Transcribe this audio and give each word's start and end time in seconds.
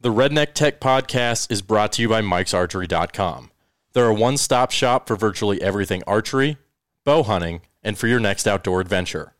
The 0.00 0.12
Redneck 0.12 0.52
Tech 0.52 0.80
Podcast 0.80 1.50
is 1.50 1.62
brought 1.62 1.92
to 1.92 2.02
you 2.02 2.08
by 2.08 2.20
Mike'sArchery.com. 2.20 3.50
They're 3.94 4.08
a 4.08 4.14
one 4.14 4.36
stop 4.36 4.70
shop 4.70 5.06
for 5.06 5.16
virtually 5.16 5.62
everything 5.62 6.02
archery, 6.06 6.58
bow 7.04 7.22
hunting, 7.22 7.62
and 7.82 7.96
for 7.96 8.06
your 8.06 8.20
next 8.20 8.46
outdoor 8.46 8.80
adventure. 8.80 9.34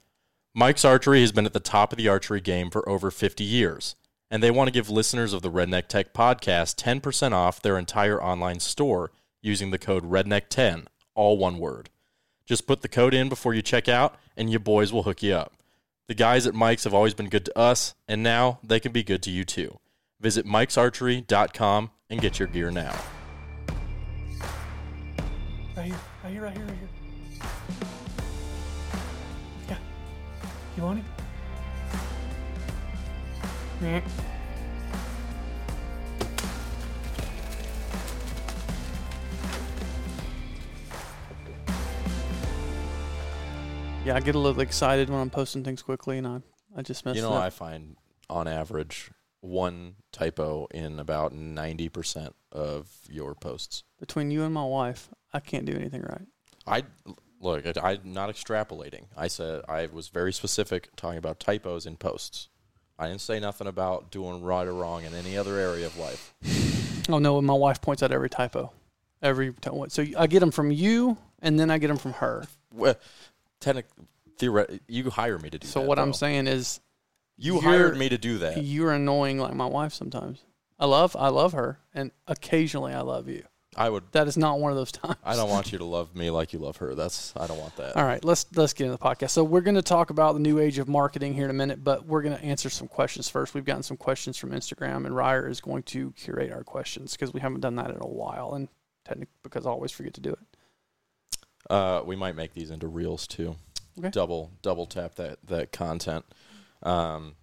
Mike's 0.54 0.84
Archery 0.84 1.20
has 1.20 1.32
been 1.32 1.44
at 1.46 1.52
the 1.52 1.60
top 1.60 1.92
of 1.92 1.98
the 1.98 2.08
archery 2.08 2.40
game 2.40 2.70
for 2.70 2.88
over 2.88 3.10
50 3.10 3.42
years, 3.42 3.96
and 4.30 4.42
they 4.42 4.50
want 4.50 4.68
to 4.68 4.72
give 4.72 4.88
listeners 4.88 5.32
of 5.32 5.42
the 5.42 5.50
Redneck 5.50 5.88
Tech 5.88 6.14
Podcast 6.14 6.76
10% 6.76 7.32
off 7.32 7.60
their 7.60 7.76
entire 7.76 8.22
online 8.22 8.60
store 8.60 9.10
using 9.42 9.70
the 9.70 9.78
code 9.78 10.08
REDNECK10, 10.08 10.86
all 11.14 11.36
one 11.36 11.58
word. 11.58 11.90
Just 12.46 12.66
put 12.66 12.82
the 12.82 12.88
code 12.88 13.12
in 13.12 13.28
before 13.28 13.52
you 13.52 13.62
check 13.62 13.88
out, 13.88 14.16
and 14.36 14.48
your 14.48 14.60
boys 14.60 14.92
will 14.92 15.02
hook 15.02 15.22
you 15.22 15.34
up. 15.34 15.54
The 16.06 16.14
guys 16.14 16.46
at 16.46 16.54
Mike's 16.54 16.84
have 16.84 16.94
always 16.94 17.14
been 17.14 17.28
good 17.28 17.44
to 17.46 17.58
us, 17.58 17.94
and 18.06 18.22
now 18.22 18.60
they 18.62 18.78
can 18.78 18.92
be 18.92 19.02
good 19.02 19.22
to 19.24 19.30
you 19.30 19.44
too. 19.44 19.78
Visit 20.20 20.46
mikesarchery.com 20.46 21.90
and 22.10 22.20
get 22.20 22.38
your 22.38 22.48
gear 22.48 22.70
now. 22.70 22.94
Right 25.76 25.86
here, 25.86 25.96
right 26.22 26.32
here, 26.32 26.42
right 26.42 26.56
here, 26.56 26.66
right 26.66 26.78
here. 26.78 26.88
Yeah. 29.68 29.78
You 30.76 30.82
want 30.82 30.98
it? 31.00 31.04
Meh. 33.80 34.00
Yeah, 44.04 44.16
I 44.16 44.20
get 44.20 44.34
a 44.34 44.38
little 44.38 44.60
excited 44.60 45.08
when 45.08 45.18
I'm 45.18 45.30
posting 45.30 45.64
things 45.64 45.82
quickly, 45.82 46.18
and 46.18 46.26
I 46.26 46.40
I 46.76 46.82
just 46.82 47.04
mess 47.06 47.16
You 47.16 47.22
know, 47.22 47.32
up. 47.32 47.42
I 47.42 47.50
find 47.50 47.96
on 48.28 48.46
average 48.46 49.10
one 49.44 49.96
typo 50.10 50.66
in 50.72 50.98
about 50.98 51.32
90% 51.34 52.32
of 52.50 52.88
your 53.10 53.34
posts. 53.34 53.84
Between 54.00 54.30
you 54.30 54.42
and 54.44 54.54
my 54.54 54.64
wife, 54.64 55.10
I 55.32 55.40
can't 55.40 55.66
do 55.66 55.74
anything 55.74 56.00
right. 56.02 56.26
I 56.66 56.84
look, 57.40 57.66
I- 57.66 57.90
I'm 57.90 58.12
not 58.12 58.30
extrapolating. 58.30 59.04
I 59.16 59.28
said 59.28 59.62
I 59.68 59.86
was 59.86 60.08
very 60.08 60.32
specific 60.32 60.88
talking 60.96 61.18
about 61.18 61.40
typos 61.40 61.84
in 61.84 61.96
posts. 61.96 62.48
I 62.98 63.08
didn't 63.08 63.20
say 63.20 63.38
nothing 63.38 63.66
about 63.66 64.10
doing 64.10 64.42
right 64.42 64.66
or 64.66 64.72
wrong 64.72 65.04
in 65.04 65.12
any 65.14 65.36
other 65.36 65.58
area 65.58 65.86
of 65.86 65.96
life. 65.98 66.34
Oh 67.10 67.18
no, 67.18 67.38
my 67.42 67.52
wife 67.52 67.82
points 67.82 68.02
out 68.02 68.12
every 68.12 68.30
typo, 68.30 68.72
every 69.20 69.52
ty- 69.60 69.70
so 69.88 70.06
I 70.16 70.26
get 70.26 70.40
them 70.40 70.50
from 70.50 70.70
you, 70.70 71.18
and 71.42 71.60
then 71.60 71.70
I 71.70 71.76
get 71.76 71.88
them 71.88 71.98
from 71.98 72.14
her. 72.14 72.46
Well, 72.72 72.94
technically, 73.60 74.06
theoretically, 74.38 74.80
you 74.88 75.10
hire 75.10 75.38
me 75.38 75.50
to 75.50 75.58
do 75.58 75.66
So 75.68 75.80
that. 75.80 75.86
what 75.88 75.98
I'm 75.98 76.14
saying 76.14 76.46
is, 76.46 76.80
you 77.36 77.60
hired 77.60 77.96
me 77.96 78.08
to 78.08 78.18
do 78.18 78.38
that. 78.38 78.62
you're 78.62 78.92
annoying 78.92 79.38
like 79.38 79.54
my 79.54 79.66
wife 79.66 79.92
sometimes. 79.92 80.42
I 80.78 80.86
love 80.86 81.16
I 81.18 81.28
love 81.28 81.52
her, 81.52 81.78
and 81.94 82.10
occasionally 82.26 82.92
I 82.92 83.00
love 83.00 83.28
you. 83.28 83.44
I 83.76 83.90
would. 83.90 84.04
That 84.12 84.28
is 84.28 84.36
not 84.36 84.60
one 84.60 84.70
of 84.70 84.76
those 84.76 84.92
times. 84.92 85.16
I 85.24 85.34
don't 85.34 85.50
want 85.50 85.72
you 85.72 85.78
to 85.78 85.84
love 85.84 86.14
me 86.14 86.30
like 86.30 86.52
you 86.52 86.58
love 86.58 86.76
her. 86.78 86.94
That's. 86.94 87.32
I 87.36 87.46
don't 87.46 87.58
want 87.58 87.76
that. 87.76 87.96
All 87.96 88.04
right, 88.04 88.24
let's 88.24 88.46
let's 88.54 88.72
get 88.72 88.84
into 88.86 88.96
the 88.96 89.02
podcast. 89.02 89.30
So 89.30 89.42
we're 89.44 89.60
going 89.60 89.74
to 89.74 89.82
talk 89.82 90.10
about 90.10 90.34
the 90.34 90.40
new 90.40 90.58
age 90.58 90.78
of 90.78 90.88
marketing 90.88 91.34
here 91.34 91.44
in 91.44 91.50
a 91.50 91.54
minute, 91.54 91.82
but 91.82 92.06
we're 92.06 92.22
going 92.22 92.36
to 92.36 92.44
answer 92.44 92.70
some 92.70 92.88
questions 92.88 93.28
first. 93.28 93.54
We've 93.54 93.64
gotten 93.64 93.82
some 93.82 93.96
questions 93.96 94.36
from 94.36 94.50
Instagram, 94.50 95.06
and 95.06 95.14
Ryder 95.14 95.48
is 95.48 95.60
going 95.60 95.82
to 95.84 96.12
curate 96.12 96.52
our 96.52 96.62
questions 96.64 97.12
because 97.12 97.32
we 97.32 97.40
haven't 97.40 97.60
done 97.60 97.76
that 97.76 97.90
in 97.90 97.98
a 98.00 98.06
while, 98.06 98.54
and 98.54 98.68
technically 99.04 99.32
because 99.42 99.66
I 99.66 99.70
always 99.70 99.90
forget 99.92 100.14
to 100.14 100.20
do 100.20 100.30
it. 100.30 100.38
Uh, 101.70 102.02
we 102.04 102.14
might 102.14 102.36
make 102.36 102.52
these 102.54 102.70
into 102.70 102.86
reels 102.86 103.26
too. 103.26 103.56
Okay. 103.98 104.10
Double 104.10 104.50
double 104.62 104.86
tap 104.86 105.14
that 105.16 105.38
that 105.46 105.72
content. 105.72 106.24
Um, 106.84 107.34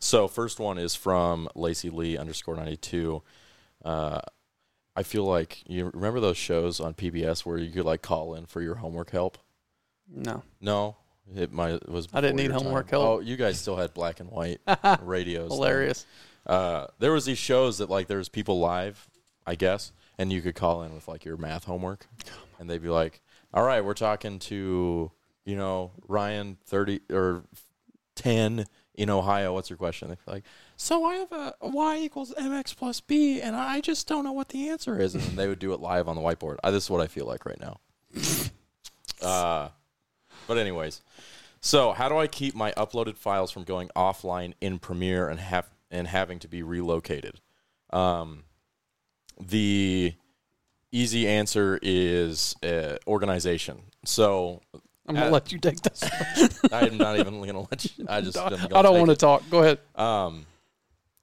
so 0.00 0.28
first 0.28 0.58
one 0.60 0.78
is 0.78 0.94
from 0.94 1.48
Lacey 1.54 1.90
Lee 1.90 2.16
underscore 2.16 2.56
ninety 2.56 2.76
two. 2.76 3.22
Uh, 3.84 4.20
I 4.96 5.02
feel 5.02 5.24
like 5.24 5.62
you 5.68 5.90
remember 5.94 6.20
those 6.20 6.36
shows 6.36 6.80
on 6.80 6.94
PBS 6.94 7.44
where 7.46 7.58
you 7.58 7.70
could 7.70 7.84
like 7.84 8.02
call 8.02 8.34
in 8.34 8.46
for 8.46 8.60
your 8.60 8.76
homework 8.76 9.10
help. 9.10 9.38
No, 10.10 10.42
No, 10.60 10.96
it 11.34 11.50
it 11.52 11.88
was. 11.88 12.08
I 12.12 12.20
didn't 12.20 12.36
need 12.36 12.50
homework 12.50 12.86
time. 12.88 13.00
help. 13.00 13.18
Oh, 13.18 13.20
you 13.20 13.36
guys 13.36 13.60
still 13.60 13.76
had 13.76 13.92
black 13.92 14.20
and 14.20 14.30
white 14.30 14.60
radios. 15.02 15.52
hilarious. 15.52 16.06
Uh, 16.46 16.86
there 16.98 17.12
was 17.12 17.26
these 17.26 17.38
shows 17.38 17.78
that 17.78 17.90
like 17.90 18.06
there 18.06 18.16
was 18.18 18.28
people 18.30 18.58
live, 18.58 19.06
I 19.46 19.54
guess, 19.54 19.92
and 20.16 20.32
you 20.32 20.40
could 20.40 20.54
call 20.54 20.82
in 20.82 20.94
with 20.94 21.06
like 21.08 21.24
your 21.24 21.36
math 21.36 21.64
homework, 21.64 22.06
and 22.58 22.70
they'd 22.70 22.82
be 22.82 22.88
like, 22.88 23.20
"All 23.52 23.62
right, 23.62 23.84
we're 23.84 23.92
talking 23.94 24.38
to 24.40 25.10
you 25.44 25.56
know 25.56 25.90
Ryan 26.08 26.56
thirty 26.64 27.00
or 27.10 27.42
ten 28.18 28.66
in 28.94 29.08
Ohio. 29.08 29.54
What's 29.54 29.70
your 29.70 29.76
question?" 29.76 30.08
They'd 30.08 30.18
be 30.26 30.32
like, 30.32 30.44
"So 30.76 31.04
I 31.04 31.14
have 31.14 31.32
a 31.32 31.54
y 31.62 31.98
equals 31.98 32.34
mx 32.34 32.76
plus 32.76 33.00
b, 33.00 33.40
and 33.40 33.56
I 33.56 33.80
just 33.80 34.06
don't 34.08 34.24
know 34.24 34.32
what 34.32 34.48
the 34.48 34.68
answer 34.68 35.00
is," 35.00 35.14
and 35.14 35.22
then 35.22 35.36
they 35.36 35.48
would 35.48 35.58
do 35.58 35.72
it 35.72 35.80
live 35.80 36.08
on 36.08 36.16
the 36.16 36.22
whiteboard. 36.22 36.56
I, 36.62 36.70
this 36.70 36.84
is 36.84 36.90
what 36.90 37.00
I 37.00 37.06
feel 37.06 37.26
like 37.26 37.46
right 37.46 37.60
now. 37.60 37.80
uh, 39.22 39.68
but 40.46 40.58
anyways, 40.58 41.02
so 41.60 41.92
how 41.92 42.08
do 42.08 42.16
I 42.16 42.26
keep 42.26 42.54
my 42.54 42.72
uploaded 42.72 43.16
files 43.16 43.50
from 43.50 43.64
going 43.64 43.88
offline 43.96 44.54
in 44.60 44.78
Premiere 44.78 45.28
and 45.28 45.40
have 45.40 45.68
and 45.90 46.08
having 46.08 46.38
to 46.40 46.48
be 46.48 46.62
relocated? 46.62 47.40
Um, 47.90 48.44
the 49.40 50.14
easy 50.92 51.28
answer 51.28 51.78
is 51.82 52.54
uh, 52.62 52.96
organization. 53.06 53.82
So 54.04 54.62
I'm 55.08 55.14
gonna 55.14 55.28
uh, 55.28 55.30
let 55.30 55.50
you 55.50 55.58
take 55.58 55.80
this. 55.80 56.04
I'm 56.72 56.98
not 56.98 57.18
even 57.18 57.40
to 57.40 57.66
let 57.70 57.84
you. 57.84 58.06
I 58.08 58.20
just 58.20 58.36
am 58.36 58.52
I 58.74 58.82
don't 58.82 58.98
want 58.98 59.10
to 59.10 59.16
talk. 59.16 59.42
Go 59.50 59.62
ahead. 59.62 59.78
um, 59.94 60.46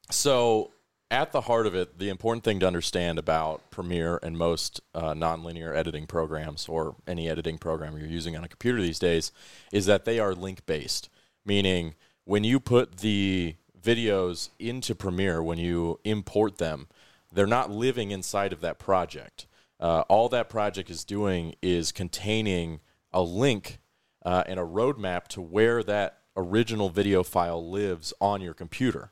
so, 0.09 0.71
at 1.11 1.31
the 1.31 1.41
heart 1.41 1.67
of 1.67 1.75
it, 1.75 1.99
the 1.99 2.09
important 2.09 2.43
thing 2.43 2.59
to 2.59 2.67
understand 2.67 3.19
about 3.19 3.69
Premiere 3.69 4.19
and 4.23 4.37
most 4.37 4.81
uh, 4.95 5.13
nonlinear 5.13 5.75
editing 5.75 6.07
programs, 6.07 6.67
or 6.67 6.95
any 7.07 7.29
editing 7.29 7.57
program 7.57 7.97
you're 7.97 8.07
using 8.07 8.35
on 8.35 8.43
a 8.43 8.47
computer 8.47 8.81
these 8.81 8.99
days, 8.99 9.31
is 9.71 9.85
that 9.85 10.05
they 10.05 10.19
are 10.19 10.33
link 10.33 10.65
based. 10.65 11.09
Meaning, 11.45 11.93
when 12.23 12.43
you 12.43 12.59
put 12.59 12.97
the 12.97 13.55
videos 13.79 14.49
into 14.57 14.95
Premiere, 14.95 15.43
when 15.43 15.59
you 15.59 15.99
import 16.03 16.57
them, 16.57 16.87
they're 17.31 17.45
not 17.45 17.69
living 17.69 18.09
inside 18.09 18.51
of 18.51 18.61
that 18.61 18.79
project. 18.79 19.45
Uh, 19.79 20.03
all 20.07 20.27
that 20.29 20.49
project 20.49 20.89
is 20.89 21.03
doing 21.03 21.53
is 21.61 21.91
containing 21.91 22.79
a 23.15 23.21
link 23.21 23.79
uh, 24.23 24.43
and 24.45 24.59
a 24.59 24.63
roadmap 24.63 25.27
to 25.29 25.41
where 25.41 25.81
that 25.81 26.19
original 26.37 26.89
video 26.89 27.23
file 27.23 27.67
lives 27.67 28.13
on 28.19 28.41
your 28.41 28.53
computer. 28.53 29.11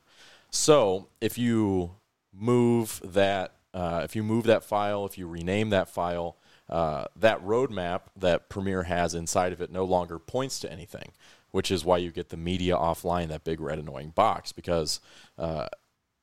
So 0.50 1.08
if 1.20 1.38
you 1.38 1.96
move 2.32 3.00
that, 3.02 3.54
uh, 3.72 4.02
if 4.04 4.14
you 4.14 4.22
move 4.22 4.44
that 4.44 4.62
file, 4.62 5.06
if 5.06 5.16
you 5.16 5.26
rename 5.26 5.70
that 5.70 5.88
file, 5.88 6.36
uh, 6.68 7.06
that 7.16 7.44
roadmap 7.44 8.02
that 8.16 8.48
Premiere 8.48 8.84
has 8.84 9.14
inside 9.14 9.52
of 9.52 9.60
it 9.60 9.72
no 9.72 9.84
longer 9.84 10.18
points 10.18 10.60
to 10.60 10.70
anything, 10.70 11.12
which 11.50 11.70
is 11.70 11.84
why 11.84 11.96
you 11.96 12.10
get 12.10 12.28
the 12.28 12.36
media 12.36 12.76
offline, 12.76 13.28
that 13.28 13.42
big 13.42 13.60
red 13.60 13.78
annoying 13.78 14.10
box, 14.10 14.52
because 14.52 15.00
uh, 15.38 15.66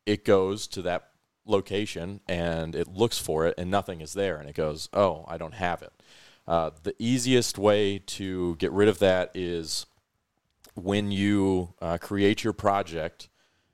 it 0.05 0.23
goes 0.23 0.67
to 0.67 0.81
that 0.83 1.09
location 1.45 2.21
and 2.27 2.75
it 2.75 2.87
looks 2.87 3.17
for 3.17 3.47
it 3.47 3.55
and 3.57 3.71
nothing 3.71 4.01
is 4.01 4.13
there 4.13 4.37
and 4.37 4.47
it 4.47 4.55
goes, 4.55 4.89
oh, 4.93 5.25
I 5.27 5.37
don't 5.37 5.55
have 5.55 5.81
it. 5.81 5.91
Uh, 6.51 6.69
the 6.84 6.94
easiest 7.00 7.57
way 7.57 7.97
to 7.97 8.57
get 8.57 8.73
rid 8.73 8.89
of 8.89 9.00
that 9.00 9.31
is 9.34 9.85
when 10.75 11.09
you 11.09 11.73
uh, 11.81 11.97
create 11.97 12.44
your 12.44 12.51
project, 12.51 13.29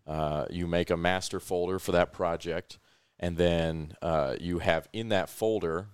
uh, 0.05 0.45
you 0.51 0.67
make 0.67 0.91
a 0.91 0.95
master 0.95 1.39
folder 1.39 1.79
for 1.79 1.91
that 1.91 2.13
project, 2.13 2.77
and 3.19 3.35
then 3.35 3.93
uh, 4.03 4.35
you 4.39 4.59
have 4.59 4.87
in 4.93 5.09
that 5.09 5.27
folder 5.27 5.87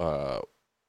uh, 0.00 0.40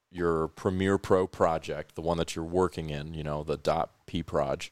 your 0.10 0.48
Premiere 0.48 0.98
Pro 0.98 1.28
project, 1.28 1.94
the 1.94 2.02
one 2.02 2.18
that 2.18 2.36
you're 2.36 2.44
working 2.44 2.90
in, 2.90 3.14
you 3.14 3.22
know, 3.22 3.44
the 3.44 3.60
.pproj, 3.60 4.72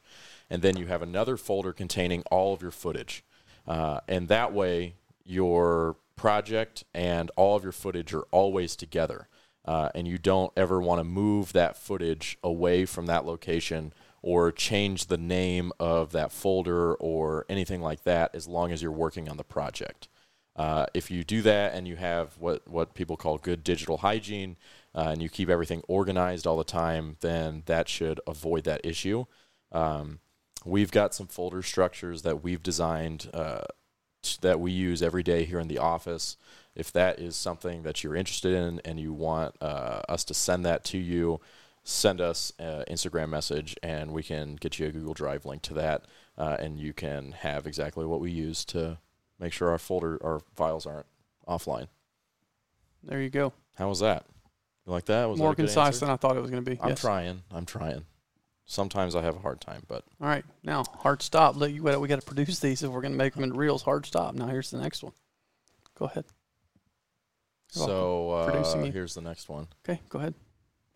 and 0.50 0.62
then 0.62 0.76
you 0.76 0.86
have 0.88 1.00
another 1.00 1.36
folder 1.36 1.72
containing 1.72 2.24
all 2.28 2.52
of 2.52 2.60
your 2.60 2.72
footage, 2.72 3.22
and 3.68 4.26
that 4.26 4.52
way 4.52 4.96
your 5.24 5.94
project 6.16 6.82
and 6.92 7.30
all 7.36 7.54
of 7.54 7.62
your 7.62 7.70
footage 7.70 8.12
are 8.12 8.26
always 8.32 8.74
together. 8.74 9.28
Uh, 9.66 9.88
and 9.94 10.06
you 10.06 10.16
don't 10.16 10.52
ever 10.56 10.80
want 10.80 11.00
to 11.00 11.04
move 11.04 11.52
that 11.52 11.76
footage 11.76 12.38
away 12.42 12.84
from 12.84 13.06
that 13.06 13.26
location 13.26 13.92
or 14.22 14.50
change 14.52 15.06
the 15.06 15.18
name 15.18 15.72
of 15.78 16.12
that 16.12 16.32
folder 16.32 16.94
or 16.94 17.44
anything 17.48 17.80
like 17.80 18.04
that 18.04 18.34
as 18.34 18.46
long 18.46 18.72
as 18.72 18.82
you're 18.82 18.92
working 18.92 19.28
on 19.28 19.36
the 19.36 19.44
project. 19.44 20.08
Uh, 20.56 20.86
if 20.94 21.10
you 21.10 21.22
do 21.22 21.42
that 21.42 21.74
and 21.74 21.86
you 21.86 21.96
have 21.96 22.38
what, 22.38 22.66
what 22.66 22.94
people 22.94 23.16
call 23.16 23.38
good 23.38 23.62
digital 23.62 23.98
hygiene 23.98 24.56
uh, 24.94 25.10
and 25.12 25.22
you 25.22 25.28
keep 25.28 25.50
everything 25.50 25.82
organized 25.86 26.46
all 26.46 26.56
the 26.56 26.64
time, 26.64 27.16
then 27.20 27.62
that 27.66 27.88
should 27.88 28.20
avoid 28.26 28.64
that 28.64 28.80
issue. 28.84 29.24
Um, 29.70 30.20
we've 30.64 30.90
got 30.90 31.14
some 31.14 31.26
folder 31.26 31.62
structures 31.62 32.22
that 32.22 32.42
we've 32.42 32.62
designed 32.62 33.28
uh, 33.34 33.64
that 34.40 34.58
we 34.58 34.72
use 34.72 35.02
every 35.02 35.22
day 35.22 35.44
here 35.44 35.60
in 35.60 35.68
the 35.68 35.78
office. 35.78 36.36
If 36.76 36.92
that 36.92 37.18
is 37.18 37.34
something 37.34 37.82
that 37.82 38.04
you're 38.04 38.14
interested 38.14 38.54
in 38.54 38.80
and 38.84 39.00
you 39.00 39.12
want 39.12 39.54
uh, 39.60 40.02
us 40.08 40.24
to 40.24 40.34
send 40.34 40.64
that 40.66 40.84
to 40.84 40.98
you, 40.98 41.40
send 41.82 42.20
us 42.20 42.52
an 42.58 42.84
Instagram 42.90 43.30
message 43.30 43.76
and 43.82 44.12
we 44.12 44.22
can 44.22 44.56
get 44.56 44.78
you 44.78 44.86
a 44.86 44.90
Google 44.92 45.14
Drive 45.14 45.46
link 45.46 45.62
to 45.62 45.74
that, 45.74 46.04
uh, 46.36 46.56
and 46.60 46.78
you 46.78 46.92
can 46.92 47.32
have 47.32 47.66
exactly 47.66 48.04
what 48.04 48.20
we 48.20 48.30
use 48.30 48.64
to 48.66 48.98
make 49.38 49.52
sure 49.52 49.70
our 49.70 49.78
folder, 49.78 50.18
our 50.22 50.40
files 50.54 50.84
aren't 50.84 51.06
offline. 51.48 51.88
There 53.02 53.22
you 53.22 53.30
go. 53.30 53.52
How 53.76 53.88
was 53.88 54.00
that? 54.00 54.24
You 54.86 54.92
like 54.92 55.06
that? 55.06 55.28
Was 55.28 55.38
More 55.38 55.50
that 55.50 55.56
concise 55.56 55.86
answer? 55.86 56.00
than 56.00 56.10
I 56.10 56.16
thought 56.16 56.36
it 56.36 56.40
was 56.40 56.50
going 56.50 56.64
to 56.64 56.70
be. 56.70 56.78
I'm 56.80 56.90
yes. 56.90 57.00
trying. 57.00 57.42
I'm 57.50 57.66
trying. 57.66 58.04
Sometimes 58.66 59.14
I 59.14 59.22
have 59.22 59.36
a 59.36 59.40
hard 59.40 59.60
time, 59.60 59.82
but 59.86 60.02
All 60.20 60.26
right, 60.26 60.44
now 60.64 60.82
hard 60.98 61.22
stop. 61.22 61.54
Look, 61.54 61.70
you 61.70 61.84
we 61.84 62.08
got 62.08 62.20
to 62.20 62.26
produce 62.26 62.58
these 62.58 62.82
if 62.82 62.90
we're 62.90 63.00
going 63.00 63.12
to 63.12 63.18
make 63.18 63.34
them 63.34 63.44
into 63.44 63.56
reels. 63.56 63.82
Hard 63.82 64.06
stop. 64.06 64.34
Now 64.34 64.48
here's 64.48 64.72
the 64.72 64.78
next 64.78 65.04
one. 65.04 65.12
Go 65.96 66.06
ahead. 66.06 66.24
You're 67.74 67.86
so 67.86 68.30
uh, 68.30 68.84
here's 68.90 69.14
the 69.14 69.20
next 69.22 69.48
one. 69.48 69.68
Okay, 69.88 70.00
go 70.08 70.18
ahead. 70.18 70.34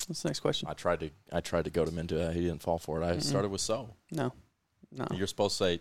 What's 0.07 0.23
the 0.23 0.29
next 0.29 0.41
question? 0.41 0.69
I 0.69 0.75
tried 0.75 1.01
to 1.01 1.11
I 1.33 1.41
tried 1.41 1.65
to 1.65 1.71
goad 1.71 1.89
him 1.89 1.99
into 1.99 2.19
it. 2.19 2.35
He 2.35 2.41
didn't 2.43 2.63
fall 2.63 2.79
for 2.79 3.03
it. 3.03 3.05
I 3.05 3.13
Mm-mm. 3.17 3.23
started 3.23 3.51
with 3.51 3.61
so. 3.61 3.91
No, 4.11 4.33
no. 4.93 5.07
You're 5.15 5.27
supposed 5.27 5.59
to 5.59 5.65
say 5.65 5.81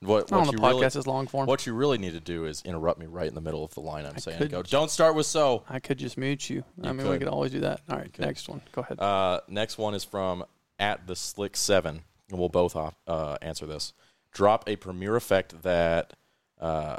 what 0.00 0.30
what 0.30 0.46
the 0.46 0.52
you 0.52 0.58
podcast 0.58 0.60
really 0.60 0.86
is 0.86 1.06
long 1.06 1.26
form. 1.26 1.46
what 1.46 1.66
you 1.66 1.74
really 1.74 1.98
need 1.98 2.12
to 2.12 2.20
do 2.20 2.44
is 2.46 2.62
interrupt 2.64 3.00
me 3.00 3.06
right 3.06 3.26
in 3.28 3.34
the 3.34 3.40
middle 3.40 3.64
of 3.64 3.74
the 3.74 3.80
line 3.80 4.06
I'm 4.06 4.14
I 4.16 4.20
saying. 4.20 4.38
could 4.38 4.50
Go. 4.52 4.62
Don't 4.62 4.90
start 4.90 5.14
with 5.16 5.26
so. 5.26 5.64
I 5.68 5.80
could 5.80 5.98
just 5.98 6.16
mute 6.16 6.48
you. 6.48 6.64
I 6.82 6.88
You 6.88 6.94
mean, 6.94 7.06
we 7.06 7.12
could. 7.14 7.18
could 7.22 7.28
always 7.28 7.50
do 7.52 7.60
that. 7.60 7.80
All 7.90 7.96
right, 7.98 8.18
next 8.18 8.48
one. 8.48 8.62
Go 8.72 8.82
ahead. 8.82 9.00
Uh, 9.00 9.40
next 9.48 9.76
one 9.76 9.94
is 9.94 10.04
from 10.04 10.44
at 10.78 11.06
the 11.08 11.16
slick 11.16 11.56
seven, 11.56 12.02
and 12.30 12.38
we'll 12.38 12.48
both 12.48 12.76
off, 12.76 12.94
uh, 13.08 13.36
answer 13.42 13.66
this. 13.66 13.92
Drop 14.32 14.68
a 14.68 14.76
premiere 14.76 15.16
effect 15.16 15.62
that 15.62 16.12
uh, 16.60 16.98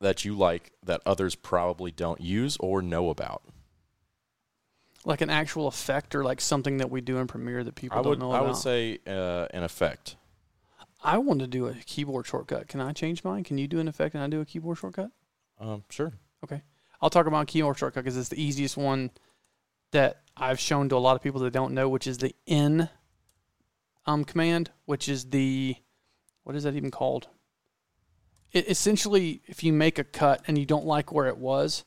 that 0.00 0.24
you 0.24 0.36
like 0.36 0.72
that 0.84 1.00
others 1.04 1.34
probably 1.34 1.90
don't 1.90 2.20
use 2.20 2.56
or 2.60 2.80
know 2.82 3.10
about. 3.10 3.42
like 5.04 5.20
an 5.20 5.30
actual 5.30 5.66
effect 5.68 6.14
or 6.14 6.22
like 6.24 6.40
something 6.40 6.76
that 6.78 6.90
we 6.90 7.00
do 7.00 7.18
in 7.18 7.26
Premiere 7.26 7.64
that 7.64 7.74
people 7.74 7.96
I 7.98 8.00
would 8.00 8.18
don't 8.18 8.28
know 8.28 8.32
I 8.32 8.38
about. 8.38 8.48
would 8.48 8.56
say 8.56 8.98
uh, 9.06 9.46
an 9.52 9.62
effect. 9.62 10.16
I 11.02 11.18
want 11.18 11.40
to 11.40 11.46
do 11.46 11.66
a 11.68 11.74
keyboard 11.74 12.26
shortcut. 12.26 12.68
Can 12.68 12.80
I 12.80 12.92
change 12.92 13.22
mine? 13.24 13.44
Can 13.44 13.56
you 13.58 13.68
do 13.68 13.78
an 13.78 13.88
effect 13.88 14.14
and 14.14 14.22
I 14.22 14.26
do 14.28 14.40
a 14.40 14.44
keyboard 14.44 14.78
shortcut? 14.78 15.10
Um, 15.60 15.84
sure. 15.90 16.12
Okay. 16.44 16.62
I'll 17.00 17.10
talk 17.10 17.26
about 17.26 17.46
keyboard 17.46 17.78
shortcut 17.78 18.04
because 18.04 18.16
it's 18.16 18.28
the 18.28 18.42
easiest 18.42 18.76
one 18.76 19.10
that 19.92 20.20
I've 20.36 20.58
shown 20.60 20.88
to 20.90 20.96
a 20.96 20.98
lot 20.98 21.14
of 21.16 21.22
people 21.22 21.40
that 21.42 21.52
don't 21.52 21.72
know, 21.72 21.88
which 21.88 22.06
is 22.08 22.18
the 22.18 22.34
N 22.46 22.88
um, 24.06 24.24
command, 24.24 24.70
which 24.86 25.08
is 25.08 25.30
the 25.30 25.76
what 26.42 26.56
is 26.56 26.64
that 26.64 26.74
even 26.74 26.90
called? 26.90 27.28
It 28.52 28.68
essentially, 28.68 29.42
if 29.46 29.62
you 29.62 29.72
make 29.72 29.98
a 29.98 30.04
cut 30.04 30.42
and 30.46 30.56
you 30.56 30.66
don't 30.66 30.86
like 30.86 31.12
where 31.12 31.26
it 31.26 31.38
was, 31.38 31.84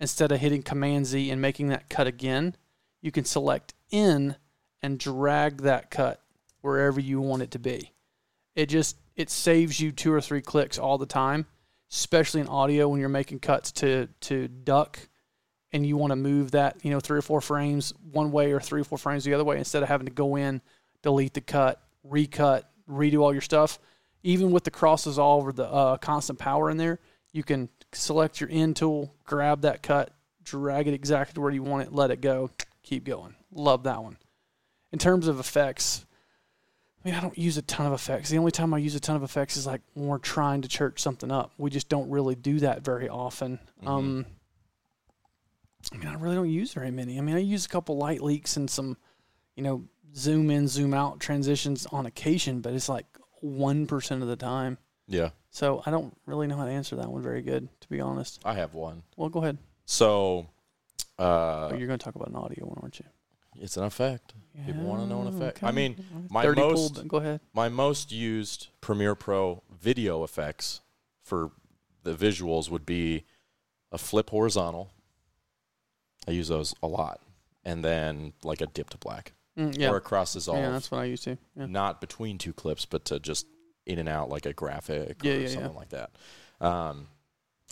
instead 0.00 0.32
of 0.32 0.40
hitting 0.40 0.62
Command 0.62 1.06
Z 1.06 1.30
and 1.30 1.40
making 1.40 1.68
that 1.68 1.88
cut 1.88 2.06
again, 2.06 2.56
you 3.00 3.10
can 3.10 3.24
select 3.24 3.74
in 3.90 4.36
and 4.82 4.98
drag 4.98 5.62
that 5.62 5.90
cut 5.90 6.20
wherever 6.60 7.00
you 7.00 7.20
want 7.20 7.42
it 7.42 7.52
to 7.52 7.58
be. 7.58 7.92
It 8.54 8.66
just 8.66 8.96
it 9.16 9.30
saves 9.30 9.80
you 9.80 9.92
two 9.92 10.12
or 10.12 10.20
three 10.20 10.42
clicks 10.42 10.78
all 10.78 10.98
the 10.98 11.06
time 11.06 11.46
especially 11.92 12.40
in 12.40 12.48
audio 12.48 12.88
when 12.88 12.98
you're 12.98 13.08
making 13.08 13.38
cuts 13.38 13.70
to 13.70 14.08
to 14.20 14.48
duck 14.48 14.98
and 15.72 15.86
you 15.86 15.96
want 15.96 16.10
to 16.10 16.16
move 16.16 16.52
that 16.52 16.76
you 16.82 16.90
know 16.90 17.00
three 17.00 17.18
or 17.18 17.22
four 17.22 17.40
frames 17.40 17.92
one 18.10 18.32
way 18.32 18.52
or 18.52 18.60
three 18.60 18.80
or 18.80 18.84
four 18.84 18.98
frames 18.98 19.24
the 19.24 19.34
other 19.34 19.44
way 19.44 19.58
instead 19.58 19.82
of 19.82 19.88
having 19.88 20.06
to 20.06 20.12
go 20.12 20.36
in 20.36 20.60
delete 21.02 21.34
the 21.34 21.40
cut 21.40 21.82
recut 22.02 22.68
redo 22.88 23.20
all 23.20 23.32
your 23.32 23.42
stuff 23.42 23.78
even 24.22 24.50
with 24.50 24.64
the 24.64 24.70
crosses 24.70 25.18
all 25.18 25.38
over 25.38 25.52
the 25.52 25.66
uh, 25.66 25.96
constant 25.98 26.38
power 26.38 26.70
in 26.70 26.76
there 26.76 26.98
you 27.32 27.42
can 27.42 27.68
select 27.92 28.40
your 28.40 28.48
end 28.52 28.76
tool 28.76 29.14
grab 29.24 29.62
that 29.62 29.82
cut 29.82 30.12
drag 30.42 30.88
it 30.88 30.94
exactly 30.94 31.42
where 31.42 31.52
you 31.52 31.62
want 31.62 31.82
it 31.86 31.92
let 31.92 32.10
it 32.10 32.20
go 32.20 32.50
keep 32.82 33.04
going 33.04 33.34
love 33.52 33.84
that 33.84 34.02
one 34.02 34.16
in 34.92 34.98
terms 34.98 35.26
of 35.28 35.38
effects 35.40 36.04
I 37.04 37.08
mean, 37.08 37.16
I 37.16 37.20
don't 37.20 37.36
use 37.36 37.56
a 37.56 37.62
ton 37.62 37.86
of 37.86 37.92
effects. 37.94 38.30
The 38.30 38.38
only 38.38 38.52
time 38.52 38.72
I 38.72 38.78
use 38.78 38.94
a 38.94 39.00
ton 39.00 39.16
of 39.16 39.24
effects 39.24 39.56
is 39.56 39.66
like 39.66 39.80
when 39.94 40.06
we're 40.06 40.18
trying 40.18 40.62
to 40.62 40.68
church 40.68 41.00
something 41.00 41.32
up. 41.32 41.52
We 41.58 41.68
just 41.68 41.88
don't 41.88 42.08
really 42.08 42.36
do 42.36 42.60
that 42.60 42.84
very 42.84 43.08
often. 43.08 43.58
Mhm. 43.82 43.88
Um, 43.88 44.26
I 45.92 45.96
mean, 45.96 46.06
I 46.06 46.14
really 46.14 46.36
don't 46.36 46.48
use 46.48 46.72
very 46.72 46.92
many. 46.92 47.18
I 47.18 47.20
mean, 47.22 47.34
I 47.34 47.40
use 47.40 47.66
a 47.66 47.68
couple 47.68 47.96
light 47.96 48.22
leaks 48.22 48.56
and 48.56 48.70
some, 48.70 48.96
you 49.56 49.64
know, 49.64 49.82
zoom 50.14 50.48
in, 50.48 50.68
zoom 50.68 50.94
out 50.94 51.18
transitions 51.18 51.86
on 51.86 52.06
occasion, 52.06 52.60
but 52.60 52.72
it's 52.72 52.88
like 52.88 53.06
1% 53.44 54.22
of 54.22 54.28
the 54.28 54.36
time. 54.36 54.78
Yeah, 55.08 55.30
So 55.50 55.82
I 55.84 55.90
don't 55.90 56.16
really 56.26 56.46
know 56.46 56.56
how 56.56 56.64
to 56.64 56.70
answer 56.70 56.96
that 56.96 57.08
one 57.10 57.22
very 57.22 57.42
good, 57.42 57.68
to 57.80 57.88
be 57.88 58.00
honest. 58.00 58.40
I 58.44 58.54
have 58.54 58.72
one. 58.74 59.02
Well, 59.16 59.28
go 59.28 59.40
ahead. 59.42 59.58
So, 59.84 60.46
uh, 61.18 61.68
oh, 61.72 61.74
you're 61.76 61.88
going 61.88 61.98
to 61.98 62.04
talk 62.04 62.14
about 62.14 62.28
an 62.28 62.36
audio 62.36 62.66
one, 62.66 62.78
aren't 62.80 62.98
you? 63.00 63.06
it's 63.60 63.76
an 63.76 63.84
effect. 63.84 64.32
People 64.64 64.84
wanna 64.84 65.06
know 65.06 65.20
an 65.20 65.26
Yeah, 65.30 65.36
effect. 65.38 65.62
I 65.62 65.72
mean, 65.72 65.96
my 66.30 66.46
most- 66.46 66.94
but 66.94 67.06
go 67.08 67.18
ahead. 67.18 67.40
My 67.52 67.68
most 67.68 68.10
used 68.10 68.68
Premiere 68.80 69.14
Pro 69.14 69.62
video 69.70 70.24
effects 70.24 70.80
for 71.22 71.50
the 72.02 72.14
visuals 72.14 72.70
would 72.70 72.86
be 72.86 73.24
a 73.90 73.98
flip 73.98 74.30
horizontal. 74.30 74.90
I 76.26 76.30
use 76.30 76.48
those 76.48 76.74
a 76.82 76.86
lot, 76.86 77.20
and 77.62 77.84
then 77.84 78.32
like 78.42 78.62
a 78.62 78.66
dip 78.66 78.88
to 78.90 78.98
black 78.98 79.32
Mm, 79.58 79.78
yeah. 79.78 79.90
or 79.90 79.96
across 79.96 80.32
cross 80.32 80.34
dissolve. 80.34 80.58
yeah, 80.58 80.70
that's 80.70 80.90
what 80.90 81.00
I 81.00 81.04
used 81.04 81.24
to. 81.24 81.36
Yeah. 81.56 81.66
not 81.66 82.00
between 82.00 82.38
two 82.38 82.52
clips, 82.54 82.86
but 82.86 83.04
to 83.06 83.18
just 83.18 83.46
in 83.84 83.98
and 83.98 84.08
out 84.08 84.30
like 84.30 84.46
a 84.46 84.52
graphic 84.52 85.18
Yeah, 85.22 85.32
or 85.32 85.48
something 85.48 85.74
like 85.74 85.90
that. 85.90 86.10
Um, 86.60 87.08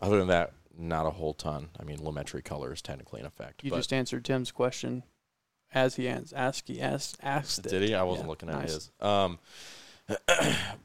other 0.02 0.18
than 0.18 0.28
that, 0.28 0.52
not 0.76 1.06
a 1.06 1.10
whole 1.10 1.34
ton. 1.34 1.70
I 1.78 1.84
mean, 1.84 1.98
Lumetri 1.98 2.44
color 2.44 2.72
is 2.72 2.82
technically 2.82 3.20
an 3.20 3.26
effect. 3.26 3.64
You 3.64 3.70
just 3.70 3.92
answered 3.92 4.24
Tim's 4.24 4.50
question 4.50 5.04
as 5.72 5.96
he 5.96 6.08
asked. 6.08 6.68
He 6.68 6.80
asked, 6.80 7.16
asked 7.22 7.62
did 7.62 7.82
it. 7.82 7.88
he? 7.88 7.94
I 7.94 8.02
wasn't 8.02 8.28
looking 8.28 8.48
at 8.48 8.56
nice. 8.56 8.74
his. 8.74 8.90
Um, 9.00 9.38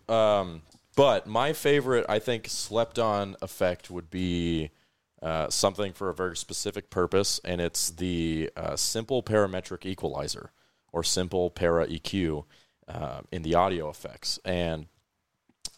um, 0.10 0.62
but 0.96 1.28
my 1.28 1.54
favorite, 1.54 2.06
I 2.08 2.20
think, 2.20 2.48
slept 2.48 3.00
on 3.00 3.36
effect 3.42 3.90
would 3.90 4.10
be 4.10 4.72
uh, 5.22 5.50
something 5.50 5.94
for 5.94 6.10
a 6.10 6.14
very 6.14 6.38
specific 6.38 6.90
purpose, 6.90 7.40
and 7.44 7.60
it's 7.60 7.90
the 7.90 8.50
uh, 8.56 8.76
simple 8.76 9.24
parametric 9.24 9.86
equalizer 9.86 10.52
or 10.96 11.04
simple 11.04 11.50
para 11.50 11.86
EQ 11.88 12.46
uh, 12.88 13.20
in 13.32 13.42
the 13.44 13.54
audio 13.54 13.90
effects. 13.90 14.40
And 14.46 14.86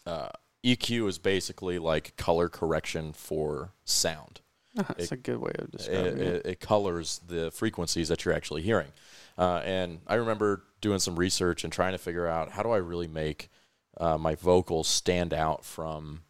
uh, 0.06 0.28
EQ 0.64 1.08
is 1.08 1.18
basically 1.18 1.78
like 1.80 2.16
color 2.16 2.48
correction 2.48 3.12
for 3.12 3.72
sound 3.84 4.40
That's 4.76 5.06
It- 5.06 5.12
a 5.12 5.16
good 5.16 5.38
way 5.40 5.50
of 5.58 5.72
describing 5.72 6.18
it. 6.18 6.20
it, 6.20 6.46
it 6.46 6.60
colors 6.60 7.20
the 7.26 7.50
frequencies 7.50 8.08
that 8.08 8.24
you're 8.24 8.34
actually 8.34 8.62
hearing. 8.62 8.92
Uh, 9.36 9.60
and 9.64 10.00
I 10.06 10.14
remember 10.14 10.62
doing 10.80 11.00
some 11.00 11.16
research 11.16 11.64
and 11.64 11.72
trying 11.72 11.92
to 11.92 11.98
figure 11.98 12.26
out 12.28 12.50
how 12.52 12.62
do 12.62 12.70
I 12.70 12.76
really 12.76 13.08
make 13.08 13.48
uh, 13.96 14.16
my 14.18 14.36
vocals 14.36 14.86
stand 14.86 15.34
out 15.34 15.64
from 15.64 16.22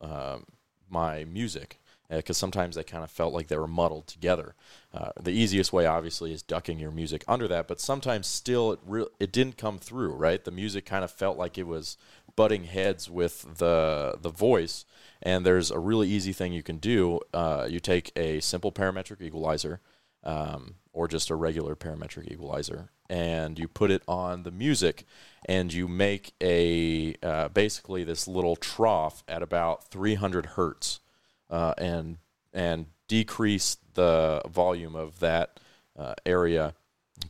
um, 0.00 0.44
my 0.90 1.24
music 1.24 1.78
because 2.08 2.36
sometimes 2.36 2.76
they 2.76 2.84
kind 2.84 3.04
of 3.04 3.10
felt 3.10 3.32
like 3.32 3.48
they 3.48 3.56
were 3.56 3.66
muddled 3.66 4.06
together. 4.06 4.54
Uh, 4.92 5.10
the 5.20 5.32
easiest 5.32 5.72
way, 5.72 5.86
obviously, 5.86 6.32
is 6.32 6.42
ducking 6.42 6.78
your 6.78 6.90
music 6.90 7.24
under 7.26 7.48
that, 7.48 7.66
but 7.66 7.80
sometimes 7.80 8.26
still 8.26 8.72
it 8.72 8.78
re- 8.86 9.06
it 9.18 9.32
didn't 9.32 9.56
come 9.56 9.78
through. 9.78 10.14
Right, 10.14 10.44
the 10.44 10.50
music 10.50 10.84
kind 10.84 11.04
of 11.04 11.10
felt 11.10 11.38
like 11.38 11.58
it 11.58 11.66
was 11.66 11.96
butting 12.36 12.64
heads 12.64 13.10
with 13.10 13.58
the 13.58 14.18
the 14.20 14.30
voice. 14.30 14.84
And 15.22 15.46
there's 15.46 15.70
a 15.70 15.78
really 15.78 16.08
easy 16.08 16.32
thing 16.32 16.52
you 16.52 16.62
can 16.62 16.78
do. 16.78 17.20
Uh, 17.32 17.66
you 17.68 17.80
take 17.80 18.12
a 18.16 18.40
simple 18.40 18.70
parametric 18.70 19.22
equalizer, 19.22 19.80
um, 20.22 20.76
or 20.92 21.08
just 21.08 21.30
a 21.30 21.34
regular 21.34 21.74
parametric 21.74 22.30
equalizer, 22.30 22.90
and 23.08 23.58
you 23.58 23.68
put 23.68 23.90
it 23.90 24.02
on 24.06 24.42
the 24.42 24.50
music, 24.50 25.04
and 25.46 25.72
you 25.72 25.88
make 25.88 26.34
a 26.42 27.14
uh, 27.22 27.48
basically 27.48 28.04
this 28.04 28.28
little 28.28 28.56
trough 28.56 29.24
at 29.28 29.42
about 29.42 29.84
300 29.84 30.46
hertz, 30.46 31.00
uh, 31.54 31.72
and 31.78 32.18
and 32.52 32.86
decrease 33.06 33.76
the 33.94 34.42
volume 34.48 34.96
of 34.96 35.20
that 35.20 35.60
uh, 35.96 36.14
area 36.26 36.74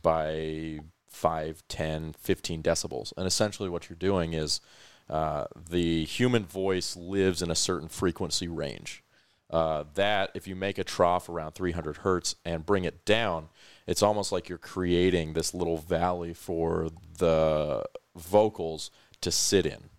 by 0.01 0.79
5, 1.07 1.63
10, 1.67 2.15
15 2.19 2.63
decibels. 2.63 3.13
And 3.17 3.27
essentially, 3.27 3.69
what 3.69 3.87
you're 3.87 3.97
doing 3.97 4.33
is 4.33 4.61
uh, 5.09 5.45
the 5.69 6.05
human 6.05 6.45
voice 6.45 6.95
lives 6.95 7.43
in 7.43 7.51
a 7.51 7.55
certain 7.55 7.87
frequency 7.87 8.47
range. 8.47 9.03
Uh, 9.51 9.83
that, 9.93 10.31
if 10.33 10.47
you 10.47 10.55
make 10.55 10.79
a 10.79 10.83
trough 10.83 11.29
around 11.29 11.51
300 11.51 11.97
hertz 11.97 12.35
and 12.43 12.65
bring 12.65 12.83
it 12.83 13.05
down, 13.05 13.49
it's 13.85 14.01
almost 14.01 14.31
like 14.31 14.49
you're 14.49 14.57
creating 14.57 15.33
this 15.33 15.53
little 15.53 15.77
valley 15.77 16.33
for 16.33 16.89
the 17.19 17.83
vocals 18.15 18.89
to 19.21 19.31
sit 19.31 19.67
in. 19.67 19.89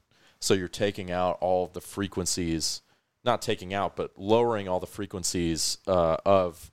So 0.41 0.55
you're 0.55 0.67
taking 0.67 1.13
out 1.13 1.39
all 1.41 1.65
of 1.65 1.75
the 1.75 1.81
frequencies, 1.81 2.83
not 3.27 3.43
taking 3.43 3.75
out, 3.75 3.97
but 3.97 4.13
lowering 4.17 4.69
all 4.69 4.81
the 4.81 4.87
frequencies 4.87 5.79
uh, 5.87 6.17
of 6.25 6.71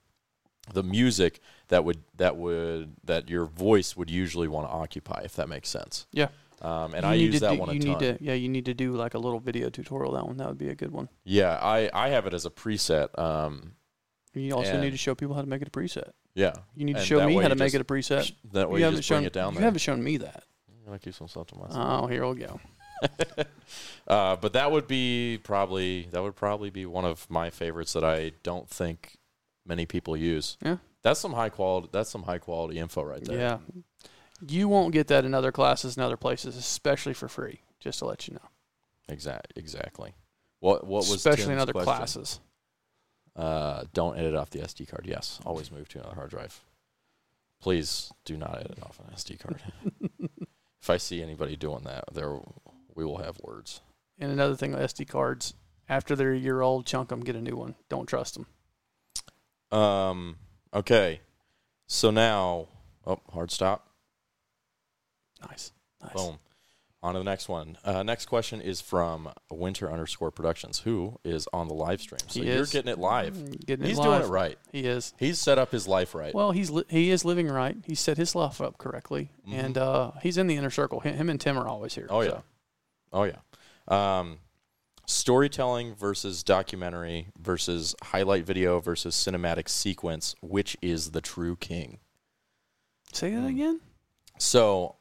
the 0.72 0.82
music 0.82 1.40
that 1.68 1.84
would 1.84 2.02
that 2.16 2.36
would 2.36 2.94
that 3.04 3.28
your 3.28 3.44
voice 3.44 3.96
would 3.96 4.10
usually 4.10 4.48
want 4.48 4.66
to 4.66 4.72
occupy, 4.72 5.20
if 5.24 5.34
that 5.36 5.48
makes 5.48 5.68
sense. 5.68 6.06
Yeah. 6.12 6.28
Um, 6.62 6.94
and 6.94 7.04
You 7.04 7.10
I 7.10 7.14
use 7.14 7.40
that 7.40 7.52
do, 7.54 7.58
one 7.58 7.68
a 7.68 7.72
you 7.74 7.80
ton. 7.80 7.88
need 7.90 7.98
to 7.98 8.24
yeah 8.24 8.32
you 8.32 8.48
need 8.48 8.64
to 8.66 8.72
do 8.74 8.92
like 8.92 9.12
a 9.12 9.18
little 9.18 9.40
video 9.40 9.68
tutorial 9.68 10.12
that 10.12 10.26
one 10.26 10.38
that 10.38 10.48
would 10.48 10.56
be 10.56 10.68
a 10.70 10.74
good 10.74 10.92
one 10.92 11.10
Yeah, 11.24 11.58
I, 11.60 11.90
I 11.92 12.08
have 12.10 12.26
it 12.26 12.32
as 12.32 12.46
a 12.46 12.50
preset. 12.50 13.18
Um, 13.18 13.72
you 14.32 14.52
also 14.54 14.80
need 14.80 14.90
to 14.92 14.96
show 14.96 15.14
people 15.14 15.34
how 15.34 15.42
to 15.42 15.46
make 15.48 15.60
it 15.60 15.68
a 15.68 15.70
preset 15.70 16.10
yeah, 16.34 16.54
you 16.74 16.84
need 16.86 16.96
to 16.96 17.04
show 17.04 17.24
me 17.26 17.34
how 17.34 17.48
to 17.48 17.54
make 17.54 17.66
just- 17.72 17.74
it 17.74 17.80
a 17.82 17.84
preset 17.84 18.32
that 18.52 18.70
way 18.70 18.76
you 18.76 18.78
you 18.78 18.84
haven't 18.86 19.02
shown 19.02 19.18
bring 19.18 19.26
it 19.26 19.32
down 19.34 19.52
you 19.52 19.58
there. 19.58 19.64
haven't 19.66 19.80
shown 19.80 20.02
me 20.02 20.16
that 20.18 20.44
I 20.90 20.96
keep 20.98 21.12
some 21.14 21.28
stuff 21.28 21.48
to 21.48 21.56
myself. 21.56 22.02
oh 22.04 22.06
here 22.06 22.26
we 22.26 22.36
go 22.36 22.58
uh, 24.08 24.36
but 24.36 24.52
that 24.52 24.70
would 24.70 24.86
be 24.86 25.38
probably 25.42 26.08
that 26.12 26.22
would 26.22 26.36
probably 26.36 26.70
be 26.70 26.86
one 26.86 27.04
of 27.04 27.28
my 27.30 27.50
favorites 27.50 27.92
that 27.94 28.04
I 28.04 28.32
don't 28.42 28.68
think 28.68 29.16
many 29.66 29.86
people 29.86 30.16
use. 30.16 30.56
Yeah. 30.62 30.76
That's 31.02 31.20
some 31.20 31.34
high 31.34 31.50
quality. 31.50 31.88
That's 31.92 32.10
some 32.10 32.22
high 32.22 32.38
quality 32.38 32.78
info 32.78 33.02
right 33.02 33.22
there. 33.24 33.38
Yeah. 33.38 33.58
You 34.46 34.68
won't 34.68 34.92
get 34.92 35.06
that 35.08 35.24
in 35.24 35.34
other 35.34 35.52
classes 35.52 35.96
and 35.96 36.04
other 36.04 36.16
places, 36.16 36.56
especially 36.56 37.14
for 37.14 37.28
free. 37.28 37.60
Just 37.80 37.98
to 37.98 38.06
let 38.06 38.26
you 38.26 38.34
know, 38.34 38.48
Exact. 39.08 39.52
Exactly. 39.56 40.14
What 40.60 40.84
What 40.86 41.00
was 41.00 41.12
especially 41.12 41.52
in 41.52 41.58
other 41.58 41.72
question? 41.72 41.92
classes. 41.94 42.40
Uh, 43.36 43.84
don't 43.92 44.16
edit 44.16 44.34
off 44.34 44.50
the 44.50 44.60
SD 44.60 44.88
card. 44.88 45.06
Yes, 45.06 45.40
always 45.44 45.70
move 45.70 45.88
to 45.90 45.98
another 45.98 46.14
hard 46.14 46.30
drive. 46.30 46.62
Please 47.60 48.12
do 48.24 48.36
not 48.36 48.58
edit 48.58 48.78
off 48.82 49.00
an 49.00 49.12
SD 49.14 49.38
card. 49.40 49.60
if 50.82 50.88
I 50.88 50.96
see 50.98 51.22
anybody 51.22 51.56
doing 51.56 51.82
that, 51.84 52.04
there 52.12 52.38
we 52.94 53.04
will 53.04 53.18
have 53.18 53.38
words. 53.40 53.80
And 54.18 54.30
another 54.30 54.54
thing, 54.56 54.72
with 54.72 54.80
SD 54.80 55.08
cards 55.08 55.54
after 55.88 56.14
they're 56.16 56.32
a 56.32 56.38
year 56.38 56.60
old, 56.60 56.86
chunk 56.86 57.08
them, 57.08 57.20
get 57.20 57.36
a 57.36 57.40
new 57.40 57.56
one. 57.56 57.74
Don't 57.88 58.06
trust 58.06 58.34
them. 58.34 58.46
Um. 59.78 60.36
Okay. 60.72 61.20
So 61.86 62.10
now, 62.10 62.68
oh, 63.06 63.20
hard 63.32 63.50
stop. 63.50 63.88
Nice, 65.48 65.72
nice. 66.02 66.12
Boom. 66.14 66.38
On 67.02 67.12
to 67.12 67.18
the 67.20 67.24
next 67.24 67.50
one. 67.50 67.76
Uh, 67.84 68.02
next 68.02 68.26
question 68.26 68.62
is 68.62 68.80
from 68.80 69.28
Winter 69.50 69.92
underscore 69.92 70.30
Productions, 70.30 70.78
who 70.78 71.18
is 71.22 71.46
on 71.52 71.68
the 71.68 71.74
live 71.74 72.00
stream. 72.00 72.20
So 72.28 72.40
He 72.40 72.46
you're 72.46 72.62
is. 72.62 72.70
getting 72.72 72.90
it 72.90 72.98
live. 72.98 73.34
Mm, 73.34 73.66
Getting 73.66 73.84
He's 73.84 73.98
it 73.98 74.02
doing 74.02 74.22
it 74.22 74.28
right. 74.28 74.58
He 74.72 74.80
is. 74.86 75.12
He's 75.18 75.38
set 75.38 75.58
up 75.58 75.70
his 75.70 75.86
life 75.86 76.14
right. 76.14 76.34
Well, 76.34 76.52
he's 76.52 76.70
li- 76.70 76.86
he 76.88 77.10
is 77.10 77.22
living 77.22 77.48
right. 77.48 77.76
He 77.84 77.94
set 77.94 78.16
his 78.16 78.34
life 78.34 78.58
up 78.62 78.78
correctly, 78.78 79.28
Mhm. 79.46 79.52
and 79.52 79.76
uh, 79.78 80.12
he's 80.22 80.38
in 80.38 80.46
the 80.46 80.56
inner 80.56 80.70
circle. 80.70 81.00
Him, 81.00 81.14
him 81.14 81.28
and 81.28 81.38
Tim 81.38 81.58
are 81.58 81.68
always 81.68 81.94
here. 81.94 82.06
Oh, 82.08 82.22
yeah. 82.22 82.40
Oh 83.14 83.22
yeah. 83.22 83.38
Um, 83.88 84.38
storytelling 85.06 85.94
versus 85.94 86.42
documentary 86.42 87.28
versus 87.38 87.94
highlight 88.02 88.44
video 88.44 88.80
versus 88.80 89.14
cinematic 89.14 89.68
sequence. 89.68 90.34
Which 90.42 90.76
is 90.82 91.12
the 91.12 91.20
true 91.20 91.56
king? 91.56 92.00
Say 93.12 93.34
that 93.34 93.46
again. 93.46 93.80
So, 94.38 94.96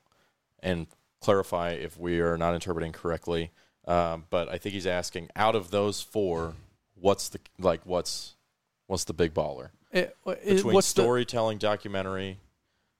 and 0.62 0.88
clarify 1.20 1.72
if 1.72 1.98
we 1.98 2.20
are 2.20 2.38
not 2.38 2.54
interpreting 2.54 2.92
correctly. 2.92 3.52
Um, 3.86 4.26
but 4.30 4.48
I 4.48 4.58
think 4.60 4.74
he's 4.74 4.88
asking, 4.88 5.30
out 5.36 5.56
of 5.56 5.72
those 5.72 6.02
four, 6.02 6.54
what's 6.94 7.30
the 7.30 7.40
like? 7.60 7.82
What's 7.86 8.36
what's 8.88 9.06
the 9.06 9.14
big 9.14 9.34
baller 9.34 9.70
It, 9.92 10.16
it, 10.26 10.46
between 10.46 10.76
what's 10.76 10.94
the 10.94 11.02
storytelling 11.02 11.58
documentary 11.58 12.40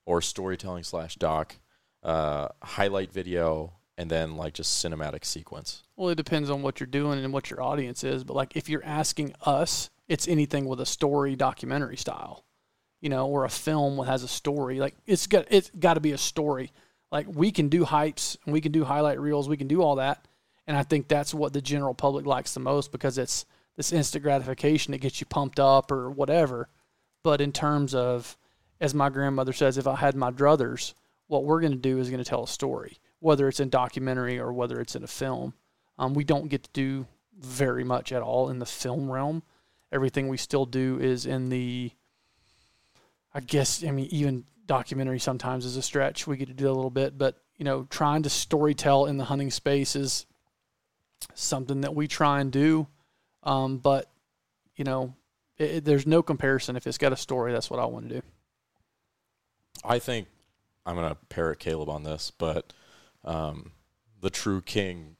or 0.06 0.20
storytelling 0.20 0.82
slash 0.82 1.14
doc, 1.14 1.56
uh, 2.02 2.48
highlight 2.62 3.12
video, 3.12 3.72
and 3.96 4.10
then 4.10 4.36
like 4.36 4.54
just 4.54 4.84
cinematic 4.84 5.24
sequence? 5.24 5.82
Well, 5.96 6.10
it 6.10 6.16
depends 6.16 6.50
on 6.50 6.62
what 6.62 6.80
you're 6.80 6.86
doing 6.86 7.22
and 7.24 7.32
what 7.32 7.50
your 7.50 7.62
audience 7.62 8.04
is. 8.04 8.24
But 8.24 8.34
like, 8.34 8.56
if 8.56 8.68
you're 8.68 8.84
asking 8.84 9.34
us, 9.42 9.90
it's 10.08 10.28
anything 10.28 10.66
with 10.66 10.80
a 10.80 10.86
story, 10.86 11.36
documentary 11.36 11.96
style, 11.96 12.44
you 13.00 13.08
know, 13.08 13.26
or 13.26 13.44
a 13.44 13.50
film 13.50 13.96
that 13.98 14.06
has 14.06 14.22
a 14.22 14.28
story. 14.28 14.80
Like, 14.80 14.94
it's 15.06 15.26
got 15.26 15.46
it's 15.50 15.70
got 15.78 15.94
to 15.94 16.00
be 16.00 16.12
a 16.12 16.18
story. 16.18 16.72
Like, 17.10 17.26
we 17.28 17.52
can 17.52 17.68
do 17.68 17.84
hypes 17.84 18.36
and 18.44 18.52
we 18.52 18.60
can 18.60 18.72
do 18.72 18.84
highlight 18.84 19.20
reels, 19.20 19.48
we 19.48 19.56
can 19.56 19.68
do 19.68 19.82
all 19.82 19.96
that, 19.96 20.26
and 20.66 20.76
I 20.76 20.82
think 20.82 21.08
that's 21.08 21.32
what 21.32 21.52
the 21.52 21.62
general 21.62 21.94
public 21.94 22.26
likes 22.26 22.54
the 22.54 22.60
most 22.60 22.90
because 22.90 23.18
it's 23.18 23.46
this 23.76 23.92
instant 23.92 24.24
gratification 24.24 24.92
that 24.92 24.98
gets 24.98 25.20
you 25.20 25.26
pumped 25.26 25.60
up 25.60 25.90
or 25.90 26.10
whatever. 26.10 26.68
But 27.22 27.40
in 27.40 27.52
terms 27.52 27.94
of, 27.94 28.36
as 28.80 28.94
my 28.94 29.08
grandmother 29.08 29.52
says, 29.52 29.78
if 29.78 29.86
I 29.86 29.96
had 29.96 30.14
my 30.14 30.30
druthers, 30.30 30.94
what 31.26 31.44
we're 31.44 31.60
going 31.60 31.72
to 31.72 31.78
do 31.78 31.98
is 31.98 32.10
going 32.10 32.22
to 32.22 32.28
tell 32.28 32.44
a 32.44 32.48
story, 32.48 32.98
whether 33.24 33.48
it's 33.48 33.58
in 33.58 33.70
documentary 33.70 34.38
or 34.38 34.52
whether 34.52 34.78
it's 34.82 34.94
in 34.94 35.02
a 35.02 35.06
film. 35.06 35.54
Um, 35.98 36.12
we 36.12 36.24
don't 36.24 36.48
get 36.48 36.64
to 36.64 36.70
do 36.74 37.06
very 37.38 37.82
much 37.82 38.12
at 38.12 38.20
all 38.20 38.50
in 38.50 38.58
the 38.58 38.66
film 38.66 39.10
realm. 39.10 39.42
Everything 39.90 40.28
we 40.28 40.36
still 40.36 40.66
do 40.66 40.98
is 41.00 41.24
in 41.24 41.48
the, 41.48 41.90
I 43.32 43.40
guess, 43.40 43.82
I 43.82 43.92
mean, 43.92 44.08
even 44.10 44.44
documentary 44.66 45.18
sometimes 45.20 45.64
is 45.64 45.78
a 45.78 45.82
stretch. 45.82 46.26
We 46.26 46.36
get 46.36 46.48
to 46.48 46.54
do 46.54 46.66
a 46.68 46.72
little 46.74 46.90
bit, 46.90 47.16
but, 47.16 47.38
you 47.56 47.64
know, 47.64 47.86
trying 47.88 48.24
to 48.24 48.28
storytell 48.28 49.08
in 49.08 49.16
the 49.16 49.24
hunting 49.24 49.50
space 49.50 49.96
is 49.96 50.26
something 51.32 51.80
that 51.80 51.94
we 51.94 52.06
try 52.06 52.40
and 52.42 52.52
do. 52.52 52.86
Um, 53.42 53.78
but, 53.78 54.10
you 54.76 54.84
know, 54.84 55.14
it, 55.56 55.70
it- 55.76 55.84
there's 55.86 56.06
no 56.06 56.22
comparison. 56.22 56.76
If 56.76 56.86
it's 56.86 56.98
got 56.98 57.14
a 57.14 57.16
story, 57.16 57.52
that's 57.52 57.70
what 57.70 57.80
I 57.80 57.86
want 57.86 58.06
to 58.10 58.16
do. 58.16 58.22
I 59.82 59.98
think 59.98 60.28
I'm 60.84 60.94
going 60.96 61.08
to 61.08 61.14
parrot 61.30 61.58
Caleb 61.58 61.88
on 61.88 62.02
this, 62.02 62.30
but 62.36 62.74
um, 63.24 63.72
the 64.20 64.30
true 64.30 64.60
king, 64.60 65.16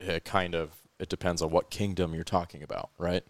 it 0.00 0.24
kind 0.24 0.54
of 0.54 0.70
it 0.98 1.08
depends 1.08 1.42
on 1.42 1.50
what 1.50 1.70
kingdom 1.70 2.12
you're 2.14 2.24
talking 2.24 2.62
about, 2.62 2.90
right? 2.98 3.22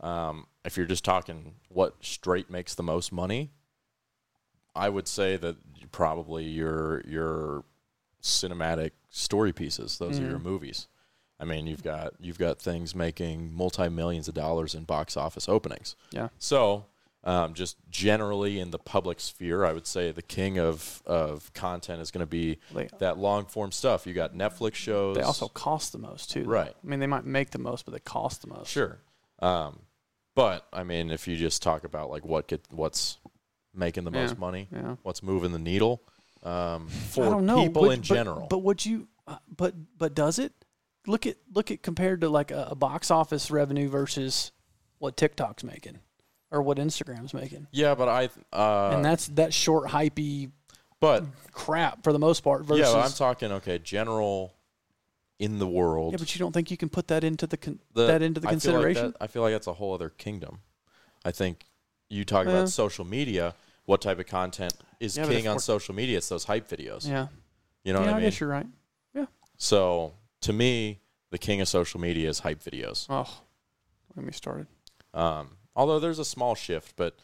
Um, 0.00 0.46
if 0.64 0.76
you're 0.76 0.86
just 0.86 1.04
talking 1.04 1.54
what 1.68 1.96
straight 2.00 2.48
makes 2.48 2.74
the 2.76 2.82
most 2.84 3.10
money, 3.12 3.50
I 4.74 4.88
would 4.88 5.08
say 5.08 5.36
that 5.36 5.56
probably 5.90 6.44
your 6.44 7.02
your 7.06 7.64
cinematic 8.22 8.92
story 9.10 9.52
pieces. 9.52 9.98
Those 9.98 10.20
are 10.20 10.24
your 10.24 10.38
Mhm. 10.38 10.42
movies. 10.42 10.86
I 11.40 11.44
mean, 11.44 11.66
you've 11.66 11.82
got 11.82 12.14
you've 12.20 12.38
got 12.38 12.58
things 12.60 12.94
making 12.94 13.52
multi 13.54 13.88
millions 13.88 14.28
of 14.28 14.34
dollars 14.34 14.74
in 14.74 14.84
box 14.84 15.16
office 15.16 15.48
openings. 15.48 15.96
Yeah. 16.10 16.28
So, 16.38 16.86
um, 17.28 17.52
just 17.54 17.76
generally 17.90 18.58
in 18.58 18.70
the 18.70 18.78
public 18.78 19.20
sphere, 19.20 19.64
I 19.64 19.72
would 19.72 19.86
say 19.86 20.12
the 20.12 20.22
king 20.22 20.58
of 20.58 21.02
of 21.06 21.52
content 21.52 22.00
is 22.00 22.10
going 22.10 22.22
to 22.26 22.30
be 22.30 22.58
They, 22.74 22.88
that 23.00 23.18
long 23.18 23.44
form 23.44 23.70
stuff. 23.70 24.06
You 24.06 24.14
got 24.14 24.34
Netflix 24.34 24.74
shows. 24.76 25.16
they 25.16 25.22
also 25.22 25.48
cost 25.48 25.92
the 25.92 25.98
most, 25.98 26.30
too. 26.30 26.44
though. 26.44 26.50
Right. 26.50 26.74
I 26.82 26.86
mean, 26.86 27.00
they 27.00 27.06
might 27.06 27.26
make 27.26 27.50
the 27.50 27.58
most, 27.58 27.84
but 27.84 27.92
they 27.92 28.00
cost 28.00 28.40
the 28.42 28.48
most. 28.48 28.68
Sure. 28.70 28.98
Um, 29.40 29.80
but 30.34 30.66
I 30.72 30.84
mean, 30.84 31.10
if 31.10 31.28
you 31.28 31.36
just 31.36 31.62
talk 31.62 31.84
about 31.84 32.10
like 32.10 32.24
what 32.24 32.48
get 32.48 32.62
what's 32.70 33.18
making 33.74 34.04
the 34.04 34.10
most 34.10 34.38
money, 34.38 34.68
Yeah. 34.72 34.96
what's 35.02 35.22
moving 35.22 35.52
the 35.52 35.58
needle 35.58 36.02
um, 36.42 36.88
for 36.88 37.24
people 37.40 37.82
but- 37.82 37.90
in 37.90 38.00
but- 38.00 38.02
general. 38.02 38.46
But, 38.48 38.60
would 38.60 38.84
you? 38.86 39.06
uh, 39.26 39.36
But 39.54 39.74
but 39.98 40.14
does 40.14 40.38
it? 40.38 40.52
Look 41.06 41.26
at 41.26 41.36
look 41.52 41.70
at 41.70 41.82
compared 41.82 42.20
to 42.22 42.28
like 42.28 42.50
a, 42.50 42.68
a 42.70 42.74
box 42.74 43.10
office 43.10 43.50
revenue 43.50 43.88
versus 43.88 44.52
what 44.98 45.16
TikTok's 45.16 45.62
making 45.64 45.98
or 46.50 46.62
what 46.62 46.78
Instagram's 46.78 47.34
making, 47.34 47.66
yeah, 47.72 47.94
but 47.94 48.08
I. 48.08 48.28
Uh, 48.52 48.90
and 48.96 49.04
that's 49.04 49.28
that 49.28 49.52
short 49.54 49.88
hypey 49.90 50.50
but 51.00 51.24
crap 51.52 52.02
for 52.02 52.12
the 52.12 52.18
most 52.18 52.40
part. 52.40 52.64
Versus 52.64 52.92
yeah, 52.92 53.00
I'm 53.00 53.12
talking 53.12 53.52
okay, 53.52 53.78
general 53.78 54.54
in 55.38 55.58
the 55.58 55.66
world. 55.66 56.12
Yeah, 56.12 56.18
but 56.18 56.34
you 56.34 56.38
don't 56.38 56.52
think 56.52 56.70
you 56.70 56.76
can 56.76 56.88
put 56.88 57.08
that 57.08 57.22
into 57.24 57.46
the, 57.46 57.56
con- 57.56 57.78
the- 57.94 58.06
that 58.06 58.22
into 58.22 58.40
the 58.40 58.48
I 58.48 58.50
feel 58.56 58.72
like 58.72 58.82
consideration? 58.82 59.06
that- 59.12 59.22
I 59.22 59.26
feel 59.28 59.42
like 59.42 59.52
that's 59.52 59.66
a 59.68 59.74
whole 59.74 59.94
other 59.94 60.08
kingdom. 60.08 60.60
I 61.24 61.30
think 61.30 61.64
you 62.08 62.24
talk 62.24 62.46
Yeah. 62.46 62.52
about 62.52 62.68
social 62.70 63.04
media. 63.04 63.54
What 63.84 64.02
type 64.02 64.18
of 64.18 64.26
content 64.26 64.74
is 65.00 65.16
Yeah, 65.16 65.26
king 65.26 65.46
on 65.48 65.58
social 65.60 65.94
media? 65.94 66.18
It's 66.18 66.28
those 66.28 66.44
hype 66.44 66.68
videos. 66.68 67.08
yeah, 67.08 67.28
You 67.84 67.92
know 67.92 68.00
yeah, 68.00 68.06
what 68.06 68.08
I 68.08 68.16
I 68.16 68.20
mean? 68.20 68.24
guess 68.30 68.40
you're 68.40 68.48
right. 68.50 68.66
Yeah. 69.14 69.26
So 69.56 70.14
to 70.42 70.52
me, 70.52 71.00
the 71.30 71.38
king 71.38 71.60
of 71.60 71.68
social 71.68 72.00
media 72.00 72.28
is 72.28 72.40
hype 72.40 72.62
videos. 72.62 73.06
Oh, 73.08 73.28
let 74.16 74.24
me 74.26 74.32
started. 74.32 74.66
Um, 75.14 75.56
although 75.78 75.98
there's 76.00 76.18
a 76.18 76.24
small 76.24 76.54
shift, 76.54 76.94
but 76.96 77.16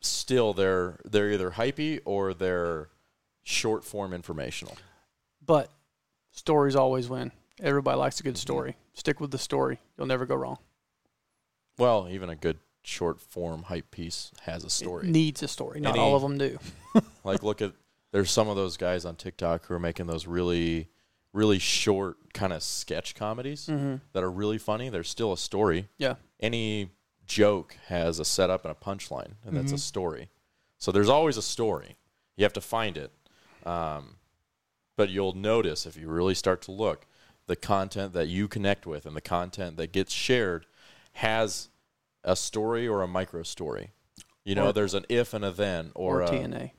still 0.00 0.52
they're 0.54 0.98
they're 1.04 1.30
either 1.32 1.50
hypey 1.52 2.00
or 2.04 2.34
they're 2.34 2.88
short 3.44 3.84
form 3.84 4.12
informational. 4.12 4.76
But 5.44 5.70
stories 6.32 6.74
always 6.74 7.08
win. 7.08 7.30
Everybody 7.60 7.98
likes 7.98 8.18
a 8.18 8.22
Mm-hmm. 8.22 8.28
good 8.30 8.38
story. 8.38 8.76
Stick 8.94 9.20
with 9.20 9.30
the 9.30 9.38
story. 9.38 9.78
You'll 9.96 10.06
never 10.06 10.26
go 10.26 10.34
wrong. 10.34 10.58
Well, 11.78 12.08
even 12.10 12.28
a 12.30 12.36
good 12.36 12.58
short 12.82 13.20
form 13.20 13.64
hype 13.64 13.90
piece 13.90 14.30
has 14.42 14.64
a 14.64 14.66
It 14.66 14.70
story. 14.70 15.08
needs 15.08 15.42
a 15.42 15.48
story. 15.48 15.80
Not 15.80 15.90
Any- 15.94 16.00
all 16.00 16.16
of 16.16 16.22
them 16.22 16.38
do. 16.38 16.58
like 17.24 17.42
look 17.42 17.60
at 17.62 17.72
there's 18.12 18.30
some 18.30 18.48
of 18.48 18.56
those 18.56 18.76
guys 18.76 19.04
on 19.04 19.16
TikTok 19.16 19.66
who 19.66 19.74
are 19.74 19.78
making 19.78 20.06
those 20.06 20.26
really 20.26 20.88
really 21.34 21.58
short 21.58 22.16
kind 22.32 22.52
of 22.52 22.62
sketch 22.62 23.14
comedies 23.14 23.66
Mm-hmm. 23.66 23.96
that 24.12 24.22
are 24.24 24.30
really 24.30 24.58
funny. 24.58 24.88
There's 24.88 25.08
still 25.10 25.32
a 25.32 25.38
story. 25.38 25.88
Yeah. 25.98 26.14
Any 26.40 26.90
joke 27.28 27.76
has 27.86 28.18
a 28.18 28.24
setup 28.24 28.64
and 28.64 28.72
a 28.72 28.74
punchline, 28.74 29.34
and 29.44 29.56
that's 29.56 29.70
a 29.72 29.76
Mhm. 29.76 29.80
story. 29.80 30.30
So 30.78 30.90
there's 30.90 31.08
always 31.08 31.36
a 31.36 31.42
story. 31.42 31.96
You 32.36 32.44
have 32.44 32.52
to 32.54 32.60
find 32.60 32.96
it. 32.96 33.12
Um, 33.64 34.16
but 34.96 35.10
you'll 35.10 35.34
notice 35.34 35.86
if 35.86 35.96
you 35.96 36.08
really 36.08 36.34
start 36.34 36.62
to 36.62 36.72
look, 36.72 37.06
the 37.46 37.56
content 37.56 38.12
that 38.14 38.26
you 38.28 38.48
connect 38.48 38.86
with 38.86 39.06
and 39.06 39.14
the 39.14 39.20
content 39.20 39.76
that 39.76 39.92
gets 39.92 40.12
shared 40.12 40.66
has 41.14 41.68
a 42.24 42.34
story 42.34 42.86
or 42.88 43.02
a 43.02 43.08
micro 43.08 43.42
story. 43.42 43.92
You 44.44 44.54
know, 44.54 44.68
Or- 44.68 44.72
there's 44.72 44.94
an 44.94 45.04
if 45.08 45.34
and 45.34 45.44
a 45.44 45.50
then, 45.50 45.92
or, 45.94 46.20
Or, 46.20 46.22
a, 46.22 46.28
TNA. 46.28 46.72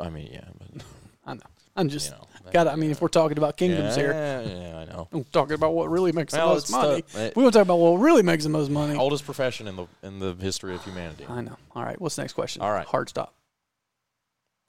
I 0.00 0.10
mean, 0.10 0.28
yeah, 0.32 0.48
but, 0.58 0.82
I 1.24 1.34
know. 1.34 1.40
I'm 1.76 1.88
just 1.88 2.10
you 2.10 2.16
know, 2.16 2.26
got. 2.52 2.68
I 2.68 2.76
mean, 2.76 2.90
if 2.90 3.00
we're 3.00 3.08
talking 3.08 3.38
about 3.38 3.56
kingdoms 3.56 3.96
yeah, 3.96 4.02
here, 4.02 4.12
yeah, 4.12 4.78
I 4.80 4.84
know. 4.84 5.08
I'm 5.12 5.24
talking 5.24 5.54
about 5.54 5.74
what 5.74 5.90
really 5.90 6.12
makes 6.12 6.32
Well, 6.32 6.48
the 6.48 6.54
most 6.54 6.70
money. 6.70 7.04
it- 7.14 7.36
we 7.36 7.42
want 7.42 7.52
to 7.52 7.58
talk 7.58 7.64
about 7.66 7.76
what 7.78 7.96
really 7.98 8.22
makes 8.22 8.44
the 8.44 8.50
most 8.50 8.70
money. 8.70 8.96
oldest 8.96 9.24
profession 9.24 9.68
in 9.68 9.76
the 9.76 9.86
in 10.02 10.18
the 10.18 10.34
history 10.34 10.74
of 10.74 10.84
humanity. 10.84 11.24
I 11.28 11.40
know. 11.40 11.56
All 11.74 11.82
right. 11.82 12.00
What's 12.00 12.16
the 12.16 12.22
next 12.22 12.34
question? 12.34 12.62
All 12.62 12.72
right. 12.72 12.86
Hard 12.86 13.08
stop. 13.08 13.34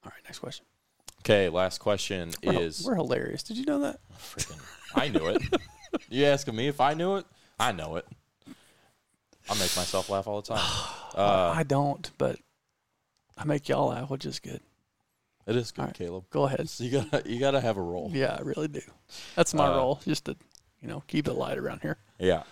All 0.06 0.12
right. 0.14 0.24
Next 0.26 0.40
question. 0.40 0.66
Okay, 1.22 1.50
last 1.50 1.78
question 1.78 2.32
We're, 2.44 2.60
is 2.60 2.84
we're 2.84 2.96
hilarious. 2.96 3.44
Did 3.44 3.58
you 3.58 3.66
know 3.66 3.80
that? 3.82 4.00
freaking. 4.18 4.60
I 4.96 5.08
knew 5.10 5.28
it. 5.28 5.42
you 6.10 6.26
asking 6.26 6.56
me 6.56 6.68
if 6.68 6.82
I 6.82 6.96
knew 6.96 7.18
it? 7.18 7.26
I 7.60 7.72
know 7.72 7.98
it. 7.98 8.08
I 9.50 9.54
make 9.54 9.76
myself 9.76 10.10
laugh 10.10 10.28
all 10.28 10.42
the 10.42 10.56
time. 10.56 10.88
Uh, 11.16 11.52
I 11.56 11.62
don't, 11.64 12.10
but 12.18 12.38
I 13.38 13.44
make 13.46 13.70
y'all 13.70 13.90
laugh, 13.90 14.10
which 14.10 14.26
is 14.26 14.40
good. 14.40 14.62
It 15.48 15.56
is 15.56 15.72
good, 15.72 15.86
right. 15.86 15.94
Caleb. 15.94 16.26
Go 16.30 16.44
ahead. 16.44 16.70
So 16.70 16.84
you 16.84 17.02
gotta 17.02 17.24
you 17.30 17.40
gotta 17.40 17.62
have 17.62 17.78
a 17.78 17.82
role. 17.82 18.10
Yeah, 18.14 18.36
I 18.38 18.42
really 18.42 18.68
do. 18.68 18.82
That's 19.36 19.54
my 19.54 19.68
Uh, 19.68 19.78
role, 19.78 20.00
just 20.06 20.26
to 20.26 20.36
you 20.82 20.88
know 20.88 21.04
keep 21.08 21.28
it 21.28 21.34
light 21.34 21.58
around 21.58 21.82
here. 21.82 21.98
Yeah. 22.20 22.44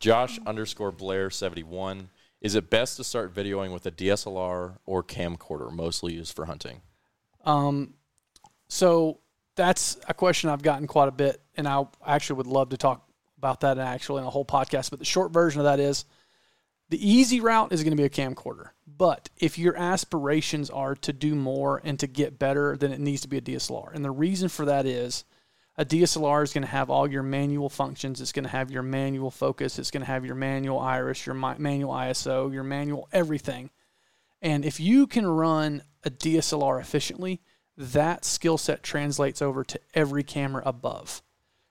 Josh 0.00 0.38
underscore 0.46 0.90
Blair 0.92 1.30
seventy 1.30 1.62
one. 1.62 2.10
Is 2.40 2.54
it 2.56 2.70
best 2.70 2.96
to 2.96 3.04
start 3.04 3.32
videoing 3.32 3.72
with 3.72 3.86
a 3.86 3.90
DSLR 3.92 4.78
or 4.84 5.02
camcorder, 5.04 5.70
mostly 5.70 6.14
used 6.14 6.34
for 6.34 6.46
hunting? 6.46 6.80
Um, 7.44 7.94
so 8.68 9.20
that's 9.54 9.98
a 10.08 10.14
question 10.14 10.50
I've 10.50 10.62
gotten 10.62 10.86
quite 10.88 11.08
a 11.08 11.12
bit, 11.12 11.40
and 11.56 11.68
I 11.68 11.84
actually 12.04 12.38
would 12.38 12.46
love 12.48 12.70
to 12.70 12.76
talk 12.76 13.06
about 13.38 13.60
that 13.60 13.78
actually 13.78 14.22
in 14.22 14.26
a 14.26 14.30
whole 14.30 14.44
podcast. 14.44 14.90
But 14.90 14.98
the 14.98 15.04
short 15.04 15.30
version 15.32 15.60
of 15.60 15.64
that 15.66 15.78
is 15.78 16.04
the 16.92 17.10
easy 17.10 17.40
route 17.40 17.72
is 17.72 17.82
going 17.82 17.96
to 17.96 18.00
be 18.00 18.04
a 18.04 18.10
camcorder. 18.10 18.68
But 18.86 19.30
if 19.38 19.58
your 19.58 19.74
aspirations 19.78 20.68
are 20.68 20.94
to 20.96 21.12
do 21.14 21.34
more 21.34 21.80
and 21.82 21.98
to 21.98 22.06
get 22.06 22.38
better, 22.38 22.76
then 22.76 22.92
it 22.92 23.00
needs 23.00 23.22
to 23.22 23.28
be 23.28 23.38
a 23.38 23.40
DSLR. 23.40 23.94
And 23.94 24.04
the 24.04 24.10
reason 24.10 24.50
for 24.50 24.66
that 24.66 24.84
is 24.84 25.24
a 25.78 25.86
DSLR 25.86 26.42
is 26.42 26.52
going 26.52 26.64
to 26.64 26.68
have 26.68 26.90
all 26.90 27.10
your 27.10 27.22
manual 27.22 27.70
functions. 27.70 28.20
It's 28.20 28.30
going 28.30 28.44
to 28.44 28.50
have 28.50 28.70
your 28.70 28.82
manual 28.82 29.30
focus. 29.30 29.78
It's 29.78 29.90
going 29.90 30.02
to 30.02 30.06
have 30.06 30.26
your 30.26 30.34
manual 30.34 30.78
iris, 30.78 31.24
your 31.24 31.34
manual 31.34 31.94
ISO, 31.94 32.52
your 32.52 32.62
manual 32.62 33.08
everything. 33.10 33.70
And 34.42 34.62
if 34.62 34.78
you 34.78 35.06
can 35.06 35.26
run 35.26 35.84
a 36.04 36.10
DSLR 36.10 36.78
efficiently, 36.78 37.40
that 37.78 38.26
skill 38.26 38.58
set 38.58 38.82
translates 38.82 39.40
over 39.40 39.64
to 39.64 39.80
every 39.94 40.24
camera 40.24 40.62
above. 40.66 41.22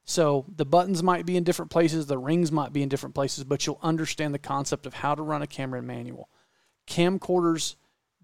So 0.04 0.46
the 0.56 0.66
buttons 0.66 1.04
might 1.04 1.26
be 1.26 1.38
in 1.38 1.44
different 1.44 1.72
places, 1.72 2.08
the 2.08 2.18
rings 2.18 2.52
might 2.52 2.74
be 2.74 2.84
in 2.84 2.90
different 2.90 3.16
places, 3.16 3.44
but 3.44 3.66
you'll 3.66 3.80
understand 3.82 4.34
the 4.34 4.40
concept 4.40 4.86
of 4.86 4.96
how 4.96 5.16
to 5.16 5.22
run 5.22 5.42
a 5.42 5.48
camera 5.48 5.80
in 5.80 5.88
manual. 5.88 6.30
Camcorders 6.88 7.76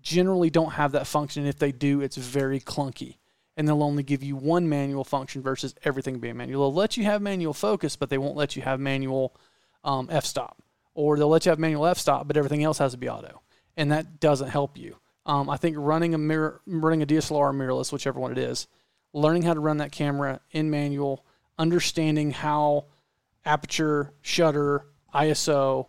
generally 0.02 0.50
don't 0.50 0.72
have 0.72 0.94
that 0.94 1.08
function. 1.08 1.44
And 1.44 1.50
if 1.50 1.60
they 1.60 1.72
do, 1.72 2.02
it's 2.02 2.18
very 2.18 2.60
clunky. 2.60 3.18
And 3.56 3.68
they'll 3.68 3.84
only 3.84 4.04
give 4.04 4.24
you 4.24 4.36
one 4.36 4.70
manual 4.70 5.04
function 5.04 5.42
versus 5.42 5.74
everything 5.84 6.20
being 6.20 6.38
manual. 6.38 6.70
They'll 6.70 6.78
let 6.78 6.96
you 6.96 7.04
have 7.06 7.22
manual 7.22 7.54
focus, 7.54 7.96
but 7.96 8.10
they 8.10 8.18
won't 8.18 8.38
let 8.38 8.56
you 8.56 8.62
have 8.62 8.80
manual 8.80 9.36
um, 9.84 10.08
f 10.12 10.26
stop. 10.26 10.62
Or 10.94 11.18
they'll 11.18 11.28
let 11.28 11.46
you 11.46 11.50
have 11.50 11.60
manual 11.60 11.86
f 11.86 11.98
stop, 11.98 12.28
but 12.28 12.38
everything 12.38 12.64
else 12.64 12.78
has 12.78 12.92
to 12.92 12.98
be 12.98 13.10
auto. 13.10 13.42
And 13.76 13.92
that 13.92 14.20
doesn't 14.20 14.50
help 14.50 14.78
you. 14.78 14.98
Um, 15.26 15.50
I 15.50 15.58
think 15.58 15.76
running 15.78 16.14
a 16.14 16.18
mirror, 16.18 16.62
running 16.66 17.02
a 17.02 17.06
DSLR 17.06 17.36
or 17.36 17.54
mirrorless, 17.54 17.92
whichever 17.92 18.20
one 18.20 18.32
it 18.32 18.38
is, 18.38 18.68
learning 19.14 19.42
how 19.42 19.54
to 19.54 19.60
run 19.60 19.78
that 19.78 19.92
camera 19.92 20.40
in 20.52 20.70
manual, 20.70 21.26
understanding 21.58 22.32
how 22.32 22.86
aperture, 23.46 24.14
shutter, 24.22 24.86
ISO, 25.14 25.88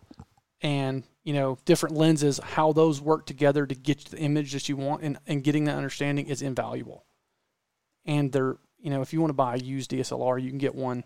and 0.61 1.03
you 1.23 1.33
know 1.33 1.57
different 1.65 1.95
lenses, 1.95 2.39
how 2.39 2.71
those 2.73 3.01
work 3.01 3.25
together 3.25 3.65
to 3.65 3.75
get 3.75 4.05
the 4.05 4.17
image 4.17 4.53
that 4.53 4.69
you 4.69 4.77
want, 4.77 5.03
and, 5.03 5.17
and 5.27 5.43
getting 5.43 5.65
that 5.65 5.75
understanding 5.75 6.27
is 6.27 6.41
invaluable. 6.41 7.05
And 8.05 8.31
they're 8.31 8.57
you 8.79 8.89
know 8.89 9.01
if 9.01 9.13
you 9.13 9.21
want 9.21 9.29
to 9.29 9.35
buy 9.35 9.55
a 9.55 9.57
used 9.57 9.91
DSLR, 9.91 10.41
you 10.41 10.49
can 10.49 10.57
get 10.57 10.75
one 10.75 11.03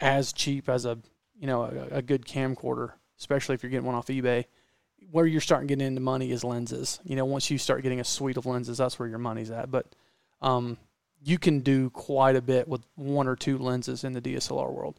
as 0.00 0.32
cheap 0.32 0.68
as 0.68 0.84
a 0.84 0.98
you 1.38 1.46
know 1.46 1.62
a, 1.62 1.98
a 1.98 2.02
good 2.02 2.24
camcorder, 2.24 2.92
especially 3.18 3.54
if 3.54 3.62
you're 3.62 3.70
getting 3.70 3.86
one 3.86 3.94
off 3.94 4.06
eBay. 4.06 4.44
Where 5.10 5.26
you're 5.26 5.40
starting 5.40 5.68
to 5.68 5.76
get 5.76 5.86
into 5.86 6.00
money 6.00 6.32
is 6.32 6.44
lenses. 6.44 7.00
You 7.04 7.16
know, 7.16 7.24
once 7.24 7.50
you 7.50 7.56
start 7.56 7.82
getting 7.82 8.00
a 8.00 8.04
suite 8.04 8.36
of 8.36 8.46
lenses, 8.46 8.78
that's 8.78 8.98
where 8.98 9.08
your 9.08 9.18
money's 9.18 9.50
at. 9.50 9.70
But 9.70 9.86
um, 10.42 10.76
you 11.28 11.38
can 11.38 11.60
do 11.60 11.90
quite 11.90 12.36
a 12.36 12.40
bit 12.40 12.66
with 12.68 12.82
one 12.94 13.28
or 13.28 13.36
two 13.36 13.58
lenses 13.58 14.02
in 14.02 14.14
the 14.14 14.20
DSLR 14.20 14.72
world. 14.72 14.98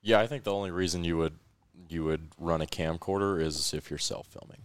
Yeah, 0.00 0.20
I 0.20 0.26
think 0.26 0.44
the 0.44 0.52
only 0.52 0.70
reason 0.70 1.04
you 1.04 1.16
would 1.18 1.34
you 1.88 2.04
would 2.04 2.28
run 2.38 2.62
a 2.62 2.66
camcorder 2.66 3.40
is 3.40 3.74
if 3.74 3.90
you're 3.90 3.98
self 3.98 4.26
filming. 4.26 4.62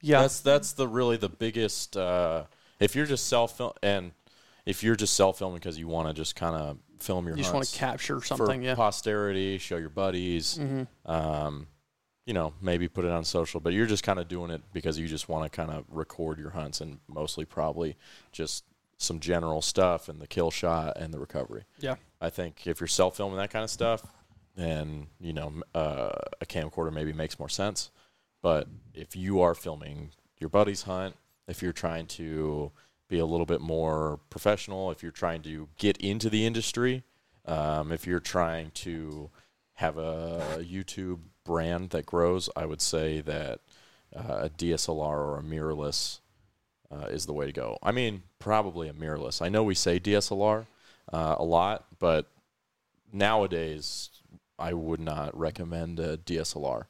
Yeah, 0.00 0.22
That's 0.22 0.40
that's 0.40 0.72
the 0.72 0.86
really 0.86 1.16
the 1.16 1.28
biggest. 1.28 1.96
Uh, 1.96 2.44
if 2.78 2.94
you're 2.94 3.06
just 3.06 3.26
self 3.26 3.56
film 3.56 3.72
and 3.82 4.12
if 4.64 4.84
you're 4.84 4.96
just 4.96 5.14
self 5.14 5.38
filming 5.38 5.58
because 5.58 5.78
you 5.78 5.88
want 5.88 6.08
to 6.08 6.14
just 6.14 6.36
kind 6.36 6.54
of 6.54 6.78
film 7.00 7.26
your 7.26 7.36
you 7.36 7.42
just 7.42 7.52
want 7.52 7.66
to 7.66 7.76
capture 7.76 8.22
something. 8.22 8.62
Yeah, 8.62 8.76
posterity, 8.76 9.58
show 9.58 9.76
your 9.76 9.90
buddies, 9.90 10.56
hmm 10.56 10.84
um, 11.04 11.66
you 12.24 12.34
know, 12.34 12.52
maybe 12.60 12.88
put 12.88 13.06
it 13.06 13.10
on 13.10 13.24
social, 13.24 13.58
but 13.58 13.72
you're 13.72 13.86
just 13.86 14.04
kind 14.04 14.18
of 14.18 14.28
doing 14.28 14.50
it 14.50 14.60
because 14.72 14.98
you 14.98 15.08
just 15.08 15.28
want 15.28 15.50
to 15.50 15.56
kind 15.56 15.70
of 15.70 15.84
record 15.88 16.38
your 16.38 16.50
hunts 16.50 16.80
and 16.82 16.98
mostly 17.08 17.46
probably 17.46 17.96
just 18.32 18.64
some 18.98 19.20
general 19.20 19.62
stuff 19.62 20.08
and 20.08 20.20
the 20.20 20.26
kill 20.26 20.50
shot 20.50 20.96
and 20.96 21.14
the 21.14 21.18
recovery. 21.18 21.64
Yeah. 21.78 21.94
I 22.20 22.30
think 22.30 22.66
if 22.66 22.80
you're 22.80 22.88
self 22.88 23.16
filming 23.16 23.38
that 23.38 23.50
kind 23.50 23.64
of 23.64 23.70
stuff, 23.70 24.02
then 24.56 25.06
you 25.20 25.32
know 25.32 25.62
uh, 25.74 26.10
a 26.40 26.46
camcorder 26.46 26.92
maybe 26.92 27.12
makes 27.12 27.38
more 27.38 27.48
sense. 27.48 27.90
But 28.42 28.68
if 28.92 29.16
you 29.16 29.40
are 29.40 29.54
filming 29.54 30.10
your 30.38 30.50
buddy's 30.50 30.82
hunt, 30.82 31.16
if 31.46 31.62
you're 31.62 31.72
trying 31.72 32.06
to 32.06 32.72
be 33.08 33.18
a 33.18 33.26
little 33.26 33.46
bit 33.46 33.60
more 33.60 34.20
professional, 34.30 34.90
if 34.90 35.02
you're 35.02 35.12
trying 35.12 35.42
to 35.42 35.68
get 35.78 35.96
into 35.98 36.28
the 36.28 36.44
industry, 36.44 37.04
um, 37.46 37.90
if 37.90 38.06
you're 38.06 38.20
trying 38.20 38.70
to 38.72 39.30
have 39.74 39.96
a 39.96 40.58
YouTube 40.60 41.20
brand 41.44 41.90
that 41.90 42.04
grows, 42.04 42.50
I 42.54 42.66
would 42.66 42.82
say 42.82 43.20
that 43.22 43.60
uh, 44.14 44.40
a 44.42 44.50
DSLR 44.50 44.98
or 45.00 45.38
a 45.38 45.42
mirrorless 45.42 46.18
uh, 46.90 47.06
is 47.06 47.26
the 47.26 47.32
way 47.32 47.46
to 47.46 47.52
go. 47.52 47.78
I 47.82 47.92
mean, 47.92 48.22
probably 48.38 48.88
a 48.88 48.92
mirrorless. 48.92 49.42
I 49.42 49.48
know 49.48 49.62
we 49.62 49.74
say 49.74 49.98
DSLR 50.00 50.66
uh, 51.12 51.36
a 51.38 51.44
lot, 51.44 51.86
but 51.98 52.26
nowadays 53.12 54.10
I 54.58 54.72
would 54.72 55.00
not 55.00 55.38
recommend 55.38 56.00
a 56.00 56.16
DSLR. 56.16 56.84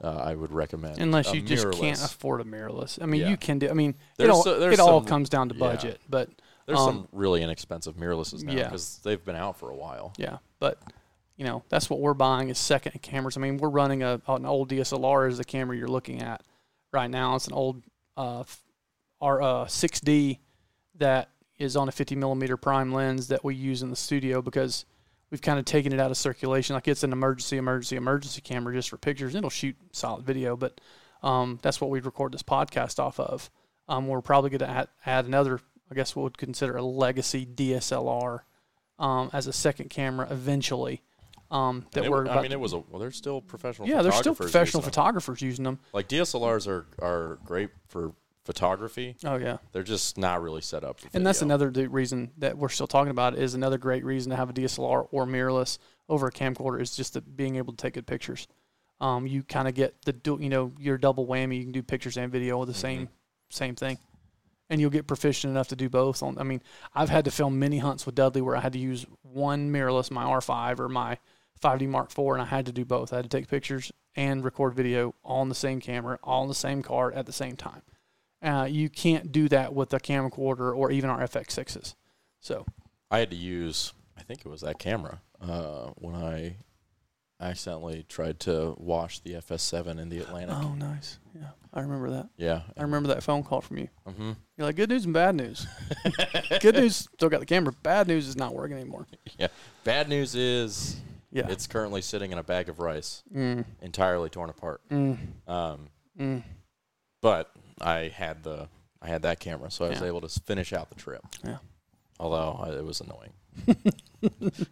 Uh, 0.00 0.14
I 0.16 0.34
would 0.36 0.52
recommend 0.52 0.98
unless 0.98 1.34
you 1.34 1.42
just 1.42 1.72
can't 1.72 2.00
afford 2.00 2.40
a 2.40 2.44
mirrorless. 2.44 3.02
I 3.02 3.06
mean, 3.06 3.22
Yeah. 3.22 3.30
you 3.30 3.36
can 3.36 3.58
do. 3.58 3.68
I 3.68 3.72
mean, 3.72 3.96
it 4.16 4.30
all 4.30 4.44
so- 4.44 4.60
there's 4.60 4.74
it 4.74 4.80
all 4.80 5.00
some- 5.00 5.08
comes 5.08 5.28
down 5.28 5.48
to 5.48 5.56
yeah. 5.56 5.58
budget, 5.58 6.00
but 6.08 6.28
There's 6.66 6.78
um, 6.78 6.86
some 6.86 7.08
really 7.10 7.42
inexpensive 7.42 7.96
mirrorlesses 7.96 8.44
now 8.44 8.52
yeah. 8.52 8.64
because 8.64 9.00
they've 9.02 9.24
been 9.24 9.34
out 9.34 9.58
for 9.58 9.70
a 9.70 9.76
while. 9.76 10.12
Yeah, 10.16 10.38
but 10.60 10.80
you 11.36 11.44
know 11.44 11.64
that's 11.68 11.90
what 11.90 11.98
we're 11.98 12.14
buying 12.14 12.48
is 12.48 12.58
second 12.58 13.02
cameras. 13.02 13.36
I 13.36 13.40
mean, 13.40 13.56
we're 13.56 13.70
running 13.70 14.04
a 14.04 14.20
an 14.28 14.46
old 14.46 14.68
DSLR 14.68 15.28
as 15.28 15.38
the 15.38 15.44
camera 15.44 15.76
you're 15.76 15.88
looking 15.88 16.22
at 16.22 16.44
right 16.92 17.10
now. 17.10 17.34
It's 17.34 17.48
an 17.48 17.54
old 17.54 17.82
uh, 18.16 18.44
our 19.20 19.42
uh, 19.42 19.64
6D 19.66 20.38
that 20.96 21.28
is 21.58 21.76
on 21.76 21.88
a 21.88 21.92
50 21.92 22.14
millimeter 22.16 22.56
prime 22.56 22.92
lens 22.92 23.28
that 23.28 23.44
we 23.44 23.54
use 23.54 23.82
in 23.82 23.90
the 23.90 23.96
studio 23.96 24.40
because 24.42 24.84
we've 25.30 25.42
kind 25.42 25.58
of 25.58 25.64
taken 25.64 25.92
it 25.92 26.00
out 26.00 26.10
of 26.10 26.16
circulation. 26.16 26.74
Like 26.74 26.86
it's 26.88 27.02
an 27.02 27.12
emergency, 27.12 27.56
emergency, 27.56 27.96
emergency 27.96 28.40
camera 28.40 28.72
just 28.74 28.90
for 28.90 28.96
pictures. 28.96 29.34
It'll 29.34 29.50
shoot 29.50 29.76
solid 29.92 30.24
video, 30.24 30.56
but 30.56 30.80
um, 31.22 31.58
that's 31.62 31.80
what 31.80 31.90
we'd 31.90 32.06
record 32.06 32.32
this 32.32 32.42
podcast 32.42 32.98
off 33.00 33.18
of. 33.18 33.50
Um, 33.88 34.06
we're 34.06 34.20
probably 34.20 34.50
going 34.50 34.60
to 34.60 34.68
add, 34.68 34.88
add 35.06 35.24
another, 35.26 35.60
I 35.90 35.94
guess, 35.94 36.14
what 36.14 36.22
would 36.24 36.38
consider 36.38 36.76
a 36.76 36.82
legacy 36.82 37.44
DSLR 37.46 38.40
um, 38.98 39.30
as 39.32 39.46
a 39.46 39.52
second 39.52 39.90
camera 39.90 40.28
eventually. 40.30 41.02
Um, 41.50 41.86
that 41.92 42.04
it- 42.04 42.10
we're 42.10 42.28
I 42.28 42.42
mean, 42.42 42.52
it 42.52 42.60
was 42.60 42.74
a 42.74 42.78
well. 42.78 42.98
There's 43.00 43.16
still 43.16 43.40
professional. 43.40 43.88
yeah, 43.88 44.02
there's 44.02 44.16
still 44.16 44.34
professional 44.34 44.80
using 44.80 44.80
them. 44.82 44.90
photographers 44.90 45.40
using 45.40 45.64
them. 45.64 45.78
Like 45.94 46.06
DSLRs 46.06 46.68
are 46.68 46.84
are 47.00 47.38
great 47.46 47.70
for 47.88 48.12
photography. 48.48 49.14
Oh 49.24 49.36
yeah, 49.36 49.58
They're 49.72 49.82
just 49.82 50.16
not 50.16 50.40
really 50.42 50.62
set 50.62 50.82
up 50.82 51.00
for. 51.00 51.08
and 51.12 51.26
that's 51.26 51.42
another 51.42 51.68
d- 51.70 51.86
reason 51.86 52.30
that 52.38 52.56
we're 52.56 52.70
still 52.70 52.86
talking 52.86 53.10
about 53.10 53.36
is 53.36 53.52
another 53.52 53.76
great 53.76 54.02
reason 54.06 54.30
to 54.30 54.36
have 54.36 54.48
a 54.48 54.54
DSLR 54.54 55.06
or 55.10 55.26
mirrorless 55.26 55.76
over 56.08 56.28
a 56.28 56.32
camcorder 56.32 56.80
is 56.80 56.96
just 56.96 57.12
the 57.12 57.20
being 57.20 57.56
able 57.56 57.74
to 57.74 57.76
take 57.76 57.92
good 57.92 58.06
pictures. 58.06 58.48
Um, 59.02 59.26
you 59.26 59.42
kind 59.42 59.68
of 59.68 59.74
get 59.74 60.00
the 60.06 60.14
du- 60.14 60.38
you 60.40 60.48
know 60.48 60.72
your 60.78 60.96
double 60.96 61.26
whammy. 61.26 61.58
You 61.58 61.64
can 61.64 61.72
do 61.72 61.82
pictures 61.82 62.16
and 62.16 62.32
video 62.32 62.56
with 62.58 62.68
the 62.68 62.74
same 62.74 63.10
same 63.50 63.74
thing, 63.74 63.98
and 64.70 64.80
you'll 64.80 64.88
get 64.90 65.06
proficient 65.06 65.50
enough 65.50 65.68
to 65.68 65.76
do 65.76 65.90
both. 65.90 66.22
On 66.22 66.38
I 66.38 66.42
mean, 66.42 66.62
I've 66.94 67.10
had 67.10 67.26
to 67.26 67.30
film 67.30 67.58
many 67.58 67.78
hunts 67.78 68.06
with 68.06 68.14
Dudley 68.14 68.40
where 68.40 68.56
I 68.56 68.60
had 68.60 68.72
to 68.72 68.78
use 68.78 69.04
one 69.22 69.70
mirrorless, 69.70 70.10
my 70.10 70.24
R5 70.24 70.80
or 70.80 70.88
my 70.88 71.18
5D 71.62 71.86
Mark 71.86 72.10
IV, 72.10 72.26
and 72.32 72.40
I 72.40 72.46
had 72.46 72.64
to 72.64 72.72
do 72.72 72.86
both. 72.86 73.12
I 73.12 73.16
had 73.16 73.24
to 73.30 73.36
take 73.38 73.46
pictures 73.48 73.92
and 74.16 74.42
record 74.42 74.74
video 74.74 75.14
all 75.22 75.42
on 75.42 75.48
the 75.50 75.54
same 75.54 75.80
camera, 75.80 76.18
all 76.24 76.42
on 76.42 76.48
the 76.48 76.54
same 76.54 76.82
card 76.82 77.14
at 77.14 77.26
the 77.26 77.32
same 77.32 77.54
time. 77.56 77.82
Uh, 78.42 78.66
you 78.70 78.88
can't 78.88 79.32
do 79.32 79.48
that 79.48 79.74
with 79.74 79.92
a 79.92 79.98
camcorder 80.00 80.74
or 80.76 80.90
even 80.90 81.10
our 81.10 81.20
FX6s. 81.20 81.94
So 82.40 82.64
I 83.10 83.18
had 83.18 83.30
to 83.30 83.36
use. 83.36 83.92
I 84.16 84.22
think 84.22 84.40
it 84.40 84.48
was 84.48 84.60
that 84.62 84.78
camera 84.78 85.20
uh, 85.40 85.90
when 85.96 86.14
I 86.14 86.56
accidentally 87.40 88.04
tried 88.08 88.40
to 88.40 88.74
wash 88.78 89.20
the 89.20 89.34
FS7 89.34 89.98
in 90.00 90.08
the 90.08 90.18
Atlantic. 90.18 90.56
Oh, 90.58 90.74
nice. 90.74 91.18
Yeah, 91.34 91.50
I 91.72 91.80
remember 91.80 92.10
that. 92.10 92.28
Yeah, 92.36 92.62
I 92.76 92.82
remember 92.82 93.08
that 93.08 93.22
phone 93.22 93.44
call 93.44 93.60
from 93.60 93.78
you. 93.78 93.88
hmm 94.06 94.32
You're 94.56 94.66
like, 94.66 94.74
good 94.76 94.88
news 94.90 95.04
and 95.04 95.14
bad 95.14 95.36
news. 95.36 95.66
good 96.60 96.74
news, 96.74 96.96
still 97.14 97.28
got 97.28 97.38
the 97.40 97.46
camera. 97.46 97.72
Bad 97.84 98.08
news 98.08 98.26
is 98.26 98.36
not 98.36 98.54
working 98.54 98.76
anymore. 98.76 99.06
Yeah, 99.38 99.48
Bad 99.84 100.08
news 100.08 100.34
is 100.34 100.96
Yeah. 101.30 101.46
it's 101.48 101.68
currently 101.68 102.02
sitting 102.02 102.32
in 102.32 102.38
a 102.38 102.42
bag 102.42 102.68
of 102.68 102.80
rice, 102.80 103.22
mm, 103.32 103.64
entirely 103.82 104.30
torn 104.30 104.50
apart. 104.50 104.80
mm, 104.90 105.16
Um, 105.46 105.88
mm. 106.18 106.42
but 107.22 107.52
I 107.80 108.08
had 108.08 108.42
the 108.42 108.68
I 109.00 109.08
had 109.08 109.22
that 109.22 109.40
camera, 109.40 109.70
so 109.70 109.84
I 109.84 109.90
was 109.90 110.00
Yeah. 110.00 110.06
able 110.08 110.20
to 110.22 110.28
finish 110.40 110.72
out 110.72 110.88
the 110.90 110.96
trip. 110.96 111.22
Yeah. 111.44 111.58
Although 112.20 112.60
I, 112.62 112.70
it 112.70 112.84
was 112.84 113.00
annoying. 113.00 113.32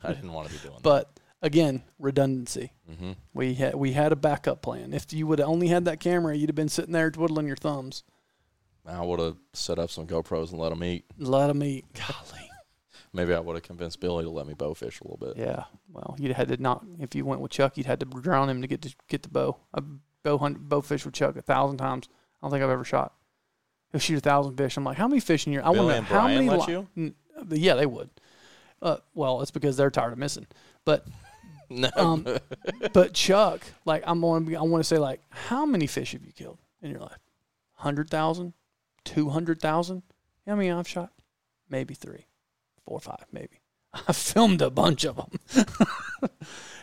I 0.03 0.13
didn't 0.13 0.33
want 0.33 0.49
to 0.49 0.53
be 0.55 0.59
doing 0.61 0.75
that. 0.75 0.83
But 0.83 1.21
again, 1.43 1.83
redundancy. 1.99 2.73
that. 2.89 2.97
hmm 2.99 3.13
We 3.35 3.55
had 3.55 3.75
we 3.75 3.93
had 3.93 4.13
a 4.13 4.17
backup 4.17 4.63
plan. 4.63 4.93
If 4.93 5.13
you 5.13 5.27
would 5.27 5.39
have 5.39 5.49
only 5.49 5.69
had 5.69 5.85
that 5.85 6.01
camera, 6.01 6.37
you'd 6.37 6.49
have 6.51 6.57
been 6.57 6.69
sitting 6.69 6.93
there 6.93 7.11
twiddling 7.11 7.47
your 7.47 7.57
thumbs. 7.57 8.03
I 8.85 9.05
would 9.05 9.19
have 9.19 9.37
set 9.53 9.79
up 9.81 9.91
some 9.91 10.07
GoPros 10.07 10.51
and 10.51 10.61
let 10.61 10.69
them 10.69 10.85
eat. 10.85 11.05
Let 11.19 11.49
them 11.49 11.63
eat. 11.63 11.85
Golly. 11.95 12.49
Maybe 13.13 13.33
I 13.35 13.41
would 13.41 13.55
have 13.57 13.63
convinced 13.63 13.99
Billy 14.01 14.25
to 14.25 14.31
let 14.31 14.47
me 14.47 14.55
bow 14.55 14.75
fish 14.75 15.01
a 15.01 15.05
little 15.05 15.17
bit. 15.17 15.37
Yeah. 15.37 15.65
Well, 15.91 16.15
you'd 16.19 16.33
had 16.37 16.49
to 16.49 16.57
not. 16.63 16.85
If 17.01 17.15
you 17.15 17.25
went 17.25 17.41
with 17.41 17.51
Chuck, 17.51 17.77
you'd 17.77 17.87
had 17.87 17.99
to 18.01 18.07
drown 18.07 18.49
him 18.51 18.61
to 18.63 18.69
get 18.69 18.83
to 18.83 18.95
get 19.09 19.23
the 19.23 19.29
bow. 19.29 19.57
I 19.75 19.81
bow 20.23 20.39
hunt, 20.39 20.69
bow 20.69 20.81
fish 20.83 21.05
with 21.05 21.15
Chuck 21.15 21.37
a 21.37 21.43
thousand 21.43 21.79
times. 21.79 22.09
I 22.47 22.49
don't 22.49 22.53
think 22.53 22.65
I've 22.65 22.71
ever 22.71 22.85
shot. 22.85 23.13
He'll 23.91 24.01
shoot 24.01 24.19
a 24.19 24.21
thousand 24.21 24.57
fish. 24.57 24.77
I'm 24.77 24.85
like, 24.85 24.97
how 24.97 25.09
many 25.09 25.21
fish 25.21 25.47
in 25.49 25.53
your? 25.53 25.67
I 25.67 25.73
Billy 25.73 25.79
want 25.79 25.91
to 25.91 25.97
and 25.99 26.07
how 26.07 26.21
Brian 26.21 26.47
many. 26.47 26.59
let 26.59 26.69
li- 26.69 26.75
you? 26.97 27.15
Yeah, 27.51 27.75
they 27.75 27.87
would. 27.87 28.09
Uh, 28.81 28.99
well, 29.15 29.43
it's 29.43 29.51
because 29.51 29.77
they're 29.77 29.91
tired 29.91 30.13
of 30.13 30.19
missing. 30.19 30.47
But 30.85 31.07
No. 31.71 31.89
um, 31.97 32.25
but 32.93 33.15
Chuck, 33.15 33.63
like 33.85 34.05
I'm 34.07 34.21
going. 34.21 34.55
I 34.57 34.63
want 34.63 34.81
to 34.85 34.87
say 34.87 34.99
like, 34.99 35.21
how 35.31 35.67
many 35.67 35.89
fish 35.89 36.13
have 36.13 36.25
you 36.25 36.31
killed 36.33 36.59
in 36.83 36.91
your 36.93 37.01
life? 37.01 37.19
Hundred 37.73 38.09
thousand, 38.11 38.53
two 39.05 39.31
hundred 39.31 39.61
thousand. 39.61 40.03
I 40.47 40.55
mean, 40.55 40.71
I've 40.73 40.87
shot 40.87 41.11
maybe 41.69 41.95
three, 41.95 42.27
four, 42.85 43.01
five, 43.01 43.25
maybe. 43.33 43.61
I 44.09 44.13
filmed 44.13 44.63
a 44.63 44.71
bunch 44.71 45.05
of 45.05 45.17
them. 45.17 45.67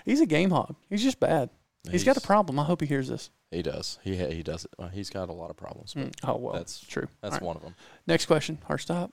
He's 0.05 0.19
a 0.19 0.25
game 0.25 0.49
hog. 0.49 0.75
He's 0.89 1.03
just 1.03 1.19
bad. 1.21 1.49
He's 1.91 2.03
got 2.03 2.17
a 2.17 2.21
problem. 2.21 2.59
I 2.59 2.63
hope 2.63 2.81
he 2.81 2.87
hears 2.87 3.07
this. 3.07 3.29
He 3.51 3.61
does. 3.61 3.99
He 4.03 4.15
he 4.15 4.41
does 4.43 4.65
it. 4.65 4.71
Well, 4.77 4.87
he's 4.89 5.09
got 5.09 5.29
a 5.29 5.33
lot 5.33 5.49
of 5.49 5.57
problems. 5.57 5.93
Mm. 5.93 6.13
Oh 6.23 6.37
well, 6.37 6.53
That's- 6.53 6.79
true. 6.87 7.07
That's 7.21 7.33
right. 7.33 7.41
one 7.41 7.55
of 7.55 7.61
them. 7.61 7.75
Next 8.07 8.25
question. 8.25 8.57
Hard 8.67 8.81
stop. 8.81 9.11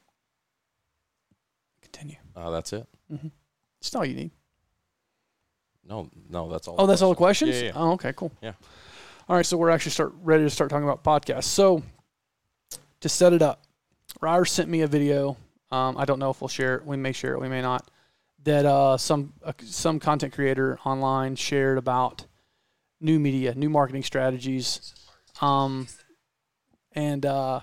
Continue. 1.82 2.16
Uh, 2.36 2.50
that's 2.50 2.72
it. 2.72 2.86
That's 3.80 3.94
all 3.94 4.04
you 4.04 4.14
need. 4.14 4.30
No, 5.84 6.08
no, 6.28 6.48
that's 6.50 6.68
all. 6.68 6.76
Oh, 6.78 6.86
that's 6.86 7.02
all 7.02 7.10
the 7.10 7.16
questions. 7.16 7.50
Yeah, 7.56 7.60
yeah, 7.62 7.66
yeah. 7.68 7.72
Oh, 7.74 7.92
okay, 7.92 8.12
cool. 8.14 8.30
Yeah. 8.40 8.52
All 9.28 9.36
right, 9.36 9.44
so 9.46 9.56
we're 9.56 9.70
actually 9.70 9.92
start 9.92 10.12
ready 10.22 10.44
to 10.44 10.50
start 10.50 10.70
talking 10.70 10.88
about 10.88 11.02
podcasts. 11.02 11.44
So 11.44 11.82
to 13.00 13.08
set 13.08 13.32
it 13.32 13.42
up, 13.42 13.62
Ryder 14.20 14.44
sent 14.44 14.68
me 14.68 14.82
a 14.82 14.86
video. 14.86 15.36
Um, 15.72 15.96
I 15.96 16.04
don't 16.04 16.18
know 16.18 16.30
if 16.30 16.40
we'll 16.40 16.48
share 16.48 16.76
it. 16.76 16.84
We 16.84 16.96
may 16.96 17.12
share 17.12 17.34
it. 17.34 17.40
We 17.40 17.48
may 17.48 17.62
not. 17.62 17.90
That 18.44 18.66
uh, 18.66 18.96
some 18.96 19.32
uh, 19.44 19.52
some 19.64 20.00
content 20.00 20.32
creator 20.32 20.78
online 20.84 21.36
shared 21.36 21.78
about 21.78 22.26
new 23.00 23.18
media, 23.18 23.54
new 23.54 23.70
marketing 23.70 24.02
strategies. 24.02 24.94
Um, 25.40 25.88
and 26.92 27.24
uh, 27.24 27.60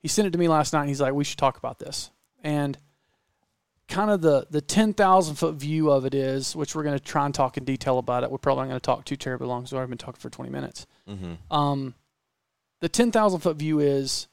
he 0.00 0.08
sent 0.08 0.28
it 0.28 0.30
to 0.32 0.38
me 0.38 0.48
last 0.48 0.72
night. 0.72 0.80
And 0.80 0.88
he's 0.88 1.00
like, 1.00 1.14
"We 1.14 1.24
should 1.24 1.38
talk 1.38 1.58
about 1.58 1.78
this." 1.78 2.10
And 2.42 2.78
kind 3.88 4.10
of 4.10 4.22
the 4.22 4.46
the 4.50 4.60
ten 4.60 4.94
thousand 4.94 5.36
foot 5.36 5.56
view 5.56 5.90
of 5.90 6.06
it 6.06 6.14
is, 6.14 6.56
which 6.56 6.74
we're 6.74 6.82
going 6.82 6.98
to 6.98 7.04
try 7.04 7.26
and 7.26 7.34
talk 7.34 7.56
in 7.56 7.64
detail 7.64 7.98
about 7.98 8.24
it. 8.24 8.30
We're 8.30 8.38
probably 8.38 8.62
not 8.62 8.68
going 8.68 8.80
to 8.80 8.86
talk 8.86 9.04
too 9.04 9.16
terribly 9.16 9.46
long, 9.46 9.66
so 9.66 9.78
I've 9.78 9.88
been 9.88 9.98
talking 9.98 10.20
for 10.20 10.30
twenty 10.30 10.50
minutes. 10.50 10.86
Mm-hmm. 11.08 11.54
Um, 11.54 11.94
the 12.80 12.88
ten 12.88 13.12
thousand 13.12 13.40
foot 13.40 13.56
view 13.56 13.80
is 13.80 14.28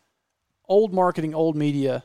old 0.67 0.93
marketing, 0.93 1.33
old 1.35 1.55
media, 1.55 2.03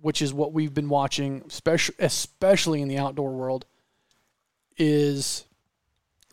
which 0.00 0.20
is 0.20 0.34
what 0.34 0.52
we've 0.52 0.74
been 0.74 0.88
watching, 0.88 1.42
especially 1.46 1.96
especially 2.00 2.82
in 2.82 2.88
the 2.88 2.98
outdoor 2.98 3.32
world. 3.32 3.66
Is 4.78 5.45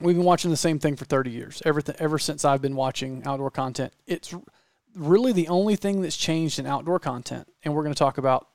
we've 0.03 0.15
been 0.15 0.25
watching 0.25 0.51
the 0.51 0.57
same 0.57 0.79
thing 0.79 0.95
for 0.95 1.05
thirty 1.05 1.31
years. 1.31 1.61
Everything 1.65 1.95
ever 1.99 2.19
since 2.19 2.45
I've 2.45 2.61
been 2.61 2.75
watching 2.75 3.23
outdoor 3.25 3.51
content. 3.51 3.93
It's 4.05 4.33
really 4.95 5.31
the 5.31 5.47
only 5.47 5.75
thing 5.75 6.01
that's 6.01 6.17
changed 6.17 6.59
in 6.59 6.65
outdoor 6.65 6.99
content, 6.99 7.47
and 7.63 7.73
we're 7.73 7.83
going 7.83 7.95
to 7.95 7.99
talk 7.99 8.17
about 8.17 8.47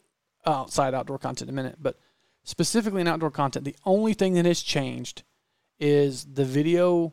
outside 0.46 0.94
outdoor 0.94 1.18
content 1.18 1.48
in 1.48 1.54
a 1.54 1.56
minute, 1.56 1.76
but 1.80 1.98
specifically 2.44 3.00
in 3.00 3.08
outdoor 3.08 3.30
content, 3.30 3.64
the 3.64 3.76
only 3.84 4.14
thing 4.14 4.34
that 4.34 4.46
has 4.46 4.62
changed 4.62 5.22
is 5.78 6.24
the 6.24 6.44
video 6.44 7.12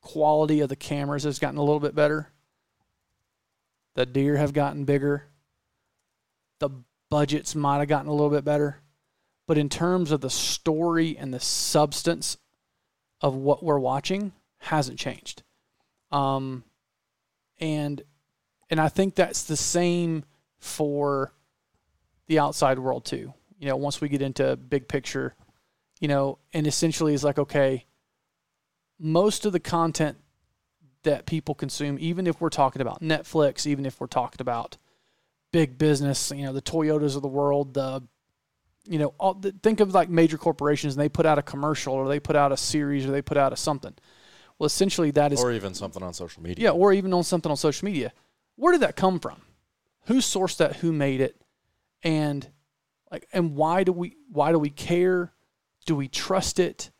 quality 0.00 0.60
of 0.60 0.68
the 0.68 0.76
cameras 0.76 1.24
has 1.24 1.38
gotten 1.38 1.58
a 1.58 1.62
little 1.62 1.80
bit 1.80 1.94
better. 1.94 2.30
The 3.94 4.06
deer 4.06 4.36
have 4.36 4.52
gotten 4.52 4.84
bigger. 4.84 5.24
The 6.60 6.70
budgets 7.10 7.54
might 7.54 7.78
have 7.78 7.88
gotten 7.88 8.08
a 8.08 8.12
little 8.12 8.30
bit 8.30 8.44
better. 8.44 8.80
But 9.46 9.58
in 9.58 9.68
terms 9.68 10.12
of 10.12 10.20
the 10.20 10.30
story 10.30 11.16
and 11.16 11.32
the 11.32 11.40
substance 11.40 12.36
of 13.20 13.34
what 13.34 13.62
we're 13.62 13.78
watching, 13.78 14.32
hasn't 14.58 14.98
changed. 14.98 15.42
Um, 16.10 16.64
and 17.60 18.02
and 18.70 18.80
I 18.80 18.88
think 18.88 19.14
that's 19.14 19.44
the 19.44 19.56
same 19.56 20.24
for 20.58 21.32
the 22.26 22.38
outside 22.38 22.78
world 22.78 23.04
too. 23.04 23.32
You 23.58 23.68
know, 23.68 23.76
once 23.76 24.00
we 24.00 24.08
get 24.08 24.22
into 24.22 24.56
big 24.56 24.88
picture, 24.88 25.34
you 26.00 26.08
know, 26.08 26.38
and 26.52 26.66
essentially 26.66 27.14
is 27.14 27.24
like, 27.24 27.38
okay, 27.38 27.86
most 28.98 29.46
of 29.46 29.52
the 29.52 29.60
content 29.60 30.18
that 31.02 31.26
people 31.26 31.54
consume, 31.54 31.96
even 32.00 32.26
if 32.26 32.40
we're 32.40 32.50
talking 32.50 32.82
about 32.82 33.00
Netflix, 33.00 33.66
even 33.66 33.86
if 33.86 34.00
we're 34.00 34.06
talking 34.06 34.40
about 34.40 34.76
big 35.52 35.78
business, 35.78 36.30
you 36.34 36.44
know, 36.44 36.52
the 36.52 36.62
Toyotas 36.62 37.16
of 37.16 37.22
the 37.22 37.28
world, 37.28 37.74
the 37.74 38.02
you 38.88 38.98
know, 38.98 39.14
all, 39.18 39.40
think 39.62 39.80
of 39.80 39.92
like 39.94 40.08
major 40.08 40.38
corporations 40.38 40.94
and 40.94 41.02
they 41.02 41.08
put 41.08 41.26
out 41.26 41.38
a 41.38 41.42
commercial 41.42 41.94
or 41.94 42.08
they 42.08 42.20
put 42.20 42.36
out 42.36 42.52
a 42.52 42.56
series 42.56 43.06
or 43.06 43.10
they 43.10 43.22
put 43.22 43.36
out 43.36 43.52
a 43.52 43.56
something. 43.56 43.94
Well, 44.58 44.66
essentially 44.66 45.10
that 45.12 45.32
is 45.32 45.40
Or 45.40 45.52
even 45.52 45.74
something 45.74 46.02
on 46.02 46.12
social 46.14 46.42
media. 46.42 46.64
yeah, 46.64 46.70
or 46.70 46.92
even 46.92 47.12
on 47.12 47.22
something 47.24 47.50
on 47.50 47.56
social 47.56 47.84
media. 47.86 48.12
Where 48.56 48.72
did 48.72 48.80
that 48.82 48.96
come 48.96 49.20
from? 49.20 49.42
Who 50.06 50.14
sourced 50.16 50.56
that? 50.56 50.76
Who 50.76 50.92
made 50.92 51.20
it? 51.20 51.40
And 52.02 52.48
like, 53.12 53.28
and 53.32 53.54
why 53.54 53.84
do 53.84 53.92
we 53.92 54.16
why 54.30 54.52
do 54.52 54.58
we 54.58 54.70
care? 54.70 55.32
Do 55.86 55.94
we 55.94 56.08
trust 56.08 56.58
it? 56.58 56.90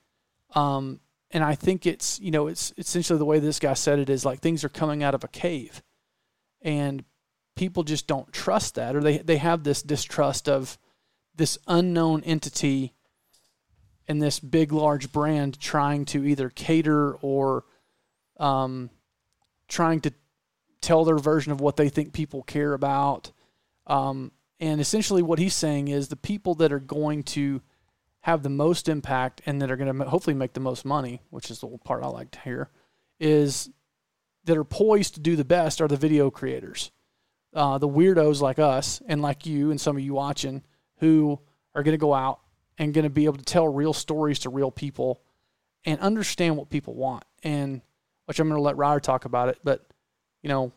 Um, 0.55 1.01
and 1.31 1.43
I 1.45 1.55
think 1.55 1.85
it's 1.87 2.21
you 2.21 2.31
know 2.31 2.47
it's 2.47 2.73
essentially 2.79 3.19
the 3.19 3.25
way 3.25 3.39
this 3.39 3.59
guy 3.59 3.75
said 3.75 3.99
it 3.99 4.09
is 4.11 4.25
like 4.25 4.41
things 4.41 4.63
are 4.65 4.69
coming 4.69 5.03
out 5.03 5.15
of 5.15 5.25
a 5.25 5.29
cave, 5.29 5.83
and 6.63 7.05
people 7.57 7.83
just 7.83 8.07
don't 8.07 8.33
trust 8.33 8.77
that, 8.77 8.95
or 8.97 9.01
they 9.03 9.19
they 9.19 9.37
have 9.39 9.65
this 9.65 9.83
distrust 9.83 10.49
of 10.49 10.79
this 11.39 11.57
unknown 11.67 12.23
entity 12.25 12.93
and 14.07 14.21
this 14.21 14.41
big 14.41 14.73
large 14.73 15.13
brand 15.13 15.59
trying 15.59 16.05
to 16.05 16.25
either 16.25 16.51
cater 16.51 17.15
or 17.17 17.65
um, 18.39 18.91
trying 19.69 20.01
to 20.01 20.13
tell 20.81 21.05
their 21.05 21.19
version 21.19 21.53
of 21.53 21.61
what 21.61 21.77
they 21.77 21.89
think 21.89 22.13
people 22.13 22.43
care 22.43 22.75
about. 22.75 23.33
Um, 23.87 24.33
and 24.61 24.81
essentially, 24.81 25.23
what 25.23 25.39
he's 25.39 25.55
saying 25.55 25.89
is 25.89 26.09
the 26.09 26.17
people 26.17 26.55
that 26.57 26.73
are 26.73 26.81
going 26.81 27.23
to 27.25 27.63
have 28.23 28.43
the 28.43 28.49
most 28.49 28.89
impact 28.89 29.41
and 29.47 29.63
that 29.63 29.71
are 29.71 29.77
going 29.77 29.97
to 29.97 30.05
hopefully 30.05 30.35
make 30.35 30.53
the 30.53 30.61
most 30.61 30.85
money, 30.85 31.23
which 31.31 31.51
is 31.51 31.61
the 31.61 31.69
part 31.85 32.03
I 32.03 32.09
like 32.09 32.31
to 32.33 32.41
hear, 32.41 32.71
is 33.21 33.71
that 34.45 34.57
are 34.57 34.65
poised 34.65 35.15
to 35.15 35.21
do 35.21 35.37
the 35.37 35.45
best 35.45 35.81
are 35.81 35.89
the 35.89 35.97
video 35.97 36.31
creators. 36.31 36.91
Uh, 37.55 37.79
the 37.79 37.89
weirdos 37.89 38.41
like 38.41 38.59
us 38.59 39.01
and 39.07 39.23
like 39.23 39.47
you 39.47 39.71
and 39.71 39.81
some 39.81 39.97
of 39.97 40.03
you 40.03 40.15
watching 40.15 40.63
who 40.99 41.39
are 41.75 41.83
going 41.83 41.95
to 41.95 41.99
go 41.99 42.15
out 42.15 42.41
and 42.79 42.95
going 42.95 43.05
to 43.05 43.11
be 43.11 43.25
able 43.25 43.39
to 43.39 43.45
tell 43.45 43.69
real 43.69 43.93
stories 43.93 44.39
to 44.41 44.51
real 44.51 44.71
people 44.71 45.21
and 45.85 46.01
understand 46.01 46.57
what 46.57 46.71
people 46.71 46.95
want. 46.95 47.25
And 47.43 47.83
which 48.29 48.39
I'm 48.39 48.49
going 48.49 48.59
to 48.59 48.63
let 48.63 48.77
Ryder 48.77 49.01
talk 49.01 49.25
about 49.25 49.49
it, 49.49 49.59
but 49.65 49.87
you 50.43 50.49
know, 50.51 50.71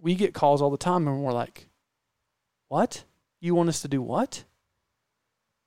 we 0.00 0.14
get 0.14 0.32
calls 0.32 0.62
all 0.62 0.70
the 0.70 0.76
time 0.76 1.08
and 1.08 1.24
we're 1.24 1.32
like, 1.32 1.68
"What? 2.68 3.02
You 3.40 3.56
want 3.56 3.68
us 3.68 3.82
to 3.82 3.88
do 3.88 4.00
what?" 4.00 4.44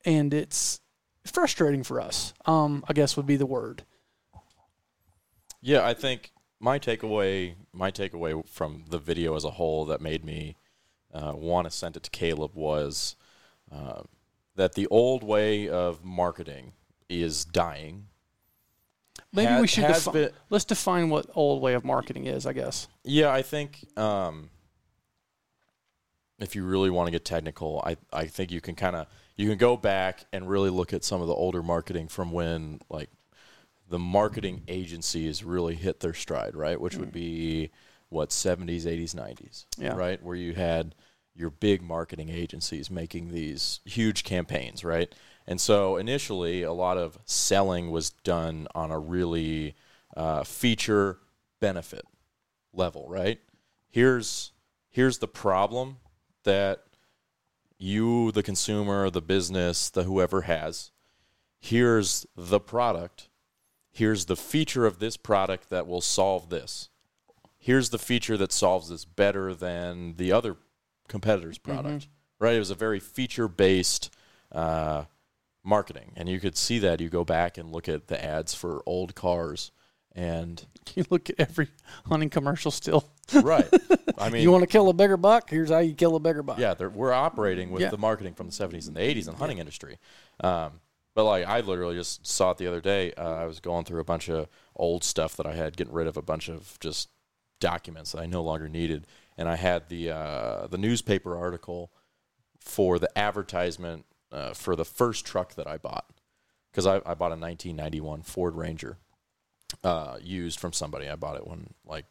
And 0.06 0.34
it's 0.34 0.80
frustrating 1.26 1.84
for 1.84 2.00
us. 2.00 2.34
Um, 2.46 2.86
I 2.88 2.94
guess 2.94 3.18
would 3.18 3.26
be 3.26 3.36
the 3.36 3.46
word. 3.46 3.84
Yeah, 5.60 5.86
I 5.86 5.94
think 5.94 6.32
my 6.62 6.80
takeaway, 6.80 7.56
my 7.74 7.92
takeaway 7.92 8.48
from 8.48 8.86
the 8.90 9.00
video 9.00 9.36
as 9.36 9.44
a 9.44 9.52
whole 9.52 9.86
that 9.88 10.00
made 10.00 10.24
me 10.24 10.56
uh, 11.14 11.34
want 11.36 11.66
to 11.66 11.72
send 11.72 11.98
it 11.98 12.04
to 12.04 12.10
Caleb 12.10 12.52
was 12.56 13.18
uh, 13.72 14.02
that 14.56 14.74
the 14.74 14.88
old 14.88 15.24
way 15.24 15.68
of 15.70 16.04
marketing 16.04 16.74
is 17.10 17.46
dying. 17.46 18.08
Maybe 19.34 19.52
Ha- 19.52 19.62
we 19.62 19.68
should 19.68 19.82
defi- 19.88 20.12
been- 20.12 20.32
let's 20.50 20.66
define 20.66 21.10
what 21.10 21.28
old 21.36 21.62
way 21.62 21.74
of 21.74 21.84
marketing 21.84 22.26
is. 22.26 22.46
I 22.46 22.54
guess. 22.54 22.88
Yeah, 23.04 23.32
I 23.32 23.42
think 23.42 23.86
um, 23.98 24.50
if 26.40 26.56
you 26.56 26.64
really 26.66 26.90
want 26.90 27.08
to 27.08 27.12
get 27.12 27.26
technical, 27.26 27.82
I 27.86 27.98
I 28.14 28.26
think 28.28 28.52
you 28.52 28.62
can 28.62 28.76
kind 28.76 28.96
of 28.96 29.08
you 29.36 29.48
can 29.50 29.58
go 29.58 29.78
back 29.78 30.26
and 30.34 30.50
really 30.50 30.70
look 30.70 30.94
at 30.94 31.04
some 31.04 31.22
of 31.22 31.28
the 31.28 31.34
older 31.34 31.62
marketing 31.64 32.08
from 32.08 32.32
when 32.32 32.80
like 32.90 33.10
the 33.90 34.00
marketing 34.00 34.64
agencies 34.68 35.44
really 35.44 35.76
hit 35.76 36.00
their 36.00 36.14
stride, 36.14 36.56
right? 36.56 36.80
Which 36.80 36.98
would 36.98 37.12
be 37.12 37.70
what 38.10 38.30
70s, 38.32 38.84
80s, 38.86 39.14
90s, 39.16 39.66
Yeah. 39.78 39.94
right? 39.96 40.22
Where 40.22 40.36
you 40.36 40.54
had 40.54 40.94
your 41.38 41.50
big 41.52 41.82
marketing 41.82 42.30
agencies 42.30 42.90
making 42.90 43.30
these 43.30 43.80
huge 43.86 44.24
campaigns, 44.24 44.84
right? 44.84 45.14
And 45.46 45.62
so 45.62 45.98
initially, 45.98 46.64
a 46.64 46.74
lot 46.74 46.98
of 46.98 47.20
selling 47.26 47.92
was 47.92 48.10
done 48.10 48.68
on 48.76 48.92
a 48.92 49.00
really 49.00 49.76
uh, 50.16 50.44
feature 50.44 51.20
benefit 51.62 52.06
level, 52.74 53.06
right? 53.08 53.40
Here's 53.90 54.52
here's 54.90 55.20
the 55.20 55.28
problem 55.28 55.98
that 56.44 56.84
you, 57.78 58.32
the 58.32 58.44
consumer, 58.44 59.10
the 59.10 59.22
business, 59.22 59.90
the 59.90 60.04
whoever 60.04 60.42
has, 60.42 60.92
here's 61.60 62.26
the 62.36 62.60
product. 62.60 63.30
Here's 63.92 64.26
the 64.26 64.36
feature 64.36 64.86
of 64.86 65.00
this 65.00 65.18
product 65.18 65.70
that 65.70 65.88
will 65.88 66.02
solve 66.02 66.50
this. 66.50 66.90
Here's 67.58 67.90
the 67.90 67.98
feature 67.98 68.38
that 68.38 68.52
solves 68.52 68.90
this 68.90 69.06
better 69.06 69.54
than 69.54 70.16
the 70.18 70.32
other 70.32 70.56
competitor's 71.08 71.58
product. 71.58 72.08
Right? 72.40 72.56
It 72.56 72.60
was 72.60 72.70
a 72.72 72.76
very 72.76 73.00
feature 73.00 73.48
based 73.48 74.14
uh, 74.52 75.06
marketing. 75.64 76.14
And 76.16 76.30
you 76.30 76.40
could 76.40 76.56
see 76.58 76.80
that. 76.80 77.02
You 77.02 77.10
go 77.10 77.24
back 77.24 77.58
and 77.58 77.72
look 77.72 77.90
at 77.90 78.08
the 78.08 78.24
ads 78.24 78.54
for 78.54 78.82
old 78.86 79.16
cars. 79.16 79.72
And, 80.16 80.66
You 80.96 81.04
look 81.10 81.30
at 81.30 81.40
every 81.40 81.68
hunting 82.06 82.30
commercial 82.30 82.72
still. 82.72 83.10
right. 83.44 83.68
I 84.18 84.30
mean, 84.30 84.42
you 84.42 84.52
want 84.52 84.62
to 84.64 84.68
kill 84.68 84.90
a 84.90 84.94
bigger 84.94 85.18
buck? 85.18 85.50
Here's 85.50 85.70
how 85.70 85.80
you 85.80 85.94
kill 85.94 86.16
a 86.16 86.20
bigger 86.20 86.42
buck. 86.44 86.58
Yeah, 86.60 86.74
we're 86.88 87.12
operating 87.14 87.72
with 87.72 87.82
Yeah. 87.82 87.90
the 87.90 87.98
marketing 87.98 88.34
from 88.34 88.48
the 88.48 88.54
70s 88.54 88.88
and 88.88 88.96
the 88.96 89.02
80s 89.02 89.28
in 89.28 89.34
the 89.34 89.40
hunting 89.40 89.58
industry. 89.58 89.98
Um, 90.40 90.80
but 91.14 91.26
like 91.26 91.46
I 91.46 91.60
literally 91.62 91.96
just 91.96 92.26
saw 92.26 92.52
it 92.52 92.58
the 92.58 92.68
other 92.68 92.80
day. 92.82 93.12
Uh, 93.14 93.34
I 93.34 93.46
was 93.46 93.60
going 93.60 93.84
through 93.86 94.00
a 94.00 94.04
bunch 94.06 94.30
of 94.30 94.48
old 94.76 95.04
stuff 95.04 95.36
that 95.38 95.46
I 95.46 95.54
had, 95.56 95.76
getting 95.76 95.94
rid 95.94 96.08
of 96.08 96.16
a 96.16 96.22
bunch 96.22 96.48
of 96.50 96.78
just 96.80 97.10
documents 97.60 98.12
that 98.14 98.20
I 98.22 98.28
no 98.28 98.42
longer 98.44 98.70
needed, 98.70 99.08
and 99.38 99.48
I 99.48 99.56
had 99.56 99.88
the 99.90 100.12
uh, 100.12 100.68
the 100.68 100.78
newspaper 100.78 101.38
article 101.38 101.92
for 102.60 103.00
the 103.00 103.16
advertisement 103.18 104.06
uh, 104.32 104.54
for 104.54 104.76
the 104.76 104.86
first 104.86 105.26
truck 105.26 105.56
that 105.56 105.68
I 105.68 105.78
bought 105.78 106.06
because 106.72 106.86
I, 106.86 106.98
I 106.98 107.14
bought 107.14 107.32
a 107.32 107.40
1991 107.40 108.24
Ford 108.24 108.56
Ranger 108.56 108.98
uh, 109.84 110.18
used 110.22 110.60
from 110.60 110.74
somebody. 110.74 111.08
I 111.08 111.16
bought 111.16 111.38
it 111.38 111.48
when 111.48 111.74
like 111.86 112.06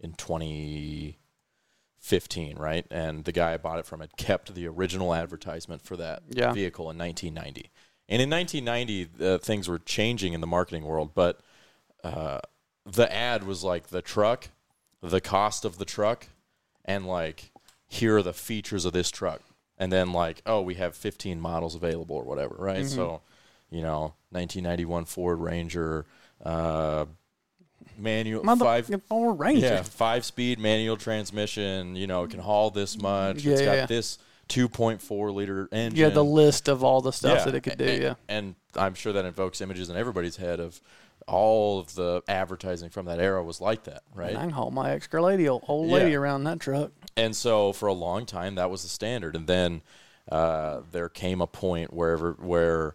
in 0.00 0.12
2015, 0.12 2.56
right? 2.58 2.86
And 2.90 3.24
the 3.24 3.32
guy 3.32 3.54
I 3.54 3.56
bought 3.56 3.78
it 3.78 3.86
from 3.86 4.00
had 4.00 4.16
kept 4.16 4.54
the 4.54 4.66
original 4.68 5.14
advertisement 5.14 5.82
for 5.82 5.96
that 5.96 6.22
Yeah. 6.28 6.52
vehicle 6.52 6.90
in 6.90 6.98
1990. 6.98 7.70
And 8.08 8.22
in 8.22 8.30
1990, 8.30 9.24
uh, 9.24 9.38
things 9.38 9.68
were 9.68 9.78
changing 9.78 10.32
in 10.32 10.40
the 10.40 10.46
marketing 10.46 10.84
world, 10.84 11.14
but 11.14 11.40
uh, 12.02 12.40
the 12.86 13.12
ad 13.12 13.44
was 13.44 13.64
like 13.64 13.88
the 13.88 14.00
truck, 14.00 14.48
the 15.02 15.20
cost 15.20 15.64
of 15.64 15.78
the 15.78 15.84
truck, 15.84 16.28
and 16.88 17.06
like 17.06 17.52
here 17.86 18.16
are 18.16 18.22
the 18.22 18.32
features 18.32 18.84
of 18.84 18.92
this 18.92 19.10
truck, 19.12 19.40
and 19.78 19.92
then 19.92 20.12
like 20.12 20.42
oh 20.46 20.60
we 20.62 20.74
have 20.74 20.96
15 20.96 21.40
models 21.40 21.76
available 21.76 22.16
or 22.16 22.24
whatever, 22.24 22.56
right? 22.58 22.84
So, 22.86 23.20
you 23.70 23.82
know, 23.82 24.14
1991 24.30 25.04
Ford 25.04 25.38
Ranger, 25.38 26.04
uh, 26.44 27.04
manual 27.96 28.42
five 28.56 28.86
Motherfucking 28.88 29.38
Ranger. 29.38 29.66
yeah, 29.66 29.82
five 29.82 30.24
speed 30.24 30.58
manual 30.58 30.96
transmission. 30.96 31.94
You 31.94 32.06
know, 32.06 32.24
it 32.24 32.30
can 32.30 32.40
haul 32.40 32.70
this 32.70 33.00
much. 33.00 33.44
Yeah, 33.44 33.52
it's 33.52 33.62
got 33.62 33.76
yeah. 33.76 33.86
this 33.86 34.18
2.4 34.48 35.34
liter 35.34 35.68
engine. 35.72 35.98
Yeah, 35.98 36.08
the 36.08 36.24
list 36.24 36.68
of 36.68 36.82
all 36.82 37.00
the 37.00 37.12
stuff 37.12 37.38
Yeah, 37.38 37.44
that 37.44 37.54
it 37.54 37.60
could 37.60 37.78
do. 37.78 37.84
and, 37.84 38.02
Yeah. 38.02 38.14
and 38.28 38.54
I'm 38.74 38.94
sure 38.94 39.12
that 39.12 39.24
invokes 39.24 39.60
images 39.60 39.90
in 39.90 39.96
everybody's 39.96 40.36
head 40.36 40.58
of 40.60 40.80
all 41.28 41.78
of 41.78 41.94
the 41.94 42.22
advertising 42.26 42.90
from 42.90 43.06
that 43.06 43.20
era 43.20 43.42
was 43.44 43.60
like 43.60 43.84
that, 43.84 44.02
right? 44.14 44.30
And 44.30 44.38
I 44.38 44.40
can 44.42 44.50
haul 44.50 44.70
my 44.70 44.90
ex 44.92 45.06
girl 45.06 45.24
lady, 45.24 45.48
old, 45.48 45.64
old 45.68 45.88
Yeah. 45.88 45.94
lady 45.94 46.14
around 46.14 46.44
that 46.44 46.58
truck. 46.60 46.90
And 47.16 47.36
so 47.36 47.72
for 47.72 47.86
a 47.86 47.92
long 47.92 48.26
time 48.26 48.54
that 48.56 48.70
was 48.70 48.82
the 48.82 48.88
standard. 48.88 49.36
And 49.36 49.46
then 49.46 49.82
uh, 50.30 50.80
there 50.90 51.08
came 51.08 51.40
a 51.40 51.46
point 51.46 51.92
wherever 51.92 52.32
where 52.40 52.94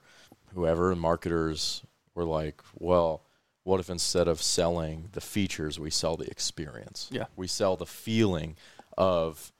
whoever 0.53 0.95
marketers 0.95 1.83
were 2.15 2.25
like, 2.25 2.61
well, 2.77 3.23
what 3.63 3.79
if 3.79 3.89
instead 3.89 4.27
of 4.27 4.41
selling 4.41 5.09
the 5.13 5.21
features, 5.21 5.79
we 5.79 5.89
sell 5.89 6.17
the 6.17 6.29
experience? 6.29 7.09
Yeah. 7.11 7.25
we 7.35 7.47
sell 7.47 7.75
the 7.77 7.85
feeling 7.85 8.55
of 8.97 9.51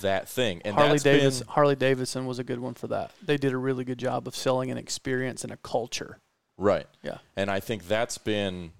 that 0.00 0.28
thing. 0.28 0.62
And 0.64 0.74
Harley 0.74 0.92
that's 0.92 1.04
been- 1.04 1.18
Davidson. 1.18 1.46
Harley 1.48 1.76
Davidson 1.76 2.26
was 2.26 2.38
a 2.38 2.44
good 2.44 2.58
one 2.60 2.74
for 2.74 2.86
that. 2.88 3.12
They 3.22 3.36
did 3.36 3.52
a 3.52 3.56
really 3.58 3.84
good 3.84 3.98
job 3.98 4.26
of 4.26 4.34
selling 4.34 4.70
an 4.70 4.78
experience 4.78 5.44
and 5.44 5.52
a 5.52 5.56
culture. 5.58 6.18
Right. 6.62 6.86
Yeah. 7.02 7.18
And 7.36 7.50
I 7.50 7.58
think 7.60 7.88
that's 7.88 8.18
been, 8.18 8.72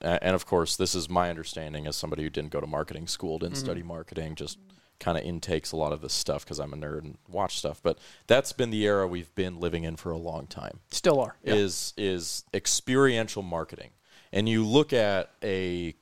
and 0.00 0.34
of 0.34 0.44
course, 0.44 0.76
this 0.76 0.94
is 0.94 1.08
my 1.08 1.30
understanding 1.30 1.86
as 1.86 1.96
somebody 1.96 2.24
who 2.24 2.30
didn't 2.30 2.50
go 2.50 2.60
to 2.60 2.66
marketing 2.66 3.06
school, 3.06 3.38
didn't 3.38 3.56
study 3.56 3.80
mm-hmm. 3.80 3.88
marketing, 3.88 4.34
just 4.34 4.58
kind 4.98 5.16
of 5.16 5.24
intakes 5.24 5.72
a 5.72 5.76
lot 5.76 5.92
of 5.92 6.00
this 6.00 6.12
stuff 6.12 6.44
because 6.44 6.58
I'm 6.58 6.72
a 6.72 6.76
nerd 6.76 7.04
and 7.04 7.18
watch 7.28 7.58
stuff. 7.58 7.80
But 7.82 7.98
that's 8.26 8.52
been 8.52 8.70
the 8.70 8.84
era 8.84 9.06
we've 9.06 9.32
been 9.34 9.60
living 9.60 9.84
in 9.84 9.96
for 9.96 10.10
a 10.10 10.18
long 10.18 10.46
time. 10.46 10.80
Still 10.90 11.20
are. 11.20 11.36
Yeah. 11.44 11.54
Is 11.54 11.94
is 11.96 12.44
experiential 12.52 13.42
marketing, 13.42 13.90
and 14.32 14.48
you 14.48 14.64
look 14.64 14.92
at 14.92 15.30
a. 15.42 15.94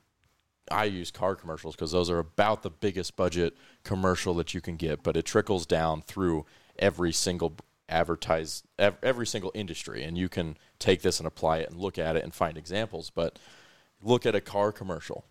I 0.71 0.85
use 0.85 1.11
car 1.11 1.37
commercials 1.37 1.77
because 1.77 1.93
those 1.93 2.09
are 2.09 2.19
about 2.19 2.63
the 2.63 2.71
biggest 2.71 3.17
budget 3.17 3.55
commercial 3.83 4.33
that 4.35 4.55
you 4.55 4.63
can 4.63 4.77
get, 4.77 5.03
but 5.03 5.15
it 5.15 5.27
trickles 5.27 5.67
down 5.67 6.01
through 6.01 6.47
every 6.79 7.13
single 7.13 7.55
advertise 7.89 8.63
ev- 8.79 8.99
every 9.03 9.27
single 9.27 9.53
industry, 9.55 10.03
and 10.03 10.17
you 10.17 10.29
can 10.29 10.57
take 10.79 11.03
this 11.03 11.19
and 11.19 11.27
apply 11.27 11.59
it 11.59 11.71
and 11.71 11.79
look 11.79 11.99
at 11.99 12.17
it 12.17 12.25
and 12.25 12.35
find 12.35 12.57
examples. 12.57 13.11
But 13.11 13.39
look 14.03 14.27
at 14.27 14.35
a 14.35 14.41
car 14.41 14.73
commercial. 14.73 15.25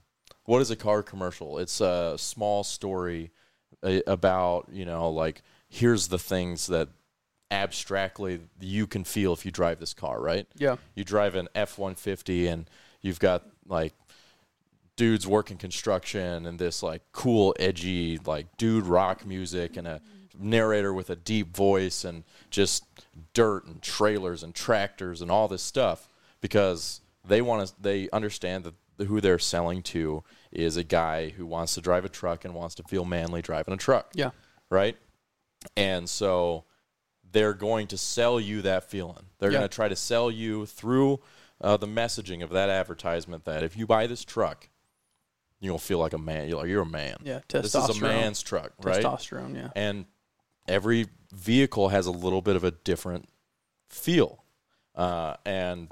What 0.45 0.61
is 0.61 0.71
a 0.71 0.75
car 0.75 1.03
commercial? 1.03 1.57
It's 1.57 1.79
a 1.81 2.15
small 2.17 2.63
story 2.63 3.31
about 4.07 4.69
you 4.71 4.85
know 4.85 5.09
like 5.09 5.41
here's 5.69 6.07
the 6.07 6.19
things 6.19 6.67
that 6.67 6.89
abstractly 7.51 8.39
you 8.59 8.87
can 8.87 9.03
feel 9.03 9.33
if 9.33 9.45
you 9.45 9.51
drive 9.51 9.79
this 9.79 9.93
car, 9.93 10.21
right? 10.21 10.47
Yeah. 10.55 10.77
You 10.95 11.03
drive 11.03 11.35
an 11.35 11.49
F 11.55 11.77
one 11.77 11.95
fifty 11.95 12.47
and 12.47 12.69
you've 13.01 13.19
got 13.19 13.43
like 13.67 13.93
dudes 14.95 15.25
working 15.25 15.57
construction 15.57 16.45
and 16.45 16.59
this 16.59 16.83
like 16.83 17.01
cool 17.11 17.55
edgy 17.59 18.19
like 18.25 18.45
dude 18.57 18.85
rock 18.85 19.25
music 19.25 19.75
and 19.75 19.87
a 19.87 20.01
narrator 20.39 20.93
with 20.93 21.09
a 21.09 21.15
deep 21.15 21.55
voice 21.55 22.03
and 22.03 22.23
just 22.49 22.83
dirt 23.33 23.65
and 23.65 23.81
trailers 23.81 24.43
and 24.43 24.53
tractors 24.55 25.21
and 25.21 25.29
all 25.29 25.47
this 25.47 25.61
stuff 25.61 26.07
because 26.41 27.01
they 27.25 27.41
want 27.41 27.67
to 27.67 27.73
they 27.81 28.09
understand 28.11 28.63
that 28.65 29.07
who 29.07 29.19
they're 29.21 29.39
selling 29.39 29.81
to 29.81 30.23
is 30.51 30.77
a 30.77 30.83
guy 30.83 31.29
who 31.29 31.45
wants 31.45 31.73
to 31.75 31.81
drive 31.81 32.05
a 32.05 32.09
truck 32.09 32.45
and 32.45 32.53
wants 32.53 32.75
to 32.75 32.83
feel 32.83 33.05
manly 33.05 33.41
driving 33.41 33.73
a 33.73 33.77
truck 33.77 34.09
Yeah. 34.13 34.31
right? 34.69 34.95
And 35.77 36.09
so 36.09 36.65
they're 37.31 37.53
going 37.53 37.87
to 37.87 37.97
sell 37.97 38.39
you 38.39 38.61
that 38.61 38.83
feeling. 38.89 39.25
They're 39.39 39.51
Yeah. 39.51 39.59
going 39.59 39.69
to 39.69 39.75
try 39.75 39.87
to 39.87 39.95
sell 39.95 40.29
you 40.29 40.65
through 40.65 41.19
uh, 41.61 41.77
the 41.77 41.87
messaging 41.87 42.43
of 42.43 42.49
that 42.51 42.69
advertisement 42.69 43.45
that 43.45 43.63
if 43.63 43.75
you 43.77 43.87
buy 43.87 44.05
this 44.05 44.23
truck, 44.25 44.69
you'll 45.59 45.79
feel 45.79 45.97
like 45.97 46.13
a 46.13 46.17
man. 46.17 46.49
You're, 46.49 46.57
like, 46.59 46.67
you're 46.67 46.81
a 46.81 46.85
man. 46.85 47.15
Yeah. 47.23 47.39
testosterone. 47.47 47.61
This 47.61 47.75
is 47.75 47.97
a 47.97 48.01
man's 48.01 48.43
truck, 48.43 48.73
right? 48.83 49.03
Testosterone. 49.03 49.55
Yeah. 49.55 49.69
And 49.75 50.05
every 50.67 51.07
vehicle 51.33 51.89
has 51.89 52.05
a 52.05 52.11
little 52.11 52.41
bit 52.41 52.55
of 52.55 52.63
a 52.63 52.71
different 52.71 53.29
feel. 53.89 54.43
Uh, 54.95 55.35
and 55.45 55.89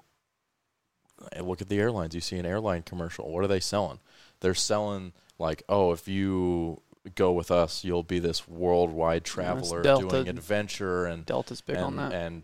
look 1.41 1.61
at 1.61 1.69
the 1.69 1.79
airlines. 1.79 2.15
You 2.15 2.21
see 2.21 2.37
an 2.37 2.45
airline 2.45 2.83
commercial. 2.83 3.31
What 3.31 3.43
are 3.43 3.47
they 3.47 3.59
selling? 3.59 3.99
They're 4.39 4.55
selling 4.55 5.13
like, 5.39 5.63
oh, 5.69 5.91
if 5.91 6.07
you 6.07 6.81
go 7.15 7.31
with 7.31 7.51
us, 7.51 7.83
you'll 7.83 8.03
be 8.03 8.19
this 8.19 8.47
worldwide 8.47 9.23
traveler 9.23 9.81
Delta. 9.81 10.07
doing 10.07 10.27
adventure 10.27 11.05
and 11.05 11.25
Delta's 11.25 11.61
big 11.61 11.77
on 11.77 11.99
and, 11.99 12.11
that. 12.11 12.13
and 12.13 12.43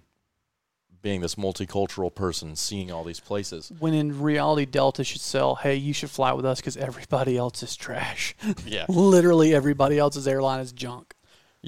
being 1.02 1.22
this 1.22 1.36
multicultural 1.36 2.14
person, 2.14 2.56
seeing 2.56 2.92
all 2.92 3.04
these 3.04 3.20
places. 3.20 3.72
when 3.80 3.94
in 3.94 4.20
reality, 4.20 4.66
Delta 4.66 5.04
should 5.04 5.22
sell, 5.22 5.56
hey, 5.56 5.76
you 5.76 5.94
should 5.94 6.10
fly 6.10 6.34
with 6.34 6.46
us 6.46 6.60
because 6.60 6.76
everybody 6.76 7.38
else 7.38 7.62
is 7.62 7.76
trash. 7.76 8.36
Yeah. 8.66 8.86
Literally, 8.90 9.54
everybody 9.54 10.00
else's 10.00 10.28
airline 10.28 10.60
is 10.60 10.72
junk. 10.72 11.14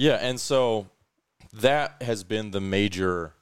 Yeah, 0.00 0.14
and 0.14 0.40
so 0.40 0.86
that 1.52 2.00
has 2.00 2.24
been 2.24 2.52
the 2.52 2.60
major. 2.60 3.34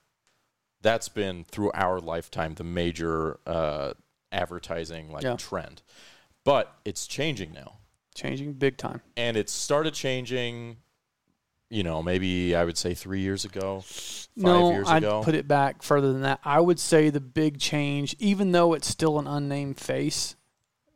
That's 0.83 1.09
been 1.09 1.45
through 1.45 1.71
our 1.73 2.01
lifetime 2.01 2.55
the 2.55 2.65
major 2.65 3.39
uh, 3.47 3.93
advertising 4.33 5.13
like 5.13 5.23
Yeah. 5.23 5.37
trend, 5.37 5.83
but 6.45 6.75
it's 6.85 7.07
changing 7.07 7.53
now, 7.53 7.79
Changing 8.17 8.55
big 8.55 8.77
time. 8.77 9.03
and 9.17 9.37
it 9.37 9.49
started 9.49 9.95
changing. 9.95 10.79
You 11.71 11.85
know, 11.85 12.03
maybe 12.03 12.57
I 12.57 12.65
would 12.65 12.77
say 12.79 12.93
three 12.95 13.21
years 13.21 13.45
ago, 13.45 13.83
five 13.85 14.27
no, 14.37 14.71
years 14.73 14.89
I'd 14.89 15.05
ago. 15.05 15.23
put 15.23 15.37
it 15.37 15.47
back 15.47 15.83
further 15.83 16.13
than 16.13 16.23
that. 16.23 16.41
I 16.43 16.59
would 16.61 16.81
say 16.81 17.11
the 17.11 17.21
big 17.21 17.61
change, 17.61 18.17
even 18.19 18.51
though 18.51 18.73
it's 18.73 18.89
still 18.89 19.19
an 19.21 19.29
unnamed 19.29 19.79
face, 19.79 20.35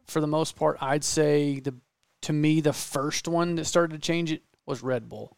for 0.07 0.21
the 0.21 0.27
most 0.27 0.57
part, 0.57 0.79
I'd 0.81 1.05
say 1.05 1.61
the 1.61 1.75
to 2.23 2.33
me 2.33 2.61
the 2.61 2.73
first 2.73 3.29
one 3.29 3.55
that 3.57 3.67
started 3.67 3.95
to 3.95 4.01
change 4.05 4.33
it 4.33 4.43
was 4.67 4.83
Red 4.83 5.09
Bull. 5.09 5.37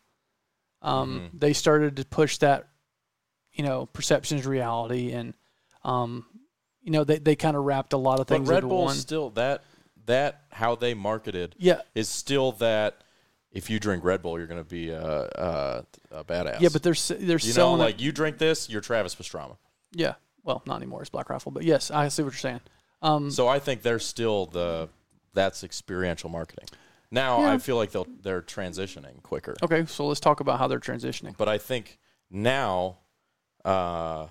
Um, 0.85 1.31
Mhm. 1.35 1.40
They 1.40 1.53
started 1.55 1.97
to 1.97 2.05
push 2.05 2.38
that, 2.38 2.68
you 3.53 3.64
know, 3.64 3.87
perceptions 3.87 4.47
reality, 4.47 5.12
and 5.12 5.35
um, 5.83 6.27
you 6.83 6.90
know 6.92 7.05
they 7.05 7.18
they 7.18 7.35
kind 7.37 7.57
of 7.57 7.64
wrapped 7.64 7.92
a 7.92 7.97
lot 7.97 8.20
of 8.20 8.27
but 8.27 8.35
things 8.37 8.49
Red 8.49 8.62
Bull 8.68 8.85
one. 8.85 8.94
still 8.94 9.31
that 9.31 9.64
that 10.07 10.42
how 10.53 10.75
they 10.75 10.92
marketed 10.94 11.55
Yeah, 11.59 11.81
is 11.94 12.09
still 12.09 12.53
that. 12.53 12.99
If 13.51 13.70
you 13.70 13.79
drink 13.79 14.03
Red 14.03 14.20
Bull, 14.20 14.37
you're 14.37 14.49
going 14.49 14.62
to 14.64 14.68
be 14.68 14.90
a, 14.90 15.01
a, 15.01 15.87
a 16.11 16.25
badass. 16.25 16.61
yeah, 16.61 16.70
but 16.73 16.83
they're 16.83 16.92
they're 17.18 17.38
you 17.38 17.49
know, 17.49 17.53
selling 17.55 17.81
it- 17.81 17.85
like 17.85 18.01
you 18.01 18.11
drink 18.11 18.38
this, 18.38 18.68
you're 18.68 18.81
Travis 18.81 19.14
Pastrana. 19.14 19.57
Yeah. 19.92 20.14
Well, 20.42 20.61
not 20.66 20.77
anymore. 20.79 21.03
It's 21.03 21.11
Black 21.11 21.31
Rifle, 21.31 21.53
but 21.53 21.62
yes, 21.62 21.90
I 21.92 22.09
see 22.09 22.23
what 22.25 22.33
you're 22.33 22.38
saying. 22.38 22.61
Um, 23.01 23.31
So 23.31 23.47
I 23.47 23.61
think 23.61 23.83
they're 23.83 24.01
still 24.01 24.47
the 24.47 24.88
that's 25.35 25.62
experiential 25.62 26.29
marketing. 26.31 26.66
Now 27.14 27.40
Yeah. 27.42 27.53
I 27.53 27.59
feel 27.59 27.77
like 27.77 27.92
they'll 27.92 28.07
they're 28.22 28.42
transitioning 28.42 29.22
quicker. 29.22 29.55
Okay, 29.62 29.87
so 29.87 30.07
let's 30.07 30.20
talk 30.20 30.40
about 30.40 30.59
how 30.59 30.66
they're 30.66 30.81
transitioning. 30.81 31.37
But 31.37 31.48
I 31.48 31.59
think 31.59 31.98
now, 32.31 32.98
uh, 33.64 34.27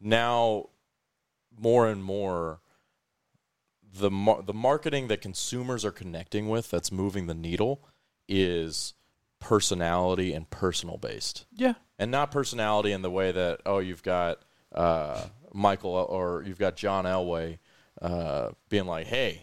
now 0.00 0.68
more 1.58 1.88
and 1.88 2.02
more, 2.02 2.60
the 3.92 4.10
mar- 4.10 4.42
the 4.42 4.54
marketing 4.54 5.08
that 5.08 5.20
consumers 5.20 5.84
are 5.84 5.90
connecting 5.90 6.48
with 6.48 6.70
that's 6.70 6.92
moving 6.92 7.26
the 7.26 7.34
needle 7.34 7.84
is 8.28 8.94
personality 9.40 10.32
and 10.32 10.48
personal 10.50 10.96
based, 10.98 11.46
Yeah, 11.52 11.74
and 11.98 12.10
not 12.10 12.30
personality 12.30 12.92
in 12.92 13.02
the 13.02 13.10
way 13.10 13.32
that 13.32 13.60
oh 13.66 13.78
you've 13.78 14.02
got 14.04 14.38
uh, 14.72 15.24
Michael 15.52 15.90
or 15.90 16.44
you've 16.46 16.58
got 16.58 16.76
John 16.76 17.04
Elway 17.04 17.58
uh, 18.00 18.50
being 18.68 18.86
like 18.86 19.08
hey 19.08 19.42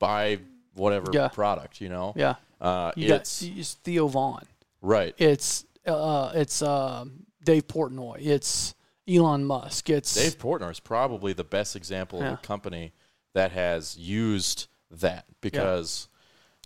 buy 0.00 0.40
whatever 0.76 1.06
Yeah. 1.12 1.28
product 1.28 1.80
you 1.80 1.88
know 1.88 2.12
yeah. 2.16 2.34
uh, 2.60 2.92
You 2.96 3.08
got 3.08 3.20
it's 3.22 3.42
it's 3.42 3.74
Theo 3.74 4.06
Von. 4.08 4.42
right 4.82 5.14
It's 5.18 5.64
uh, 5.86 6.32
it's 6.34 6.62
um 6.62 7.26
Dave 7.44 7.66
Portnoy. 7.68 8.16
It's 8.20 8.74
Elon 9.08 9.44
Musk. 9.44 9.88
It's 9.88 10.14
Dave 10.14 10.36
Portnoy 10.38 10.70
is 10.72 10.80
probably 10.80 11.32
the 11.32 11.44
best 11.44 11.76
example 11.76 12.18
Yeah. 12.20 12.32
of 12.32 12.34
a 12.34 12.42
company 12.42 12.92
that 13.34 13.52
has 13.52 13.96
used 13.96 14.66
that 14.90 15.26
because 15.40 16.08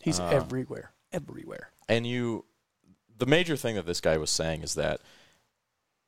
he's 0.02 0.18
uh, 0.20 0.26
everywhere, 0.28 0.92
everywhere. 1.12 1.70
and 1.88 2.06
you 2.06 2.44
the 3.18 3.26
major 3.26 3.56
thing 3.56 3.74
that 3.76 3.84
this 3.86 4.00
guy 4.00 4.16
was 4.16 4.30
saying 4.30 4.62
is 4.62 4.74
that 4.74 5.00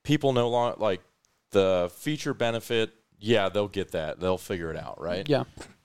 people 0.03 0.33
no 0.33 0.49
longer 0.49 0.77
like 0.79 1.03
the 1.51 1.91
feature 1.97 2.33
benefit 2.35 2.91
yeah 3.19 3.49
they'll 3.51 3.69
get 3.69 3.93
that 3.93 4.19
they'll 4.21 4.39
figure 4.39 4.71
it 4.71 4.77
out 4.77 4.99
right 5.01 5.29
Yeah, 5.29 5.45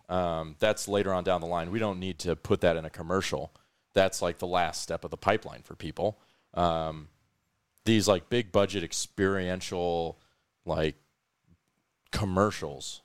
um, 0.10 0.56
that's 0.60 0.88
later 0.88 1.14
on 1.14 1.24
down 1.24 1.42
the 1.42 1.48
line 1.48 1.72
we 1.72 1.80
don't 1.80 2.00
need 2.00 2.20
to 2.20 2.36
put 2.36 2.62
that 2.62 2.78
in 2.78 2.86
a 2.86 2.90
commercial 2.90 3.54
that's 3.94 4.22
like 4.22 4.38
the 4.40 4.48
last 4.48 4.82
step 4.82 5.04
of 5.04 5.12
the 5.12 5.18
pipeline 5.18 5.62
for 5.62 5.76
people 5.76 6.20
um, 6.54 7.08
these 7.86 8.08
like 8.08 8.30
big 8.30 8.52
budget 8.52 8.84
experiential 8.84 10.20
like 10.66 10.96
commercials 12.12 13.02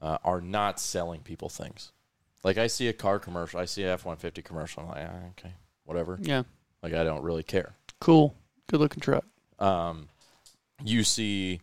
uh, 0.00 0.18
are 0.24 0.40
not 0.40 0.80
selling 0.80 1.20
people 1.20 1.48
things 1.48 1.92
like 2.42 2.56
i 2.56 2.66
see 2.66 2.88
a 2.88 2.92
car 2.92 3.18
commercial 3.18 3.60
i 3.60 3.64
see 3.64 3.82
a 3.82 3.92
f-150 3.92 4.42
commercial 4.42 4.82
i'm 4.82 4.88
like 4.88 5.08
ah, 5.10 5.28
okay 5.30 5.54
whatever 5.84 6.18
yeah. 6.22 6.42
like 6.82 6.94
i 6.94 7.04
don't 7.04 7.22
really 7.22 7.42
care 7.42 7.74
Cool. 8.00 8.34
Good 8.66 8.80
looking 8.80 9.00
truck. 9.00 9.24
um, 9.58 10.08
you 10.82 11.04
see 11.04 11.60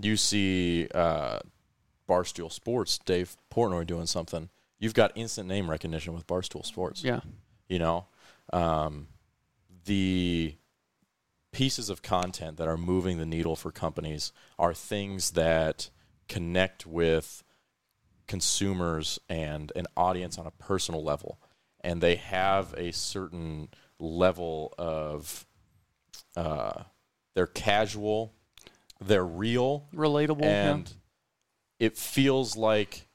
you 0.00 0.16
see 0.16 0.88
uh, 0.94 1.40
Barstool 2.08 2.50
Sports, 2.50 2.98
Dave 2.98 3.36
Portnoy 3.56 3.86
doing 3.86 4.06
something. 4.06 4.50
You've 4.78 4.94
got 4.94 5.12
instant 5.14 5.48
name 5.48 5.70
recognition 5.70 6.12
with 6.12 6.26
Barstool 6.26 6.64
Sports. 6.64 7.02
Yeah. 7.02 7.20
You 7.68 7.78
know, 7.78 8.06
um, 8.52 9.08
the 9.86 10.54
pieces 11.52 11.88
of 11.88 12.02
content 12.02 12.58
that 12.58 12.68
are 12.68 12.76
moving 12.76 13.16
the 13.16 13.24
needle 13.24 13.56
for 13.56 13.72
companies 13.72 14.32
are 14.58 14.74
things 14.74 15.30
that 15.32 15.88
connect 16.28 16.86
with 16.86 17.42
consumers 18.26 19.18
and 19.28 19.72
an 19.74 19.86
audience 19.96 20.36
on 20.38 20.46
a 20.46 20.50
personal 20.50 21.02
level, 21.02 21.40
and 21.80 22.00
they 22.00 22.16
have 22.16 22.74
a 22.76 22.92
certain 22.92 23.68
level 23.98 24.74
of 24.76 25.46
uh, 26.36 26.82
they're 27.34 27.46
casual, 27.46 28.34
they're 29.00 29.24
real, 29.24 29.88
Relatable. 29.94 30.42
yeah. 30.42 30.72
and 30.74 30.92
it 31.78 31.96
feels 31.96 32.56
like 32.56 33.05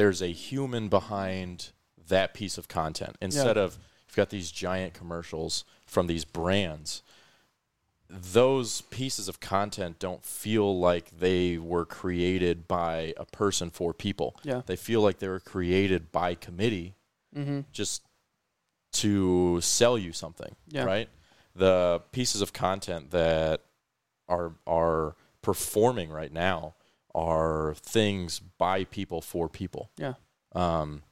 there's 0.00 0.22
a 0.22 0.32
human 0.32 0.88
behind 0.88 1.72
that 2.08 2.32
piece 2.32 2.56
of 2.58 2.66
content 2.68 3.16
instead 3.20 3.56
of 3.58 3.78
you've 4.08 4.16
got 4.16 4.30
these 4.30 4.50
giant 4.50 4.94
commercials 4.94 5.64
from 5.86 6.06
these 6.06 6.24
brands 6.24 7.02
those 8.08 8.80
pieces 8.82 9.28
of 9.28 9.38
content 9.38 9.98
don't 10.00 10.24
feel 10.24 10.78
like 10.78 11.10
they 11.20 11.58
were 11.58 11.84
created 11.84 12.66
by 12.66 13.14
a 13.16 13.24
person 13.26 13.70
for 13.70 13.92
people 13.94 14.34
Yeah. 14.42 14.62
they 14.66 14.76
feel 14.76 15.00
like 15.02 15.18
they 15.18 15.28
were 15.28 15.40
created 15.40 16.10
by 16.12 16.34
committee 16.34 16.94
Mm-hmm. 17.36 17.60
just 17.72 18.02
to 18.92 19.60
sell 19.60 19.96
you 19.96 20.12
something, 20.12 20.56
Yeah. 20.66 20.82
right? 20.82 21.08
The 21.54 22.02
pieces 22.10 22.40
of 22.42 22.52
content 22.52 23.12
that 23.12 23.60
are 24.28 24.54
are 24.66 25.14
performing 25.42 26.10
right 26.10 26.32
now 26.32 26.74
are 27.14 27.74
things 27.80 28.40
by 28.40 28.84
people 28.84 29.20
for 29.20 29.48
people. 29.48 29.90
Yeah. 29.96 30.14
Um, 30.52 31.02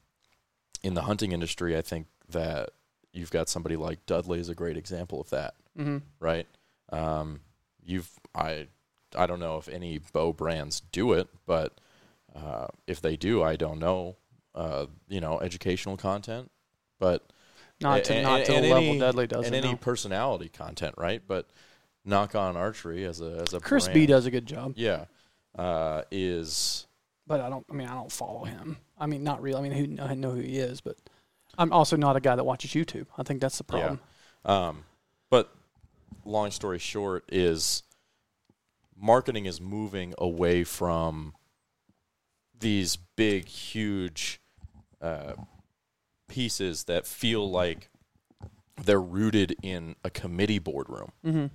in 0.83 0.95
the 0.95 1.03
hunting 1.03 1.33
industry, 1.33 1.77
I 1.77 1.83
think 1.83 2.07
that 2.31 2.71
you've 3.13 3.31
got 3.31 3.49
somebody 3.49 3.77
like 3.77 4.05
Dudley 4.07 4.39
is 4.41 4.49
a 4.49 4.55
great 4.55 4.77
example 4.77 5.21
of 5.21 5.31
that, 5.31 5.55
Mm-hmm. 5.79 5.99
right? 6.21 6.47
Um, 6.91 7.41
you've 7.85 8.11
I 8.35 8.67
I 9.17 9.27
don't 9.27 9.41
know 9.41 9.57
if 9.59 9.69
any 9.69 9.99
bow 10.13 10.33
brands 10.33 10.81
do 10.93 11.13
it, 11.13 11.29
but 11.47 11.81
uh, 12.35 12.67
if 12.87 13.01
they 13.01 13.17
do, 13.17 13.43
I 13.43 13.57
don't 13.57 13.79
know. 13.79 14.17
Uh, 14.55 14.87
you 15.09 15.21
know, 15.21 15.39
educational 15.41 15.97
content, 15.97 16.51
but 16.99 17.25
Not 17.81 18.05
to 18.05 18.15
and- 18.15 18.23
not 18.25 18.45
to 18.47 18.55
and 18.55 18.65
the 18.65 18.71
level 18.71 18.89
any- 18.91 18.99
Dudley 18.99 19.27
does. 19.29 19.47
and 19.47 19.55
any 19.55 19.71
no. 19.71 19.77
personality 19.77 20.49
content, 20.49 20.95
right? 20.99 21.23
But 21.27 21.49
Nock 22.05 22.35
On 22.35 22.57
Archery 22.57 23.05
as 23.05 23.21
a 23.21 23.39
as 23.43 23.53
a 23.55 23.61
Chris 23.61 23.85
brand, 23.85 23.95
B 23.95 24.07
does 24.07 24.27
a 24.27 24.31
good 24.31 24.47
job, 24.47 24.73
yeah, 24.77 25.05
uh, 25.59 26.03
is 26.11 26.87
but 27.27 27.41
I 27.43 27.51
don't. 27.51 27.67
I 27.71 27.75
mean, 27.75 27.87
I 27.89 27.95
don't 27.95 28.11
follow 28.13 28.45
him. 28.45 28.79
I 28.99 29.07
mean, 29.07 29.23
not 29.23 29.43
really. 29.43 29.59
I 29.59 29.69
mean, 29.69 29.99
who, 29.99 30.03
I 30.03 30.15
know 30.15 30.31
who 30.31 30.41
he 30.41 30.59
is, 30.59 30.81
but 30.81 30.97
I'm 31.59 31.73
also 31.73 31.97
not 31.97 32.17
a 32.17 32.21
guy 32.21 32.37
that 32.37 32.45
watches 32.45 32.71
YouTube. 32.71 33.07
I 33.19 33.23
think 33.23 33.41
that's 33.41 33.59
the 33.59 33.65
Yeah. 33.77 33.79
problem. 33.81 34.01
Um, 34.45 34.85
but 35.31 35.53
long 36.25 36.51
story 36.53 36.79
short 36.79 37.25
is 37.31 37.83
marketing 38.97 39.45
is 39.47 39.61
moving 39.61 40.15
away 40.19 40.65
from 40.65 41.35
these 42.59 42.97
big, 43.17 43.47
huge 43.47 44.41
uh, 45.03 45.35
pieces 46.29 46.85
that 46.85 47.07
feel 47.07 47.49
like 47.51 47.89
they're 48.83 49.01
rooted 49.01 49.55
in 49.63 49.97
a 50.05 50.11
committee 50.11 50.59
boardroom 50.59 51.13
Mm-hmm. 51.25 51.47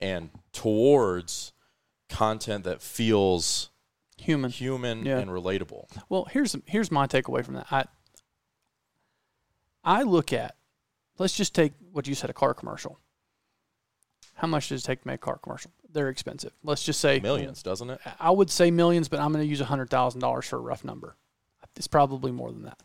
and 0.00 0.30
towards 0.52 1.52
content 2.10 2.64
that 2.64 2.82
feels 2.82 3.70
Human. 4.18 4.50
human 4.50 5.06
Yeah. 5.06 5.18
and 5.18 5.30
relatable. 5.30 5.86
Well, 6.10 6.26
here's 6.30 6.54
here's 6.66 6.90
my 6.90 7.06
takeaway 7.06 7.44
from 7.44 7.54
that. 7.54 7.66
I 7.70 7.84
I 9.82 10.02
look 10.02 10.32
at 10.32 10.56
let's 11.18 11.36
just 11.36 11.54
take 11.54 11.72
what 11.92 12.06
you 12.06 12.14
said 12.14 12.28
a 12.30 12.34
car 12.34 12.52
commercial. 12.54 12.98
How 14.34 14.46
much 14.46 14.68
does 14.68 14.82
it 14.82 14.86
take 14.86 15.02
to 15.02 15.06
make 15.08 15.16
a 15.16 15.18
car 15.18 15.38
commercial? 15.38 15.70
They're 15.92 16.08
expensive. 16.08 16.52
Let's 16.62 16.82
just 16.84 17.00
say 17.00 17.20
Millions, 17.20 17.62
doesn't 17.62 17.90
it? 17.90 18.00
I 18.18 18.30
would 18.30 18.50
say 18.50 18.70
millions, 18.70 19.08
but 19.08 19.20
I'm 19.20 19.32
going 19.32 19.44
to 19.44 19.48
use 19.48 19.60
hundred 19.60 19.90
thousand 19.90 20.20
dollars 20.20 20.46
for 20.46 20.56
a 20.56 20.60
rough 20.60 20.84
number. 20.84 21.16
It's 21.76 21.88
probably 21.88 22.30
more 22.32 22.50
than 22.52 22.62
that. 22.62 22.78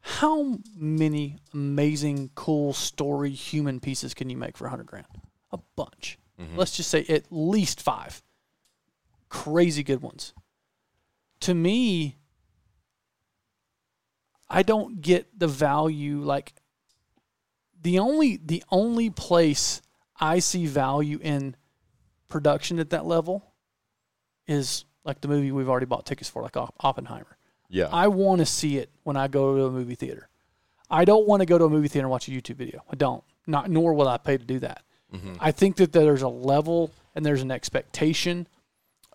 How 0.00 0.58
many 0.76 1.36
amazing, 1.52 2.30
cool 2.34 2.72
story 2.72 3.30
human 3.30 3.78
pieces 3.80 4.14
can 4.14 4.30
you 4.30 4.36
make 4.36 4.56
for 4.56 4.66
a 4.66 4.70
hundred 4.70 4.86
grand? 4.86 5.06
A 5.52 5.58
bunch. 5.76 6.18
Mhm. 6.38 6.56
Let's 6.56 6.76
just 6.76 6.90
say 6.90 7.04
at 7.08 7.24
least 7.30 7.80
five. 7.80 8.22
Crazy 9.28 9.82
good 9.82 10.02
ones. 10.02 10.32
To 11.40 11.54
me, 11.54 12.18
I 14.48 14.62
don't 14.62 15.00
get 15.00 15.38
the 15.38 15.48
value 15.48 16.20
like 16.20 16.54
the 17.80 17.98
only 17.98 18.36
the 18.42 18.62
only 18.70 19.10
place 19.10 19.82
I 20.20 20.38
see 20.38 20.66
value 20.66 21.18
in 21.22 21.54
production 22.28 22.78
at 22.78 22.90
that 22.90 23.04
level 23.06 23.52
is 24.46 24.84
like 25.04 25.20
the 25.20 25.28
movie 25.28 25.52
we've 25.52 25.68
already 25.68 25.86
bought 25.86 26.04
tickets 26.06 26.28
for, 26.28 26.42
like 26.42 26.56
Oppenheimer. 26.56 27.36
Yeah. 27.68 27.88
I 27.92 28.08
want 28.08 28.40
to 28.40 28.46
see 28.46 28.78
it 28.78 28.90
when 29.04 29.16
I 29.16 29.28
go 29.28 29.56
to 29.56 29.64
a 29.66 29.70
movie 29.70 29.94
theater. 29.94 30.28
I 30.90 31.04
don't 31.04 31.26
want 31.26 31.40
to 31.40 31.46
go 31.46 31.58
to 31.58 31.64
a 31.64 31.70
movie 31.70 31.88
theater 31.88 32.06
and 32.06 32.10
watch 32.10 32.28
a 32.28 32.30
YouTube 32.30 32.56
video. 32.56 32.82
I 32.90 32.96
don't. 32.96 33.22
Not 33.46 33.70
nor 33.70 33.94
will 33.94 34.08
I 34.08 34.16
pay 34.18 34.36
to 34.38 34.44
do 34.44 34.58
that. 34.60 34.82
Mhm. 35.14 35.36
I 35.40 35.52
think 35.52 35.76
that 35.76 35.92
there's 35.92 36.22
a 36.22 36.28
level 36.28 36.90
and 37.14 37.24
there's 37.24 37.42
an 37.42 37.50
expectation 37.50 38.46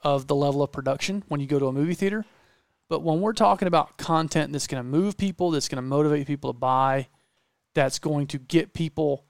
of 0.01 0.27
the 0.27 0.35
level 0.35 0.61
of 0.61 0.71
production 0.71 1.23
when 1.27 1.39
you 1.39 1.47
go 1.47 1.59
to 1.59 1.67
a 1.67 1.71
movie 1.71 1.93
theater. 1.93 2.25
But 2.89 3.01
when 3.01 3.21
we're 3.21 3.33
talking 3.33 3.67
about 3.67 3.97
content 3.97 4.51
that's 4.51 4.67
going 4.67 4.83
to 4.83 4.87
move 4.87 5.17
people, 5.17 5.51
that's 5.51 5.67
going 5.67 5.77
to 5.77 5.87
motivate 5.87 6.27
people 6.27 6.53
to 6.53 6.59
buy, 6.59 7.07
that's 7.73 7.99
going 7.99 8.27
to 8.27 8.37
get 8.37 8.73
people 8.73 9.25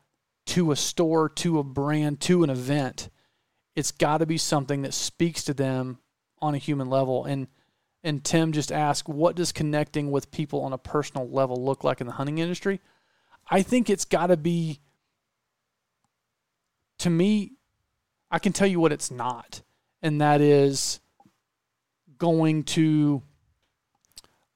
to 0.47 0.71
a 0.71 0.75
store, 0.75 1.29
to 1.29 1.59
a 1.59 1.63
brand, 1.63 2.19
to 2.21 2.43
an 2.43 2.49
event, 2.49 3.09
it's 3.75 3.91
got 3.91 4.17
to 4.17 4.25
be 4.25 4.37
something 4.37 4.81
that 4.81 4.93
speaks 4.93 5.43
to 5.45 5.53
them 5.53 5.99
on 6.41 6.53
a 6.53 6.57
human 6.57 6.89
level. 6.89 7.25
And 7.25 7.47
and 8.05 8.21
Tim 8.21 8.51
just 8.51 8.69
asked, 8.69 9.07
what 9.07 9.37
does 9.37 9.53
connecting 9.53 10.11
with 10.11 10.29
people 10.29 10.61
on 10.61 10.73
a 10.73 10.77
personal 10.77 11.29
level 11.29 11.63
look 11.63 11.85
like 11.85 12.01
in 12.01 12.07
the 12.07 12.13
hunting 12.13 12.37
industry? 12.39 12.81
I 13.49 13.61
think 13.61 13.89
it's 13.89 14.03
got 14.03 14.27
to 14.27 14.35
be 14.35 14.81
to 17.03 17.09
me, 17.09 17.51
I 18.31 18.39
can 18.39 18.53
tell 18.53 18.67
you 18.67 18.79
what 18.79 18.91
it's 18.93 19.11
not, 19.11 19.61
and 20.01 20.21
that 20.21 20.41
is 20.41 21.01
going 22.17 22.63
to 22.63 23.21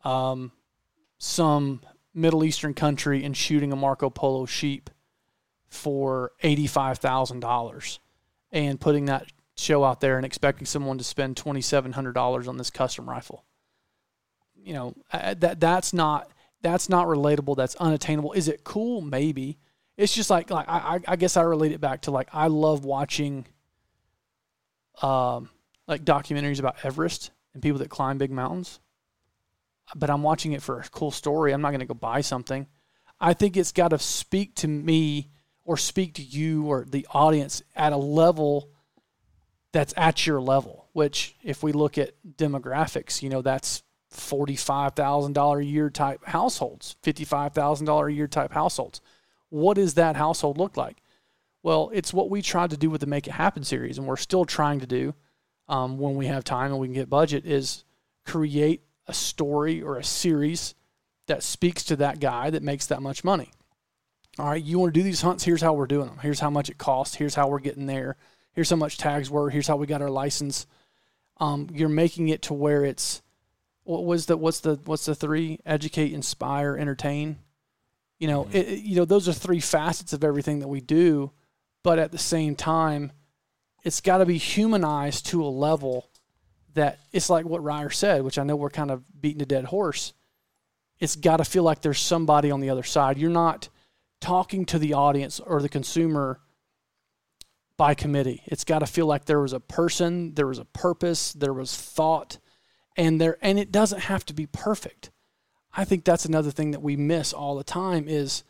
um, 0.04 0.54
some 1.18 1.82
Middle 2.14 2.46
Eastern 2.46 2.74
country 2.74 3.26
and 3.26 3.36
shooting 3.36 3.74
a 3.74 3.76
Marco 3.76 4.10
Polo 4.10 4.46
sheep 4.46 4.90
for 5.68 6.32
eighty-five 6.42 7.00
thousand 7.00 7.42
dollars, 7.42 8.00
and 8.52 8.80
putting 8.80 9.06
that 9.06 9.26
show 9.58 9.84
out 9.84 10.00
there 10.00 10.16
and 10.16 10.26
expecting 10.26 10.66
someone 10.66 10.98
to 10.98 11.04
spend 11.04 11.36
twenty-seven 11.36 11.92
hundred 11.92 12.14
dollars 12.14 12.48
on 12.48 12.58
this 12.58 12.70
custom 12.70 13.10
rifle. 13.10 13.44
You 14.56 14.74
know 14.74 14.96
that 15.12 15.60
that's 15.60 15.92
not 15.92 16.32
that's 16.62 16.88
not 16.88 17.08
relatable. 17.08 17.58
That's 17.58 17.76
unattainable. 17.76 18.32
Is 18.32 18.48
it 18.48 18.64
cool? 18.64 19.02
Maybe. 19.02 19.58
It's 19.98 20.14
just 20.14 20.30
like 20.30 20.50
like 20.50 20.68
I 20.70 21.00
I- 21.08 21.16
guess 21.16 21.38
I 21.38 21.42
relate 21.42 21.72
it 21.72 21.82
back 21.82 22.02
to 22.04 22.12
like 22.12 22.30
I 22.32 22.48
love 22.48 22.86
watching 22.86 23.48
um 25.02 25.50
like 25.88 26.04
documentaries 26.06 26.60
about 26.60 26.78
Everest 26.84 27.32
and 27.54 27.64
people 27.64 27.80
that 27.80 27.90
climb 27.90 28.18
big 28.18 28.32
mountains. 28.32 28.80
But 29.96 30.10
I'm 30.10 30.22
watching 30.22 30.52
it 30.52 30.62
for 30.62 30.80
a 30.80 30.84
cool 30.90 31.12
story. 31.12 31.54
I'm 31.54 31.62
not 31.62 31.70
going 31.70 31.80
to 31.80 31.86
go 31.86 31.94
buy 31.94 32.20
something. 32.22 32.68
I 33.22 33.34
think 33.34 33.56
it's 33.56 33.72
got 33.72 33.90
to 33.90 34.00
speak 34.00 34.56
to 34.56 34.68
me 34.68 35.30
or 35.64 35.78
speak 35.78 36.16
to 36.16 36.22
you 36.22 36.66
or 36.66 36.86
the 36.86 37.08
audience 37.12 37.64
at 37.76 37.94
a 37.94 37.98
level 37.98 38.70
that's 39.72 39.94
at 39.96 40.28
your 40.28 40.42
level, 40.42 40.90
which 40.92 41.36
if 41.42 41.64
we 41.64 41.72
look 41.72 41.98
at 41.98 42.16
demographics, 42.38 43.22
you 43.22 43.30
know, 43.30 43.42
that's 43.42 43.82
$45,000 44.14 45.60
a 45.60 45.66
year 45.66 45.90
type 45.90 46.26
households, 46.26 46.98
$55,000 47.04 48.10
a 48.10 48.14
year 48.14 48.28
type 48.28 48.52
households. 48.52 49.00
What 49.50 49.76
does 49.76 49.96
that 49.96 50.16
household 50.16 50.58
look 50.58 50.78
like? 50.78 50.98
Well, 51.64 51.90
it's 51.94 52.14
what 52.14 52.30
we 52.30 52.42
tried 52.42 52.70
to 52.70 52.78
do 52.78 52.90
with 52.90 53.02
the 53.02 53.08
Make 53.08 53.28
It 53.28 53.32
Happen 53.32 53.64
series, 53.64 53.98
and 53.98 54.08
we're 54.08 54.16
still 54.18 54.46
trying 54.46 54.80
to 54.80 54.88
do 54.88 55.14
um, 55.68 55.98
when 55.98 56.16
we 56.16 56.28
have 56.28 56.44
time 56.44 56.72
and 56.72 56.80
we 56.80 56.88
can 56.88 56.94
get 56.94 57.10
budget 57.10 57.46
is 57.46 57.84
create 58.26 58.84
a 59.08 59.14
story 59.14 59.82
or 59.82 59.98
a 59.98 60.04
series 60.04 60.76
that 61.28 61.44
speaks 61.44 61.84
to 61.86 61.96
that 61.98 62.20
guy 62.20 62.50
that 62.50 62.64
makes 62.64 62.88
that 62.88 63.02
much 63.02 63.24
money. 63.24 63.52
All 64.40 64.50
right, 64.50 64.64
you 64.64 64.80
want 64.80 64.94
to 64.94 65.00
do 65.00 65.04
these 65.04 65.22
hunts? 65.22 65.44
Here's 65.44 65.62
how 65.62 65.74
we're 65.74 65.88
doing 65.88 66.08
them. 66.08 66.20
Here's 66.22 66.40
how 66.40 66.50
much 66.50 66.70
it 66.70 66.78
costs. 66.78 67.16
Here's 67.16 67.36
how 67.36 67.48
we're 67.48 67.60
getting 67.60 67.88
there. 67.88 68.18
Here's 68.54 68.70
how 68.70 68.76
much 68.76 68.98
tags 68.98 69.30
were. 69.30 69.50
Here's 69.50 69.68
how 69.68 69.78
we 69.78 69.88
got 69.88 70.02
our 70.02 70.10
license. 70.10 70.68
Um, 71.38 71.70
you're 71.74 71.90
making 71.90 72.30
it 72.30 72.44
to 72.44 72.54
where 72.54 72.84
it's 72.84 73.22
what 73.84 74.06
was 74.06 74.26
the 74.26 74.38
what's 74.38 74.60
the 74.60 74.80
what's 74.86 75.06
the 75.06 75.16
three 75.16 75.60
educate, 75.66 76.14
inspire, 76.14 76.76
entertain. 76.76 77.40
You 78.20 78.28
know, 78.28 78.44
mm-hmm. 78.46 78.56
it, 78.56 78.68
it- 78.68 78.84
you 78.84 78.96
know 78.96 79.06
those 79.06 79.28
are 79.28 79.34
three 79.34 79.60
facets 79.60 80.14
of 80.14 80.24
everything 80.24 80.60
that 80.60 80.68
we 80.68 80.82
do, 80.82 81.32
but 81.84 82.00
at 82.00 82.12
the 82.12 82.18
same 82.18 82.56
time, 82.56 83.12
it's 83.84 84.02
got 84.02 84.18
to 84.18 84.26
be 84.26 84.38
humanized 84.38 85.28
to 85.28 85.44
a 85.44 85.48
level 85.48 86.10
that 86.74 87.00
it's 87.12 87.30
like 87.30 87.46
what 87.46 87.64
Ryder 87.64 87.90
said, 87.90 88.24
which 88.24 88.38
I 88.38 88.44
know 88.44 88.56
we're 88.56 88.70
kind 88.70 88.92
of 88.92 89.04
beating 89.20 89.42
a 89.42 89.46
dead 89.46 89.66
horse. 89.66 90.14
It's 91.00 91.16
got 91.16 91.38
to 91.38 91.46
feel 91.46 91.64
like 91.64 91.82
there's 91.82 92.00
somebody 92.00 92.52
on 92.52 92.60
the 92.60 92.70
other 92.70 92.84
side. 92.84 93.18
You're 93.18 93.30
not 93.30 93.70
talking 94.20 94.66
to 94.66 94.80
the 94.80 94.94
audience 94.94 95.40
or 95.40 95.62
the 95.62 95.70
consumer 95.70 96.40
by 97.78 97.94
committee. 97.94 98.42
It's 98.46 98.64
got 98.64 98.80
to 98.80 98.88
feel 98.88 99.06
like 99.06 99.26
there 99.26 99.40
was 99.40 99.54
a 99.54 99.60
person, 99.60 100.34
there 100.34 100.48
was 100.48 100.60
a 100.60 100.66
purpose, 100.66 101.34
there 101.34 101.54
was 101.54 101.76
thought, 101.76 102.40
and 102.96 103.22
there 103.22 103.38
and 103.42 103.60
it 103.60 103.72
doesn't 103.72 104.02
have 104.02 104.26
to 104.26 104.34
be 104.34 104.48
perfect. 104.48 105.12
I 105.78 105.86
think 105.86 106.04
that's 106.04 106.26
another 106.26 106.50
thing 106.50 106.72
that 106.72 106.82
we 106.82 106.96
miss 106.96 107.32
all 107.32 107.56
the 107.56 107.64
time 107.64 108.08
is 108.10 108.44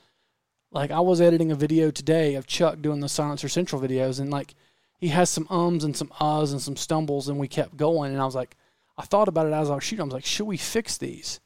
like 0.72 0.92
I 0.92 1.02
was 1.02 1.20
editing 1.20 1.52
a 1.52 1.56
video 1.56 1.92
today 1.92 2.36
of 2.36 2.48
Chuck 2.48 2.82
doing 2.82 3.02
the 3.02 3.10
Silencer 3.10 3.50
Central 3.50 3.82
videos 3.82 4.22
and 4.22 4.32
like 4.32 4.56
he 4.98 5.10
has 5.10 5.30
some 5.30 5.46
ums 5.50 5.84
and 5.84 5.96
some 5.96 6.08
uhs 6.22 6.52
and 6.52 6.62
some 6.62 6.78
stumbles 6.78 7.28
and 7.28 7.38
we 7.38 7.50
kept 7.50 7.76
going 7.76 8.14
and 8.14 8.22
I 8.22 8.26
was 8.26 8.34
like 8.34 8.56
I 8.98 9.04
thought 9.04 9.28
about 9.28 9.46
it 9.46 9.54
as 9.54 9.70
I 9.70 9.76
was 9.76 9.84
shooting. 9.84 10.02
I 10.02 10.06
was 10.06 10.14
like, 10.14 10.26
should 10.26 10.48
we 10.48 10.58
fix 10.58 10.98
these? 10.98 11.40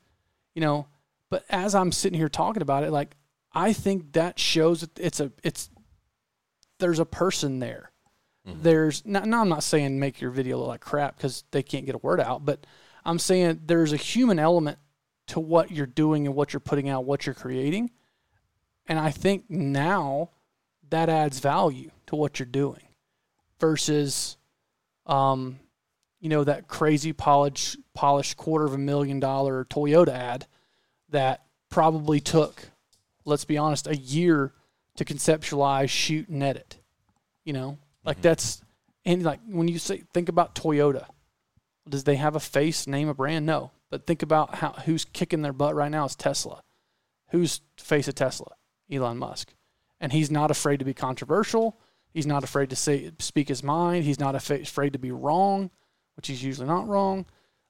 You 0.54 0.62
know, 0.62 0.88
but 1.30 1.44
as 1.50 1.76
I'm 1.76 1.92
sitting 1.92 2.18
here 2.18 2.30
talking 2.30 2.62
about 2.62 2.84
it, 2.84 2.92
like 2.92 3.16
I 3.52 3.74
think 3.74 4.14
that 4.14 4.38
shows 4.38 4.82
that 4.82 5.00
it's 5.00 5.20
a 5.20 5.32
it's 5.44 5.72
there's 6.78 7.00
a 7.00 7.06
person 7.06 7.60
there. 7.60 7.92
Mm-hmm. 8.48 8.62
There's 8.62 9.06
no, 9.06 9.22
no, 9.22 9.42
I'm 9.42 9.50
not 9.50 9.64
saying 9.64 10.00
make 10.00 10.22
your 10.22 10.32
video 10.32 10.60
look 10.60 10.68
like 10.68 10.82
crap 10.82 11.18
because 11.18 11.44
they 11.52 11.64
can't 11.64 11.88
get 11.88 11.96
a 11.96 12.00
word 12.00 12.20
out, 12.20 12.46
but 12.46 12.66
I'm 13.04 13.20
saying 13.20 13.62
there's 13.66 13.94
a 13.94 13.98
human 13.98 14.38
element 14.38 14.78
to 15.32 15.40
what 15.40 15.72
you're 15.72 15.86
doing 15.86 16.28
and 16.28 16.36
what 16.36 16.52
you're 16.52 16.60
putting 16.60 16.90
out, 16.90 17.06
what 17.06 17.26
you're 17.26 17.34
creating. 17.34 17.90
And 18.86 19.00
I 19.00 19.12
think 19.12 19.50
now 19.50 20.32
that 20.90 21.08
adds 21.08 21.40
value 21.40 21.90
to 22.08 22.18
what 22.18 22.38
you're 22.38 22.46
doing 22.46 22.84
versus, 23.58 24.36
um, 25.06 25.58
you 26.20 26.28
know, 26.28 26.44
that 26.44 26.68
crazy 26.68 27.14
polished, 27.14 27.78
polished 27.94 28.36
quarter 28.36 28.66
of 28.66 28.74
a 28.74 28.78
million 28.78 29.22
dollar 29.22 29.64
Toyota 29.64 30.10
ad 30.10 30.48
that 31.12 31.46
probably 31.70 32.20
took, 32.20 32.64
let's 33.24 33.46
be 33.46 33.58
honest, 33.58 33.88
a 33.88 33.96
year 33.96 34.52
to 34.98 35.06
conceptualize, 35.06 35.88
shoot, 35.88 36.28
and 36.28 36.44
edit. 36.44 36.78
You 37.46 37.54
know, 37.54 37.78
like 38.04 38.22
that's, 38.22 38.62
and 39.06 39.24
like 39.24 39.40
when 39.48 39.70
you 39.70 39.80
say, 39.80 40.04
think 40.14 40.28
about 40.28 40.56
Toyota, 40.56 41.06
does 41.88 42.04
they 42.04 42.18
have 42.18 42.36
a 42.36 42.42
face, 42.42 42.86
name 42.86 43.08
a 43.08 43.14
brand? 43.14 43.46
No. 43.46 43.72
But 43.92 44.08
think 44.08 44.24
about 44.24 44.56
how 44.56 44.72
who's 44.72 45.06
kicking 45.06 45.44
their 45.44 45.54
butt 45.54 45.76
right 45.76 45.92
now 45.92 46.06
is 46.06 46.16
Tesla. 46.16 46.64
Who's 47.30 47.62
face 47.78 48.08
of 48.08 48.16
Tesla? 48.16 48.54
Elon 48.92 49.18
Musk. 49.20 49.54
And 50.00 50.12
he's 50.12 50.32
not 50.32 50.50
afraid 50.50 50.78
to 50.80 50.86
be 50.86 50.94
controversial. 50.96 51.78
He's 52.14 52.26
not 52.26 52.44
afraid 52.44 52.72
to 52.72 52.76
say 52.76 53.12
speak 53.20 53.50
his 53.50 53.62
mind. 53.64 54.04
He's 54.06 54.20
not 54.20 54.34
afraid 54.34 54.94
to 54.94 55.00
be 55.00 55.12
wrong, 55.12 55.70
which 56.16 56.28
he's 56.28 56.44
usually 56.44 56.68
not 56.68 56.88
wrong. 56.88 57.26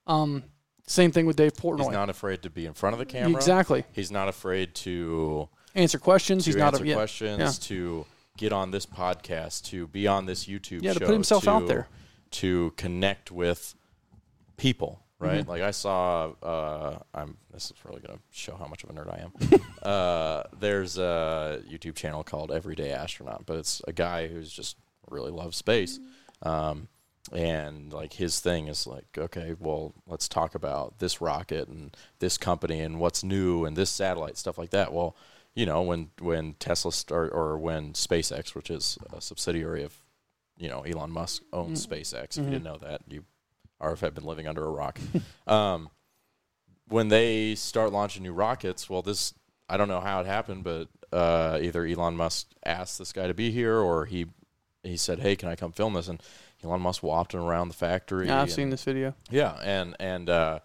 Um, 0.06 0.44
same 0.86 1.12
thing 1.12 1.26
with 1.26 1.36
Dave 1.36 1.52
Portnoy. 1.54 1.78
He's 1.84 1.88
not 1.92 2.08
afraid 2.10 2.42
to 2.42 2.50
be 2.50 2.66
in 2.66 2.72
front 2.72 2.94
of 2.94 2.98
the 2.98 3.04
camera. 3.06 3.36
exactly. 3.36 3.84
He's 3.92 4.10
not 4.10 4.28
afraid 4.28 4.74
to 4.76 5.48
Answer 5.74 5.98
questions. 5.98 6.44
to 6.44 6.48
he's 6.50 6.56
not 6.56 6.74
answer 6.74 6.92
questions, 6.94 7.38
yeah. 7.38 7.50
to 7.68 8.04
get 8.36 8.52
on 8.52 8.70
this 8.72 8.84
podcast, 8.86 9.64
to 9.66 9.86
be 9.86 10.06
on 10.08 10.26
this 10.26 10.46
YouTube 10.46 10.82
Yeah, 10.82 10.92
show, 10.94 10.98
to 11.00 11.06
put 11.06 11.12
himself 11.12 11.46
out 11.46 11.66
there. 11.68 11.86
to 12.32 12.72
connect 12.76 13.30
with 13.30 13.74
people. 14.56 15.00
Right, 15.22 15.40
Mm-hmm. 15.40 15.50
like 15.50 15.62
I 15.62 15.70
saw. 15.70 16.32
Uh, 16.42 16.98
I'm. 17.14 17.36
This 17.52 17.66
is 17.70 17.74
really 17.84 18.00
going 18.00 18.16
to 18.18 18.22
show 18.30 18.56
how 18.56 18.66
much 18.66 18.82
of 18.84 18.90
a 18.90 18.92
nerd 18.92 19.08
I 19.12 19.20
am. 19.22 19.60
uh, 19.82 20.42
there's 20.58 20.98
a 20.98 21.62
YouTube 21.70 21.94
channel 21.94 22.22
called 22.24 22.50
Everyday 22.50 22.90
Astronaut, 22.92 23.44
but 23.46 23.56
it's 23.56 23.80
a 23.86 23.92
guy 23.92 24.26
who's 24.28 24.50
just 24.52 24.76
really 25.10 25.30
loves 25.30 25.56
space. 25.56 26.00
Um, 26.42 26.88
and 27.32 27.92
like 27.92 28.14
his 28.14 28.40
thing 28.40 28.66
is 28.66 28.86
like, 28.86 29.06
okay, 29.16 29.54
well, 29.60 29.94
let's 30.08 30.28
talk 30.28 30.54
about 30.56 30.98
this 30.98 31.20
rocket 31.20 31.68
and 31.68 31.96
this 32.18 32.36
company 32.36 32.80
and 32.80 32.98
what's 32.98 33.22
new 33.22 33.64
and 33.64 33.76
this 33.76 33.90
satellite 33.90 34.36
stuff 34.36 34.58
like 34.58 34.70
that. 34.70 34.92
Well, 34.92 35.14
you 35.54 35.66
know, 35.66 35.82
when 35.82 36.10
when 36.20 36.54
Tesla 36.54 36.90
start 36.92 37.30
or 37.32 37.56
when 37.58 37.92
SpaceX, 37.92 38.54
which 38.56 38.70
is 38.70 38.98
a 39.12 39.20
subsidiary 39.20 39.84
of, 39.84 39.94
you 40.58 40.68
know, 40.68 40.80
Elon 40.82 41.10
Musk 41.10 41.42
owns 41.52 41.86
SpaceX. 41.86 42.36
If 42.38 42.44
you 42.44 42.50
didn't 42.50 42.64
know 42.64 42.78
that, 42.78 43.02
you 43.08 43.24
or 43.82 43.92
if 43.92 44.02
I've 44.02 44.14
been 44.14 44.24
living 44.24 44.46
under 44.46 44.64
a 44.64 44.70
rock. 44.70 44.98
um, 45.46 45.90
when 46.88 47.08
they 47.08 47.54
start 47.54 47.92
launching 47.92 48.22
new 48.22 48.32
rockets, 48.32 48.88
well, 48.88 49.02
this 49.02 49.34
I 49.68 49.76
don't 49.76 49.88
know 49.88 50.00
how 50.00 50.20
it 50.20 50.26
happened, 50.26 50.64
but 50.64 50.88
uh, 51.12 51.58
either 51.60 51.84
Elon 51.86 52.16
Musk 52.16 52.48
asked 52.64 52.98
this 52.98 53.12
guy 53.12 53.26
to 53.26 53.34
be 53.34 53.50
here, 53.50 53.76
or 53.76 54.06
he 54.06 54.26
he 54.82 54.96
said, 54.96 55.18
"Hey, 55.20 55.36
can 55.36 55.48
I 55.48 55.56
come 55.56 55.72
film 55.72 55.94
this?" 55.94 56.08
And 56.08 56.22
Elon 56.64 56.80
Musk 56.80 57.02
walked 57.02 57.34
around 57.34 57.68
the 57.68 57.74
factory. 57.74 58.26
Yeah, 58.28 58.36
I've 58.36 58.42
and- 58.44 58.52
seen 58.52 58.70
this 58.70 58.84
video. 58.84 59.14
yeah, 59.30 59.58
and 59.62 59.96
and 60.00 60.28
uh, 60.30 60.58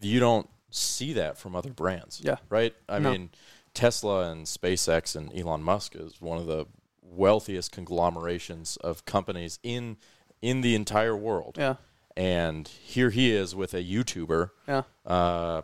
you 0.00 0.20
don't 0.20 0.48
see 0.70 1.14
that 1.14 1.38
from 1.38 1.54
other 1.56 1.70
brands. 1.70 2.20
Yeah. 2.22 2.36
right. 2.50 2.74
I 2.88 2.98
No. 2.98 3.10
mean, 3.10 3.30
Tesla 3.74 4.30
and 4.30 4.46
SpaceX 4.46 5.16
and 5.16 5.32
Elon 5.34 5.62
Musk 5.62 5.94
is 5.96 6.20
one 6.20 6.38
of 6.38 6.46
the 6.46 6.66
wealthiest 7.02 7.72
conglomerations 7.72 8.76
of 8.78 9.04
companies 9.06 9.58
in 9.62 9.96
in 10.42 10.60
the 10.60 10.74
entire 10.74 11.16
world. 11.16 11.56
Yeah, 11.58 11.74
And 12.16 12.66
here 12.68 13.10
he 13.10 13.30
is 13.32 13.54
with 13.54 13.74
a 13.74 13.82
YouTuber 13.82 14.50
yeah, 14.66 14.82
uh, 15.06 15.62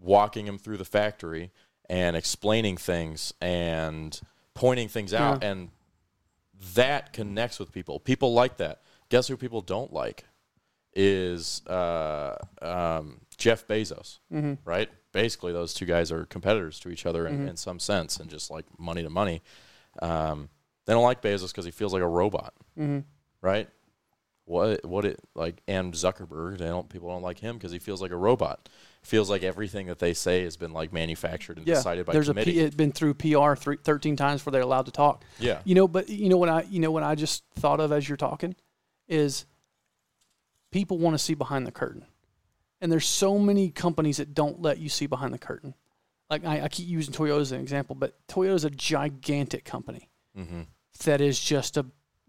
walking 0.00 0.46
him 0.46 0.58
through 0.58 0.76
the 0.78 0.84
factory 0.84 1.50
and 1.88 2.16
explaining 2.16 2.76
things 2.76 3.32
and 3.40 4.18
pointing 4.54 4.88
things 4.88 5.12
out, 5.12 5.42
Yeah. 5.42 5.50
and 5.50 5.70
that 6.74 7.12
connects 7.12 7.58
with 7.58 7.72
people. 7.72 7.98
People 8.00 8.32
like 8.32 8.56
that. 8.58 8.82
Guess 9.10 9.28
who 9.28 9.36
people 9.36 9.60
don't 9.60 9.92
like 9.92 10.24
is 10.94 11.60
uh, 11.66 12.36
um, 12.62 13.20
Jeff 13.36 13.66
Bezos, 13.66 14.20
mm-hmm. 14.32 14.54
right? 14.64 14.88
Basically, 15.12 15.52
those 15.52 15.74
two 15.74 15.86
guys 15.86 16.10
are 16.12 16.24
competitors 16.26 16.78
to 16.80 16.88
each 16.88 17.04
other 17.06 17.26
in, 17.26 17.48
in 17.48 17.56
some 17.56 17.78
sense, 17.78 18.16
and 18.18 18.30
just 18.30 18.50
like 18.50 18.64
money 18.78 19.02
to 19.02 19.10
money. 19.10 19.42
Um, 20.00 20.48
they 20.86 20.92
don't 20.92 21.04
like 21.04 21.22
Bezos 21.22 21.48
because 21.48 21.64
he 21.64 21.70
feels 21.70 21.92
like 21.92 22.02
a 22.02 22.06
robot, 22.08 22.54
Mm-hmm. 22.78 23.00
right? 23.40 23.68
What 24.46 24.84
what 24.84 25.04
it 25.06 25.20
like 25.34 25.62
and 25.66 25.94
Zuckerberg, 25.94 26.58
they 26.58 26.66
don't 26.66 26.88
people 26.88 27.08
don't 27.08 27.22
like 27.22 27.38
him 27.38 27.56
because 27.56 27.72
he 27.72 27.78
feels 27.78 28.02
like 28.02 28.10
a 28.10 28.16
robot. 28.16 28.68
Feels 29.02 29.28
like 29.30 29.42
everything 29.42 29.86
that 29.86 29.98
they 29.98 30.12
say 30.14 30.42
has 30.44 30.56
been 30.56 30.72
like 30.72 30.92
manufactured 30.92 31.58
and 31.58 31.66
yeah. 31.66 31.74
decided 31.74 32.04
by 32.06 32.12
There's 32.12 32.28
committee. 32.28 32.52
P, 32.52 32.60
it's 32.60 32.74
been 32.76 32.92
through 32.92 33.14
PR 33.14 33.54
three, 33.54 33.76
13 33.82 34.16
times 34.16 34.40
before 34.40 34.50
they're 34.50 34.62
allowed 34.62 34.86
to 34.86 34.92
talk. 34.92 35.24
yeah, 35.38 35.60
You 35.64 35.74
know, 35.74 35.88
but 35.88 36.08
you 36.08 36.28
know 36.28 36.36
what 36.36 36.48
I 36.48 36.62
you 36.68 36.78
know 36.80 36.90
what 36.90 37.02
I 37.02 37.14
just 37.14 37.42
thought 37.56 37.80
of 37.80 37.90
as 37.92 38.08
you're 38.08 38.16
talking 38.16 38.54
is 39.08 39.46
people 40.70 40.98
want 40.98 41.14
to 41.14 41.18
see 41.18 41.34
behind 41.34 41.66
the 41.66 41.72
curtain. 41.72 42.04
And 42.80 42.90
there's 42.92 43.06
so 43.06 43.38
many 43.38 43.70
companies 43.70 44.18
that 44.18 44.34
don't 44.34 44.60
let 44.60 44.78
you 44.78 44.88
see 44.88 45.06
behind 45.06 45.32
the 45.32 45.38
curtain. 45.38 45.74
like 46.28 46.44
I, 46.44 46.62
I 46.62 46.68
keep 46.68 46.88
using 46.88 47.14
Toyota 47.14 47.40
as 47.40 47.52
an 47.52 47.60
example, 47.60 47.94
but 47.96 48.14
Toyota 48.28 48.54
is 48.54 48.64
a 48.64 48.70
gigantic 48.70 49.64
company 49.64 50.10
Mm-hmm. 50.38 50.62
that 51.04 51.20
is 51.20 51.38
just 51.38 51.76
a 51.76 51.86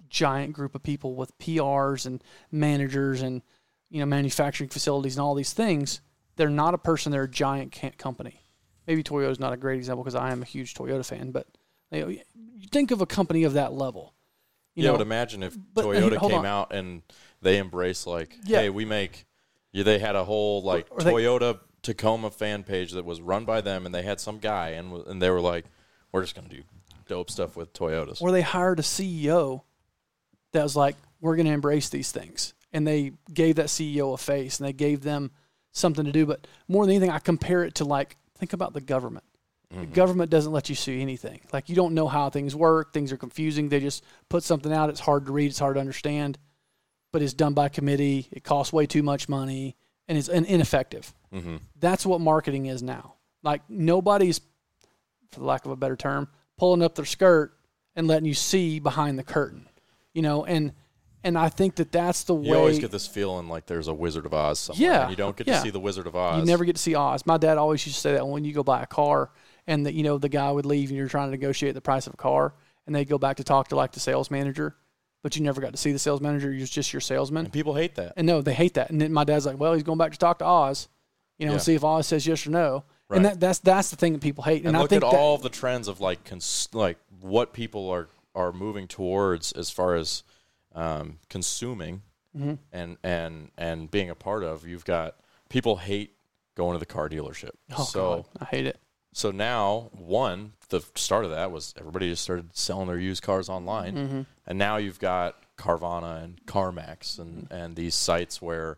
giant 0.09 0.53
group 0.53 0.75
of 0.75 0.83
people 0.83 1.15
with 1.15 1.37
PRs 1.39 2.05
and 2.05 2.23
managers 2.51 3.21
and 3.21 3.41
you 3.89 3.99
know 3.99 4.05
manufacturing 4.05 4.69
facilities 4.69 5.15
and 5.15 5.23
all 5.23 5.35
these 5.35 5.53
things. 5.53 6.01
They're 6.35 6.49
not 6.49 6.73
a 6.73 6.77
person; 6.77 7.11
they're 7.11 7.23
a 7.23 7.29
giant 7.29 7.77
company. 7.97 8.43
Maybe 8.87 9.03
Toyota's 9.03 9.39
not 9.39 9.53
a 9.53 9.57
great 9.57 9.77
example 9.77 10.03
because 10.03 10.15
I 10.15 10.31
am 10.31 10.41
a 10.41 10.45
huge 10.45 10.73
Toyota 10.73 11.05
fan, 11.05 11.31
but 11.31 11.47
you, 11.91 12.05
know, 12.05 12.15
think 12.71 12.91
of 12.91 13.01
a 13.01 13.05
company 13.05 13.43
of 13.43 13.53
that 13.53 13.73
level. 13.73 14.13
You 14.75 14.83
yeah, 14.83 14.89
know, 14.89 14.97
would 14.97 15.01
imagine 15.01 15.41
if 15.41 15.57
but, 15.73 15.85
Toyota 15.85 16.19
came 16.19 16.39
on. 16.39 16.45
out 16.45 16.73
and 16.73 17.01
they 17.41 17.57
embrace 17.57 18.05
like, 18.05 18.35
Yeah. 18.43 18.61
hey, 18.61 18.69
we 18.69 18.85
make. 18.85 19.25
Yeah, 19.71 19.83
they 19.83 19.99
had 19.99 20.15
a 20.15 20.23
whole 20.23 20.61
like 20.61 20.87
or 20.91 20.99
they- 20.99 21.11
Toyota 21.11 21.59
Tacoma 21.81 22.31
fan 22.31 22.63
page 22.63 22.91
that 22.93 23.05
was 23.05 23.21
run 23.21 23.45
by 23.45 23.61
them, 23.61 23.85
and 23.85 23.93
they 23.93 24.01
had 24.01 24.19
some 24.19 24.39
guy, 24.39 24.69
and 24.69 24.91
and 25.07 25.21
they 25.21 25.29
were 25.29 25.41
like, 25.41 25.65
we're 26.11 26.21
just 26.21 26.35
gonna 26.35 26.49
do 26.49 26.63
dope 27.07 27.29
stuff 27.29 27.55
with 27.55 27.73
Toyotas. 27.73 28.21
or 28.21 28.31
they 28.31 28.41
hired 28.41 28.79
a 28.79 28.83
CEO 28.83 29.61
that 30.55 30.63
was 30.63 30.75
like, 30.75 30.95
"We're 31.21 31.35
going 31.35 31.47
to 31.47 31.53
embrace 31.53 31.89
these 31.89 32.11
things," 32.11 32.53
and 32.73 32.85
they 32.85 33.13
gave 33.33 33.55
that 33.55 33.67
CEO 33.67 34.13
a 34.13 34.17
face 34.17 34.59
and 34.59 34.67
they 34.67 34.73
gave 34.73 35.01
them 35.01 35.31
something 35.71 36.05
to 36.05 36.11
do. 36.11 36.25
But 36.25 36.47
more 36.67 36.85
than 36.85 36.95
anything, 36.95 37.11
I 37.11 37.19
compare 37.19 37.63
it 37.63 37.75
to 37.75 37.85
like 37.85 38.17
think 38.37 38.53
about 38.53 38.73
the 38.73 38.81
government. 38.81 39.25
The 39.71 39.85
government 39.85 40.31
doesn't 40.31 40.53
let 40.53 40.69
you 40.69 40.75
see 40.75 41.01
anything. 41.01 41.41
Like 41.51 41.67
you 41.67 41.75
don't 41.75 41.93
know 41.93 42.07
how 42.07 42.29
things 42.29 42.55
work. 42.55 42.93
Things 42.93 43.11
are 43.11 43.17
confusing. 43.17 43.67
They 43.67 43.79
just 43.79 44.03
put 44.29 44.43
something 44.43 44.71
out. 44.71 44.89
It's 44.89 45.01
hard 45.01 45.25
to 45.25 45.33
read. 45.33 45.47
It's 45.47 45.59
hard 45.59 45.75
to 45.75 45.81
understand. 45.81 46.37
But 47.11 47.21
it's 47.21 47.33
done 47.33 47.53
by 47.53 47.69
committee. 47.69 48.27
It 48.31 48.43
costs 48.43 48.71
way 48.71 48.85
too 48.85 49.03
much 49.03 49.27
money, 49.27 49.75
and 50.07 50.17
it's 50.17 50.29
in- 50.29 50.45
ineffective. 50.45 51.13
Mm-hmm. 51.33 51.57
That's 51.77 52.05
what 52.05 52.21
marketing 52.21 52.67
is 52.67 52.81
now. 52.83 53.15
Like 53.43 53.63
nobody's, 53.69 54.39
for 55.31 55.39
the 55.41 55.45
lack 55.45 55.65
of 55.65 55.71
a 55.71 55.75
better 55.75 55.95
term, 55.95 56.29
pulling 56.57 56.81
up 56.81 56.95
their 56.95 57.05
skirt 57.05 57.53
and 57.95 58.07
letting 58.07 58.25
you 58.25 58.33
see 58.33 58.79
behind 58.79 59.19
the 59.19 59.23
curtain. 59.23 59.67
You 60.15 60.23
know, 60.23 60.45
and 60.45 60.73
and 61.23 61.37
I 61.37 61.49
think 61.49 61.75
that 61.75 61.91
that's 61.91 62.23
the 62.23 62.33
You 62.33 62.39
way. 62.41 62.47
You 62.47 62.55
always 62.55 62.79
get 62.79 62.89
this 62.91 63.05
feeling 63.07 63.47
like 63.49 63.65
there's 63.67 63.87
a 63.87 63.93
Wizard 63.93 64.25
of 64.25 64.33
Oz 64.33 64.57
somewhere. 64.59 64.89
Yeah, 64.91 65.01
and 65.03 65.09
you 65.11 65.15
don't 65.15 65.35
get 65.37 65.45
yeah. 65.47 65.55
to 65.57 65.61
see 65.61 65.69
the 65.69 65.79
Wizard 65.79 66.07
of 66.07 66.15
Oz. 66.15 66.39
you 66.39 66.45
never 66.45 66.65
get 66.65 66.75
to 66.77 66.81
see 66.81 66.95
Oz. 66.95 67.25
My 67.27 67.37
dad 67.37 67.57
always 67.59 67.85
used 67.85 67.97
to 67.97 68.01
say 68.01 68.13
that 68.13 68.27
when 68.27 68.43
you 68.45 68.53
go 68.53 68.63
buy 68.63 68.81
a 68.81 68.87
car 68.87 69.29
and 69.67 69.85
that 69.85 69.93
you 69.93 70.01
know 70.03 70.17
the 70.17 70.29
guy 70.29 70.51
would 70.51 70.65
leave 70.65 70.89
and 70.89 70.97
you're 70.97 71.07
trying 71.07 71.27
to 71.27 71.31
negotiate 71.31 71.75
the 71.75 71.81
price 71.81 72.07
of 72.07 72.13
a 72.13 72.17
car 72.17 72.53
and 72.87 72.95
they 72.95 73.03
go 73.05 73.17
back 73.17 73.37
to 73.37 73.43
talk 73.43 73.67
to 73.69 73.75
like 73.75 73.91
the 73.91 73.99
sales 73.99 74.29
manager, 74.31 74.75
but 75.23 75.35
you 75.35 75.41
never 75.43 75.59
got 75.59 75.71
to 75.71 75.77
see 75.77 75.91
the 75.91 75.99
sales 75.99 76.21
manager. 76.21 76.51
You're 76.51 76.67
just 76.67 76.93
your 76.93 77.01
salesman. 77.01 77.45
and 77.45 77.53
people 77.53 77.73
hate 77.73 77.95
that. 77.95 78.13
And 78.15 78.27
no, 78.27 78.41
they 78.41 78.53
hate 78.53 78.75
that. 78.75 78.89
And 78.91 79.01
then 79.01 79.11
my 79.11 79.23
dad's 79.23 79.45
like, 79.45 79.59
well, 79.59 79.73
he's 79.73 79.83
going 79.83 79.97
back 79.97 80.11
to 80.11 80.17
talk 80.19 80.39
to 80.39 80.45
Oz, 80.45 80.87
you 81.39 81.45
know, 81.47 81.51
Yeah. 81.51 81.55
and 81.55 81.61
see 81.63 81.73
if 81.75 81.83
Oz 81.83 82.07
says 82.07 82.25
yes 82.27 82.45
or 82.45 82.51
no. 82.51 82.83
Right. 83.09 83.17
And 83.17 83.25
that, 83.25 83.39
that's 83.39 83.59
that's 83.59 83.89
the 83.89 83.95
thing 83.95 84.13
that 84.13 84.21
people 84.21 84.43
hate. 84.43 84.59
And, 84.59 84.67
And, 84.69 84.77
I 84.77 84.81
look 84.81 84.89
think 84.89 85.03
at 85.03 85.11
that, 85.11 85.17
all 85.17 85.37
the 85.37 85.49
trends 85.49 85.87
of 85.87 85.99
like 85.99 86.23
cons- 86.23 86.69
like 86.73 86.97
what 87.21 87.51
people 87.53 87.89
are 87.89 88.07
are 88.35 88.51
moving 88.51 88.87
towards 88.87 89.51
as 89.53 89.69
far 89.69 89.95
as 89.95 90.23
um, 90.73 91.19
consuming 91.29 92.01
Mhm. 92.37 92.57
and 92.73 92.97
and 93.03 93.51
and 93.57 93.89
being 93.89 94.09
a 94.09 94.15
part 94.15 94.43
of. 94.43 94.67
You've 94.67 94.83
got 94.85 95.15
people 95.49 95.77
hate 95.77 96.15
going 96.55 96.73
to 96.73 96.79
the 96.79 96.85
car 96.85 97.07
dealership. 97.09 97.51
Oh, 97.77 97.83
so 97.83 98.15
God, 98.15 98.25
I 98.41 98.45
hate 98.45 98.65
it. 98.65 98.79
so 99.13 99.31
now 99.31 99.89
one 99.93 100.53
the 100.69 100.81
start 100.95 101.23
of 101.25 101.31
that 101.31 101.51
was 101.51 101.73
everybody 101.79 102.09
just 102.09 102.23
started 102.23 102.55
selling 102.55 102.87
their 102.87 102.97
used 102.99 103.23
cars 103.23 103.47
online, 103.49 103.95
Mm-hmm. 103.95 104.21
and 104.47 104.57
now 104.59 104.77
you've 104.77 104.99
got 104.99 105.35
Carvana 105.57 106.23
and 106.23 106.45
CarMax 106.45 107.19
and 107.19 107.47
and 107.51 107.75
these 107.77 107.95
sites 107.95 108.41
where 108.41 108.77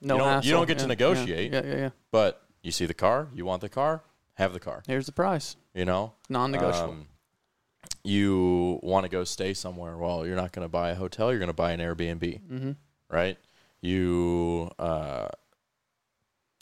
No 0.00 0.14
You 0.16 0.20
don't- 0.20 0.44
you 0.44 0.50
don't 0.52 0.66
get 0.66 0.78
to 0.80 0.86
negotiate. 0.88 1.52
Yeah, 1.52 1.62
yeah, 1.64 1.70
yeah. 1.70 1.76
yeah. 1.78 1.90
but 2.10 2.42
you 2.62 2.72
see 2.72 2.86
the 2.86 2.94
car, 2.94 3.28
you 3.32 3.44
want 3.46 3.60
the 3.60 3.68
car, 3.68 4.02
have 4.34 4.52
the 4.52 4.60
car. 4.60 4.82
Here's 4.88 5.06
the 5.06 5.12
price. 5.12 5.56
You 5.72 5.84
know, 5.84 6.14
Non-negotiable. 6.28 6.92
Um, 6.94 7.08
you 8.06 8.78
want 8.82 9.04
to 9.04 9.08
go 9.08 9.24
stay 9.24 9.54
somewhere. 9.54 9.96
Well, 9.96 10.26
you're 10.26 10.36
not 10.36 10.52
going 10.52 10.64
to 10.64 10.68
buy 10.70 10.90
a 10.90 10.94
hotel. 10.94 11.30
You're 11.30 11.38
going 11.38 11.48
to 11.48 11.54
buy 11.54 11.72
an 11.72 11.80
Airbnb, 11.80 12.40
mm-hmm. 12.40 12.72
right? 13.10 13.38
You. 13.80 14.70
Uh, 14.78 15.28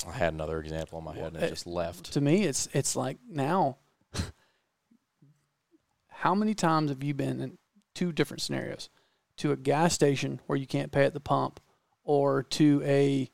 I 0.07 0.13
had 0.13 0.35
another 0.35 0.59
example 0.61 0.99
in 0.99 1.05
my 1.05 1.15
head 1.15 1.29
and 1.29 1.37
Well, 1.37 1.45
it 1.45 1.51
just 1.51 1.67
left. 1.67 2.13
To 2.13 2.21
me, 2.21 2.45
it's 2.45 2.69
it's 2.73 2.97
like 2.97 3.19
now. 3.29 3.79
how 6.09 6.35
many 6.35 6.55
times 6.55 6.91
have 6.91 7.03
you 7.03 7.15
been 7.15 7.41
in 7.41 7.59
two 7.95 8.13
different 8.13 8.43
scenarios? 8.43 8.89
To 9.39 9.53
a 9.53 9.57
gas 9.57 9.95
station 9.95 10.41
where 10.47 10.57
you 10.57 10.67
can't 10.67 10.93
pay 10.93 11.05
at 11.05 11.15
the 11.15 11.21
pump, 11.21 11.61
or 12.05 12.43
to 12.43 12.83
a 12.85 13.31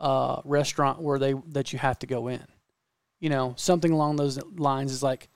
uh, 0.00 0.40
restaurant 0.44 1.00
where 1.00 1.18
they 1.18 1.34
that 1.48 1.72
you 1.72 1.78
have 1.78 1.98
to 2.00 2.06
go 2.06 2.28
in. 2.28 2.44
You 3.20 3.30
know, 3.30 3.54
something 3.56 3.92
along 3.92 4.16
those 4.16 4.38
lines 4.56 4.92
is 4.92 5.02
like 5.02 5.28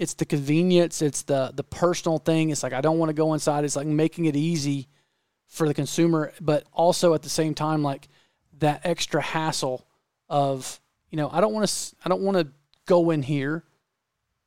it's 0.00 0.14
the 0.14 0.24
convenience, 0.24 1.02
it's 1.02 1.22
the 1.22 1.52
the 1.54 1.62
personal 1.62 2.16
thing. 2.16 2.48
It's 2.48 2.62
like 2.62 2.72
I 2.72 2.80
don't 2.80 2.98
want 2.98 3.10
to 3.10 3.14
go 3.14 3.34
inside. 3.34 3.66
It's 3.66 3.76
like 3.76 3.86
making 3.86 4.24
it 4.24 4.34
easy 4.34 4.88
for 5.46 5.68
the 5.68 5.74
consumer, 5.74 6.32
but 6.40 6.64
also 6.72 7.12
at 7.12 7.20
the 7.20 7.28
same 7.28 7.52
time 7.52 7.82
like 7.82 8.08
that 8.60 8.80
extra 8.84 9.20
hassle 9.20 9.86
of 10.30 10.80
you 11.10 11.18
know 11.18 11.28
I 11.30 11.42
don't 11.42 11.52
want 11.52 11.68
to 11.68 11.96
I 12.02 12.08
don't 12.08 12.22
want 12.22 12.38
to 12.38 12.48
go 12.86 13.10
in 13.10 13.22
here. 13.22 13.62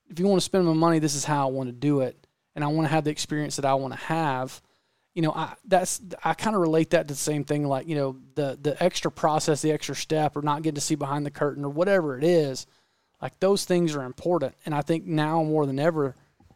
If 0.10 0.20
you 0.20 0.26
want 0.26 0.42
to 0.42 0.46
spend 0.46 0.66
my 0.66 0.74
money, 0.74 0.98
this 0.98 1.14
is 1.14 1.24
how 1.24 1.48
I 1.48 1.52
want 1.52 1.70
to 1.70 1.74
do 1.74 2.00
it, 2.00 2.26
and 2.56 2.64
I 2.64 2.68
want 2.68 2.88
to 2.88 2.92
have 2.92 3.04
the 3.04 3.12
experience 3.12 3.58
that 3.58 3.66
I 3.66 3.76
want 3.76 3.94
to 3.94 4.00
have. 4.00 4.60
You 5.14 5.22
know, 5.22 5.34
I 5.34 5.54
that's 5.66 6.02
I 6.24 6.34
kind 6.34 6.56
of 6.56 6.64
relate 6.64 6.90
that 6.90 7.08
to 7.10 7.14
the 7.14 7.20
same 7.20 7.44
thing, 7.44 7.68
like 7.68 7.88
you 7.88 7.94
know 7.96 8.18
the 8.34 8.58
the 8.60 8.84
extra 8.84 9.12
process, 9.12 9.62
the 9.62 9.72
extra 9.72 9.96
step, 9.96 10.36
or 10.36 10.42
not 10.42 10.64
getting 10.64 10.76
to 10.76 10.82
see 10.82 10.96
behind 10.96 11.28
the 11.28 11.32
curtain, 11.32 11.64
or 11.64 11.70
whatever 11.70 12.18
it 12.18 12.24
is. 12.24 12.66
Like 13.24 13.40
those 13.40 13.64
things 13.64 13.96
are 13.96 14.04
important, 14.04 14.54
and 14.66 14.76
I 14.76 14.82
think 14.82 15.06
now 15.06 15.44
more 15.44 15.66
than 15.66 15.80
ever, 15.80 16.14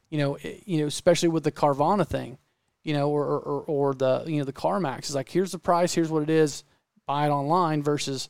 you 0.09 0.17
know, 0.17 0.35
it, 0.35 0.63
you 0.65 0.81
know, 0.81 0.87
especially 0.87 1.29
with 1.29 1.45
the 1.45 1.51
Carvana 1.51 2.05
thing, 2.05 2.37
you 2.83 2.93
know, 2.93 3.09
or 3.09 3.23
or, 3.23 3.61
or 3.61 3.93
the 3.93 4.25
you 4.27 4.39
know 4.39 4.43
the 4.43 4.51
CarMax 4.51 5.05
is 5.05 5.15
like 5.15 5.29
here's 5.29 5.53
the 5.53 5.59
price, 5.59 5.93
here's 5.93 6.11
what 6.11 6.23
it 6.23 6.29
is, 6.29 6.65
buy 7.05 7.27
it 7.27 7.29
online 7.29 7.83
versus 7.83 8.27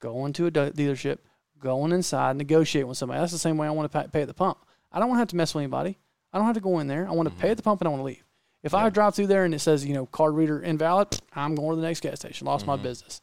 going 0.00 0.34
to 0.34 0.44
a 0.44 0.50
dealership, 0.50 1.20
going 1.58 1.92
inside, 1.92 2.36
negotiating 2.36 2.90
with 2.90 2.98
somebody. 2.98 3.20
That's 3.20 3.32
the 3.32 3.38
same 3.38 3.56
way 3.56 3.66
I 3.66 3.70
want 3.70 3.90
to 3.90 3.98
pay, 3.98 4.06
pay 4.06 4.20
at 4.20 4.28
the 4.28 4.34
pump. 4.34 4.58
I 4.92 4.98
don't 4.98 5.08
want 5.08 5.16
to 5.16 5.20
have 5.20 5.28
to 5.28 5.36
mess 5.36 5.54
with 5.54 5.62
anybody. 5.62 5.96
I 6.30 6.36
don't 6.36 6.46
have 6.46 6.56
to 6.56 6.60
go 6.60 6.80
in 6.80 6.88
there. 6.88 7.08
I 7.08 7.12
want 7.12 7.30
to 7.30 7.34
pay 7.36 7.44
mm-hmm. 7.44 7.52
at 7.52 7.56
the 7.56 7.62
pump 7.62 7.80
and 7.80 7.88
I 7.88 7.90
want 7.90 8.00
to 8.00 8.04
leave. 8.04 8.24
If 8.62 8.74
I 8.74 8.90
drive 8.90 9.14
through 9.14 9.28
there 9.28 9.46
and 9.46 9.54
it 9.54 9.60
says, 9.60 9.86
you 9.86 9.94
know, 9.94 10.04
card 10.04 10.34
reader 10.34 10.60
invalid, 10.60 11.18
I'm 11.34 11.54
going 11.54 11.70
to 11.70 11.76
the 11.76 11.86
next 11.86 12.00
gas 12.00 12.16
station. 12.16 12.46
Lost 12.46 12.66
my 12.66 12.74
mm-hmm. 12.74 12.82
business. 12.82 13.22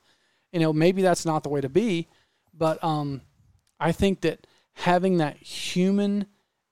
You 0.52 0.60
know, 0.60 0.74
maybe 0.74 1.04
that's 1.04 1.24
not 1.24 1.44
the 1.44 1.50
way 1.50 1.62
to 1.62 1.70
be, 1.70 2.08
but 2.52 2.84
um, 2.84 3.22
I 3.80 3.92
think 3.92 4.22
that 4.22 4.48
having 4.76 5.18
that 5.18 5.38
human 5.38 6.28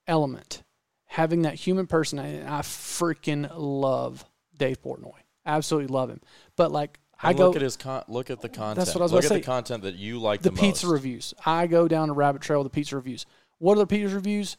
element, 0.08 0.64
having 1.06 1.42
that 1.44 1.56
human 1.56 1.88
person, 1.88 2.20
and 2.20 2.48
I 2.48 2.62
freaking 2.62 3.50
love 3.56 4.26
Dave 4.58 4.82
Portnoy. 4.82 5.14
Absolutely 5.46 5.94
love 5.94 6.10
him. 6.10 6.22
But 6.56 6.72
like, 6.72 7.00
I 7.22 7.30
And 7.30 7.38
go 7.38 7.48
look 7.48 7.56
at 7.56 7.62
his 7.62 7.78
con- 7.78 8.04
look 8.08 8.30
at 8.30 8.42
the 8.42 8.50
content. 8.50 8.78
That's 8.78 8.94
what 8.96 9.02
I 9.02 9.04
was 9.04 9.14
look 9.14 9.24
at 9.24 9.30
say. 9.30 9.36
the 9.40 9.46
content 9.46 9.84
that 9.84 9.96
you 9.96 10.20
like 10.20 10.42
the 10.42 10.52
the, 10.52 10.60
pizza 10.60 10.86
most. 10.86 10.94
reviews. 10.94 11.34
I 11.46 11.68
go 11.68 11.88
down 11.88 12.10
a 12.10 12.14
rabbit 12.14 12.42
trail 12.42 12.60
with 12.64 12.72
the 12.72 12.76
pizza 12.76 12.96
reviews. 12.96 13.26
What 13.60 13.74
are 13.74 13.82
the 13.82 13.88
pizza 13.88 14.14
reviews? 14.14 14.58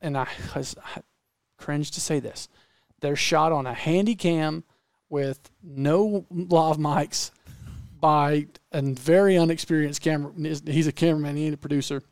And 0.00 0.16
I, 0.16 0.28
I 0.54 0.62
cringe 1.56 1.90
to 1.92 2.00
say 2.00 2.20
this. 2.20 2.48
They're 3.00 3.16
shot 3.16 3.52
on 3.52 3.66
a 3.66 3.74
handy 3.74 4.14
cam 4.14 4.64
with 5.08 5.50
no 5.62 6.26
lav 6.30 6.78
mics 6.78 7.30
by 8.00 8.46
a 8.72 8.82
very 8.82 9.36
unexperienced 9.36 10.00
camera. 10.00 10.32
He's 10.66 10.86
a 10.86 10.92
cameraman, 10.92 11.36
he 11.36 11.46
ain't 11.46 11.54
a 11.54 11.58
producer. 11.58 12.02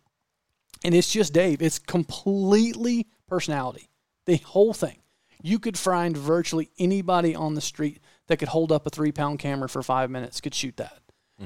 And 0.84 0.94
it's 0.94 1.10
just 1.10 1.32
Dave. 1.32 1.62
It's 1.62 1.78
completely 1.78 3.06
personality. 3.28 3.88
The 4.26 4.36
whole 4.36 4.74
thing. 4.74 4.98
You 5.42 5.58
could 5.58 5.76
find 5.76 6.16
virtually 6.16 6.70
anybody 6.78 7.34
on 7.34 7.54
the 7.54 7.60
street 7.60 8.00
that 8.28 8.38
could 8.38 8.48
hold 8.48 8.70
up 8.70 8.86
a 8.86 8.90
three 8.90 9.10
pound 9.12 9.40
camera 9.40 9.68
for 9.68 9.82
five 9.82 10.10
minutes, 10.10 10.40
could 10.40 10.54
shoot 10.54 10.76
that. 10.76 10.98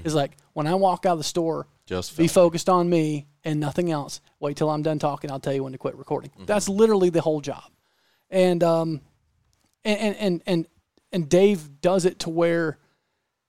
It's 0.04 0.14
like 0.14 0.36
when 0.52 0.66
I 0.66 0.74
walk 0.74 1.06
out 1.06 1.12
of 1.12 1.18
the 1.18 1.24
store, 1.24 1.66
Just 1.86 2.18
be 2.18 2.28
focused 2.28 2.68
on 2.68 2.90
me 2.90 3.28
and 3.44 3.58
nothing 3.58 3.90
else. 3.90 4.20
Wait 4.40 4.58
till 4.58 4.68
I'm 4.68 4.82
done 4.82 4.98
talking. 4.98 5.30
I'll 5.30 5.40
tell 5.40 5.54
you 5.54 5.62
when 5.62 5.72
to 5.72 5.78
quit 5.78 5.96
recording. 5.96 6.30
That's 6.44 6.68
literally 6.68 7.08
the 7.08 7.22
whole 7.22 7.40
job. 7.40 7.64
And 8.28 8.62
um, 8.62 9.00
and 9.84 9.98
and 9.98 10.16
and 10.16 10.42
and, 10.46 10.66
and 11.12 11.28
Dave 11.30 11.80
does 11.80 12.04
it 12.04 12.18
to 12.20 12.30
where 12.30 12.76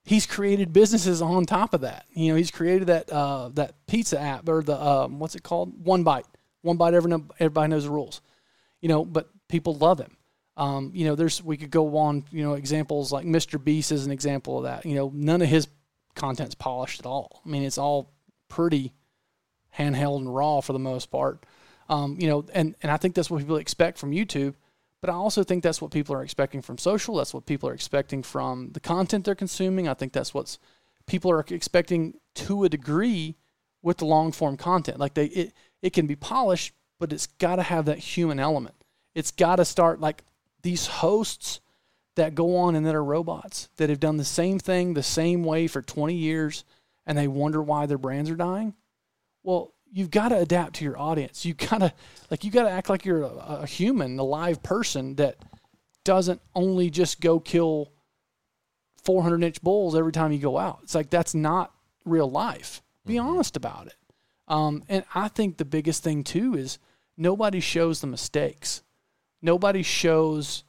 he's 0.08 0.26
created 0.26 0.72
businesses 0.72 1.20
on 1.20 1.44
top 1.44 1.74
of 1.74 1.82
that. 1.82 2.06
You 2.14 2.30
know, 2.30 2.36
he's 2.36 2.50
created 2.50 2.88
that 2.88 3.10
uh, 3.12 3.50
that 3.50 3.74
pizza 3.86 4.18
app 4.18 4.48
or 4.48 4.62
the 4.62 4.82
um, 4.82 5.18
what's 5.18 5.34
it 5.34 5.42
called? 5.42 5.84
One 5.84 6.02
Bite. 6.02 6.26
One 6.62 6.78
Bite. 6.78 6.94
Every 6.94 7.12
everybody 7.38 7.68
knows 7.68 7.84
the 7.84 7.90
rules. 7.90 8.22
You 8.80 8.88
know, 8.88 9.04
but 9.04 9.28
people 9.48 9.74
love 9.74 10.00
him. 10.00 10.16
Um, 10.56 10.92
you 10.94 11.04
know, 11.04 11.14
there's 11.14 11.42
we 11.44 11.58
could 11.58 11.70
go 11.70 11.98
on. 11.98 12.24
You 12.30 12.42
know, 12.42 12.54
examples 12.54 13.12
like 13.12 13.26
Mr. 13.26 13.62
Beast 13.62 13.92
is 13.92 14.06
an 14.06 14.12
example 14.12 14.58
of 14.58 14.64
that. 14.64 14.86
You 14.86 14.94
know, 14.94 15.12
none 15.14 15.42
of 15.42 15.48
his 15.48 15.68
content's 16.14 16.54
polished 16.54 17.00
at 17.00 17.06
all. 17.06 17.42
I 17.44 17.48
mean, 17.48 17.62
it's 17.62 17.78
all 17.78 18.10
pretty 18.48 18.94
handheld 19.76 20.18
and 20.18 20.34
raw 20.34 20.60
for 20.60 20.72
the 20.72 20.78
most 20.78 21.10
part. 21.10 21.44
Um, 21.90 22.16
you 22.18 22.28
know, 22.28 22.46
and 22.54 22.74
and 22.82 22.90
I 22.90 22.96
think 22.96 23.14
that's 23.14 23.30
what 23.30 23.40
people 23.40 23.56
expect 23.56 23.98
from 23.98 24.12
YouTube. 24.12 24.54
But 25.00 25.10
I 25.10 25.14
also 25.14 25.44
think 25.44 25.62
that's 25.62 25.80
what 25.80 25.92
people 25.92 26.14
are 26.14 26.24
expecting 26.24 26.60
from 26.60 26.78
social. 26.78 27.16
That's 27.16 27.32
what 27.32 27.46
people 27.46 27.68
are 27.68 27.74
expecting 27.74 28.22
from 28.22 28.70
the 28.72 28.80
content 28.80 29.24
they're 29.24 29.34
consuming. 29.34 29.88
I 29.88 29.94
think 29.94 30.12
that's 30.12 30.34
what 30.34 30.58
people 31.06 31.30
are 31.30 31.44
expecting 31.50 32.14
to 32.34 32.64
a 32.64 32.68
degree 32.68 33.36
with 33.82 33.98
the 33.98 34.04
long 34.04 34.32
form 34.32 34.56
content. 34.56 34.98
Like 34.98 35.14
they 35.14 35.26
it 35.26 35.52
it 35.82 35.92
can 35.92 36.06
be 36.06 36.16
polished, 36.16 36.74
but 36.98 37.12
it's 37.12 37.26
got 37.26 37.56
to 37.56 37.62
have 37.62 37.84
that 37.84 37.98
human 37.98 38.40
element. 38.40 38.74
It's 39.14 39.30
got 39.30 39.56
to 39.56 39.64
start 39.64 40.00
like 40.00 40.24
these 40.62 40.86
hosts 40.86 41.60
that 42.16 42.34
go 42.34 42.56
on 42.56 42.74
and 42.74 42.84
that 42.84 42.96
are 42.96 43.04
robots 43.04 43.68
that 43.76 43.88
have 43.90 44.00
done 44.00 44.16
the 44.16 44.24
same 44.24 44.58
thing 44.58 44.94
the 44.94 45.02
same 45.04 45.44
way 45.44 45.68
for 45.68 45.80
20 45.80 46.14
years 46.14 46.64
and 47.06 47.16
they 47.16 47.28
wonder 47.28 47.62
why 47.62 47.86
their 47.86 47.96
brands 47.96 48.28
are 48.28 48.36
dying. 48.36 48.74
Well, 49.44 49.72
you've 49.92 50.10
got 50.10 50.28
to 50.28 50.36
adapt 50.36 50.76
to 50.76 50.84
your 50.84 50.98
audience. 50.98 51.44
You 51.44 51.54
got 51.54 51.78
to 51.78 51.92
like 52.30 52.44
you 52.44 52.50
got 52.50 52.64
to 52.64 52.70
act 52.70 52.88
like 52.88 53.04
you're 53.04 53.22
a, 53.22 53.60
a 53.62 53.66
human, 53.66 54.18
a 54.18 54.22
live 54.22 54.62
person 54.62 55.16
that 55.16 55.36
doesn't 56.04 56.40
only 56.54 56.90
just 56.90 57.20
go 57.20 57.38
kill 57.40 57.92
400 59.04 59.42
inch 59.42 59.62
bulls 59.62 59.94
every 59.94 60.12
time 60.12 60.32
you 60.32 60.38
go 60.38 60.58
out. 60.58 60.80
It's 60.82 60.94
like 60.94 61.10
that's 61.10 61.34
not 61.34 61.72
real 62.04 62.30
life. 62.30 62.82
Be 63.06 63.18
honest 63.18 63.56
about 63.56 63.86
it. 63.86 63.94
Um, 64.48 64.82
and 64.88 65.04
I 65.14 65.28
think 65.28 65.56
the 65.56 65.64
biggest 65.64 66.02
thing 66.02 66.24
too 66.24 66.54
is 66.54 66.78
nobody 67.16 67.60
shows 67.60 68.00
the 68.00 68.06
mistakes. 68.06 68.82
Nobody 69.42 69.82
shows 69.82 70.64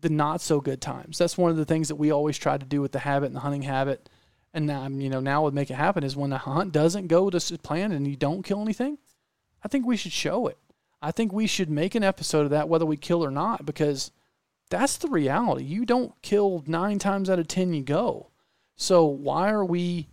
the 0.00 0.08
not 0.08 0.40
so 0.40 0.60
good 0.60 0.80
times. 0.80 1.18
That's 1.18 1.38
one 1.38 1.50
of 1.50 1.56
the 1.56 1.64
things 1.64 1.88
that 1.88 1.96
we 1.96 2.10
always 2.10 2.38
try 2.38 2.58
to 2.58 2.66
do 2.66 2.80
with 2.80 2.92
the 2.92 2.98
habit 3.00 3.26
and 3.26 3.36
the 3.36 3.40
hunting 3.40 3.62
habit. 3.62 4.08
And 4.52 4.66
now, 4.66 4.88
you 4.88 5.08
know, 5.08 5.20
now 5.20 5.42
what 5.42 5.54
make 5.54 5.70
it 5.70 5.74
happen 5.74 6.02
is 6.02 6.16
when 6.16 6.30
the 6.30 6.38
hunt 6.38 6.72
doesn't 6.72 7.06
go 7.06 7.30
to 7.30 7.58
plan 7.58 7.92
and 7.92 8.06
you 8.06 8.16
don't 8.16 8.42
kill 8.42 8.60
anything, 8.60 8.98
I 9.62 9.68
think 9.68 9.86
we 9.86 9.96
should 9.96 10.12
show 10.12 10.46
it. 10.48 10.58
I 11.02 11.12
think 11.12 11.32
we 11.32 11.46
should 11.46 11.70
make 11.70 11.94
an 11.94 12.04
episode 12.04 12.44
of 12.44 12.50
that 12.50 12.68
whether 12.68 12.84
we 12.84 12.96
kill 12.96 13.24
or 13.24 13.30
not 13.30 13.64
because 13.64 14.10
that's 14.70 14.98
the 14.98 15.08
reality. 15.08 15.64
You 15.64 15.86
don't 15.86 16.12
kill 16.22 16.62
nine 16.66 16.98
times 16.98 17.30
out 17.30 17.38
of 17.38 17.48
ten 17.48 17.72
you 17.72 17.82
go. 17.82 18.30
So 18.76 19.04
why 19.04 19.50
are 19.50 19.64
we 19.64 20.08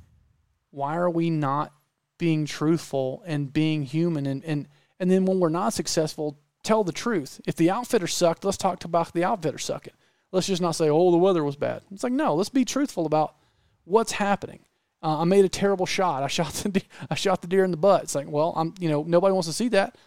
why 0.72 0.96
are 0.96 1.10
we 1.10 1.30
not 1.30 1.74
being 2.18 2.46
truthful 2.46 3.24
and 3.26 3.52
being 3.52 3.84
human 3.84 4.26
and 4.26 4.44
and 4.44 4.68
and 5.00 5.12
then 5.12 5.26
when 5.26 5.40
we're 5.40 5.50
not 5.50 5.74
successful, 5.74 6.40
tell 6.64 6.84
the 6.84 6.92
truth. 6.92 7.40
If 7.46 7.56
the 7.56 7.70
outfitter 7.70 8.08
sucked, 8.08 8.44
let's 8.44 8.58
talk 8.58 8.84
about 8.84 9.14
the 9.14 9.24
outfitter 9.24 9.60
sucking. 9.60 9.94
Let's 10.32 10.48
just 10.48 10.62
not 10.62 10.76
say, 10.76 10.90
"Oh, 10.90 11.12
the 11.12 11.18
weather 11.18 11.44
was 11.44 11.56
bad." 11.56 11.84
It's 11.92 12.04
like, 12.04 12.14
no, 12.14 12.36
let's 12.36 12.50
be 12.50 12.66
truthful 12.66 13.06
about 13.06 13.36
what's 13.88 14.14
happening. 14.14 14.60
Uh, 15.02 15.22
I 15.22 15.24
made 15.26 15.46
a 15.46 15.50
terrible 15.50 15.86
shot. 15.86 16.24
I 16.24 16.28
shot 16.38 16.54
the 16.54 16.70
de- 16.70 16.88
I 17.10 17.16
shot 17.16 17.42
the 17.42 17.48
deer 17.48 17.64
in 17.64 17.72
the 17.72 17.78
butt. 17.78 18.04
It's 18.04 18.16
like, 18.16 18.30
well, 18.30 18.54
I'm 18.56 18.74
you 18.80 18.90
know 18.90 19.04
nobody 19.04 19.34
wants 19.34 19.48
to 19.48 19.54
see 19.54 19.70
that. 19.70 19.98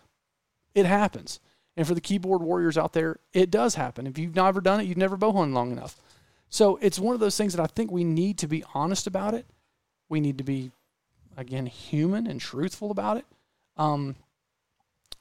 It 0.74 0.86
happens. 0.86 1.40
And 1.76 1.86
for 1.86 1.94
the 1.94 2.00
keyboard 2.00 2.42
warriors 2.42 2.76
out 2.76 2.92
there, 2.92 3.20
it 3.32 3.50
does 3.50 3.76
happen. 3.76 4.06
If 4.06 4.18
you've 4.18 4.34
never 4.34 4.60
done 4.60 4.80
it, 4.80 4.86
you've 4.86 4.98
never 4.98 5.16
bow 5.16 5.32
hunted 5.32 5.54
long 5.54 5.70
enough. 5.72 5.96
So 6.48 6.76
it's 6.82 6.98
one 6.98 7.14
of 7.14 7.20
those 7.20 7.36
things 7.36 7.54
that 7.54 7.62
I 7.62 7.66
think 7.66 7.90
we 7.90 8.04
need 8.04 8.38
to 8.38 8.48
be 8.48 8.64
honest 8.74 9.06
about 9.06 9.34
it. 9.34 9.46
We 10.08 10.20
need 10.20 10.38
to 10.38 10.44
be, 10.44 10.72
again, 11.36 11.66
human 11.66 12.26
and 12.26 12.40
truthful 12.40 12.90
about 12.90 13.18
it. 13.18 13.24
Um, 13.76 14.16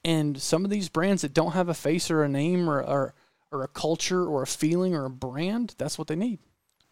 and 0.03 0.41
some 0.41 0.65
of 0.65 0.71
these 0.71 0.89
brands 0.89 1.21
that 1.21 1.33
don't 1.33 1.51
have 1.51 1.69
a 1.69 1.73
face 1.75 2.09
or 2.09 2.23
a 2.23 2.29
name 2.29 2.67
or, 2.67 2.81
or 2.81 3.13
or 3.51 3.63
a 3.63 3.67
culture 3.67 4.25
or 4.25 4.43
a 4.43 4.47
feeling 4.47 4.95
or 4.95 5.05
a 5.05 5.09
brand, 5.09 5.75
that's 5.77 5.97
what 5.97 6.07
they 6.07 6.15
need. 6.15 6.39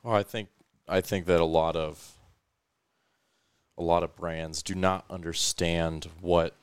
Well, 0.04 0.16
I 0.16 0.24
think 0.24 0.50
I 0.88 1.02
think 1.02 1.26
that 1.26 1.40
a 1.40 1.46
lot 1.46 1.76
of 1.76 2.14
a 3.78 3.84
lot 3.84 4.04
of 4.04 4.16
brands 4.16 4.64
do 4.64 4.74
not 4.74 5.06
understand 5.10 6.08
what 6.22 6.56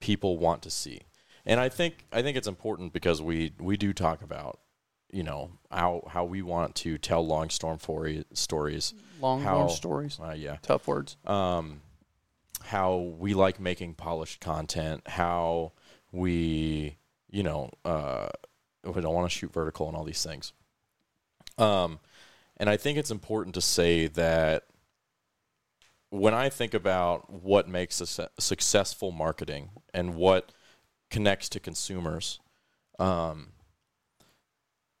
people 0.00 0.38
want 0.38 0.62
to 0.62 0.70
see. 0.70 1.02
And 1.46 1.60
I 1.60 1.68
think 1.68 2.04
I 2.12 2.22
think 2.22 2.36
it's 2.36 2.48
important 2.48 2.92
because 2.92 3.22
we 3.22 3.52
we 3.58 3.76
do 3.76 3.92
talk 3.92 4.22
about 4.22 4.58
you 5.10 5.22
know 5.22 5.50
how 5.70 6.02
how 6.10 6.24
we 6.24 6.42
want 6.42 6.74
to 6.76 6.98
tell 6.98 7.26
long 7.26 7.50
storm 7.50 7.78
for 7.78 8.10
stories. 8.32 8.94
Long 9.20 9.40
How- 9.42 9.56
form 9.58 9.70
stories, 9.70 10.18
Uh, 10.22 10.32
yeah. 10.36 10.56
tough 10.62 10.86
words. 10.86 11.16
um, 11.26 11.80
how 12.62 12.96
we 12.96 13.34
like 13.34 13.58
making 13.60 13.94
polished 13.94 14.40
content, 14.40 15.06
how 15.08 15.72
we, 16.12 16.96
you 17.30 17.42
know, 17.42 17.70
uh, 17.84 18.28
we 18.84 19.00
don't 19.00 19.14
want 19.14 19.30
to 19.30 19.36
shoot 19.36 19.52
vertical 19.52 19.86
and 19.88 19.96
all 19.96 20.04
these 20.04 20.22
things. 20.22 20.52
Um, 21.56 21.98
and 22.58 22.68
I 22.68 22.76
think 22.76 22.98
it's 22.98 23.10
important 23.10 23.54
to 23.54 23.60
say 23.60 24.08
that 24.08 24.64
when 26.10 26.34
I 26.34 26.48
think 26.48 26.74
about 26.74 27.30
what 27.30 27.68
makes 27.68 28.00
a 28.00 28.06
su- 28.06 28.26
successful 28.38 29.12
marketing 29.12 29.70
and 29.92 30.14
what 30.14 30.52
connects 31.10 31.48
to 31.50 31.60
consumers, 31.60 32.40
um, 32.98 33.48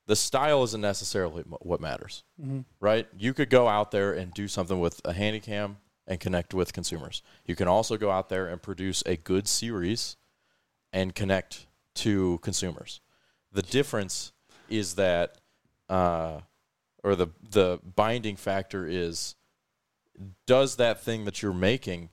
the 0.06 0.16
style 0.16 0.62
isn't 0.64 0.80
necessarily 0.80 1.42
what 1.42 1.80
matters 1.80 2.24
hmm 2.40 2.60
right? 2.80 3.08
You 3.18 3.34
could 3.34 3.50
go 3.50 3.66
out 3.68 3.90
there 3.90 4.12
and 4.12 4.32
do 4.32 4.46
something 4.48 4.78
with 4.78 5.00
a 5.04 5.12
handy 5.12 5.40
cam 5.40 5.78
and 6.06 6.20
connect 6.20 6.54
with 6.54 6.72
consumers. 6.72 7.22
You 7.44 7.56
can 7.56 7.68
also 7.68 7.96
go 7.96 8.10
out 8.10 8.28
there 8.28 8.46
and 8.46 8.62
produce 8.62 9.02
a 9.04 9.16
good 9.16 9.46
series 9.48 10.16
and 10.92 11.14
connect 11.14 11.66
to 11.96 12.38
consumers. 12.38 13.00
The 13.52 13.62
difference 13.62 14.32
is 14.68 14.94
that, 14.94 15.38
uh, 15.88 16.40
or 17.02 17.14
the 17.14 17.28
the 17.50 17.80
binding 17.96 18.36
factor 18.36 18.86
is, 18.86 19.34
does 20.46 20.76
that 20.76 21.00
thing 21.00 21.24
that 21.24 21.42
you're 21.42 21.52
making 21.52 22.10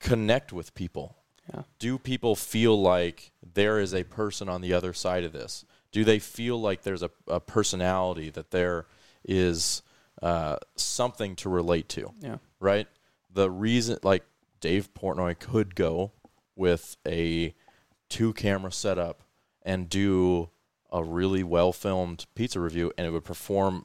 connect 0.00 0.52
with 0.52 0.74
people? 0.74 1.16
Yeah. 1.52 1.62
Do 1.78 1.98
people 1.98 2.36
feel 2.36 2.80
like 2.80 3.32
there 3.54 3.80
is 3.80 3.94
a 3.94 4.04
person 4.04 4.48
on 4.48 4.60
the 4.60 4.72
other 4.74 4.92
side 4.92 5.24
of 5.24 5.32
this? 5.32 5.64
Do 5.92 6.04
they 6.04 6.18
feel 6.18 6.60
like 6.60 6.82
there's 6.82 7.02
a, 7.02 7.10
a 7.26 7.40
personality 7.40 8.28
that 8.30 8.50
there 8.50 8.86
is 9.24 9.82
uh, 10.20 10.56
something 10.76 11.34
to 11.36 11.48
relate 11.48 11.88
to? 11.90 12.12
Yeah. 12.20 12.36
right? 12.60 12.86
The 13.32 13.50
reason, 13.50 13.98
like 14.02 14.24
Dave 14.60 14.92
Portnoy 14.94 15.38
could 15.38 15.74
go 15.74 16.12
with 16.54 16.96
a 17.06 17.54
two 18.08 18.32
camera 18.34 18.72
setup 18.72 19.22
and 19.62 19.88
do 19.88 20.50
a 20.90 21.02
really 21.04 21.42
well 21.42 21.72
filmed 21.72 22.26
pizza 22.34 22.58
review, 22.60 22.92
and 22.96 23.06
it 23.06 23.10
would 23.10 23.24
perform 23.24 23.84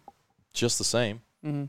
just 0.53 0.77
the 0.77 0.83
same 0.83 1.21
hmm 1.41 1.65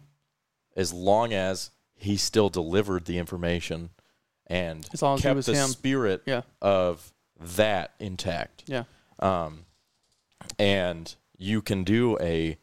as 0.76 0.92
long 0.92 1.32
as 1.32 1.70
he 1.94 2.16
still 2.16 2.48
delivered 2.48 3.04
the 3.04 3.16
information 3.18 3.90
and 4.48 4.84
As 4.92 5.00
long 5.02 5.14
as 5.14 5.22
kept 5.22 5.46
the 5.46 5.54
him. 5.54 5.68
spirit 5.68 6.22
Yeah. 6.26 6.42
of 6.60 7.12
that 7.38 7.94
intact. 8.00 8.64
Yeah. 8.66 8.82
Um, 9.20 9.66
and 10.58 11.14
you 11.38 11.62
can 11.62 11.84
do 11.84 12.18
a 12.20 12.58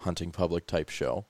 hunting 0.00 0.30
public 0.30 0.66
type 0.66 0.90
show 0.90 1.24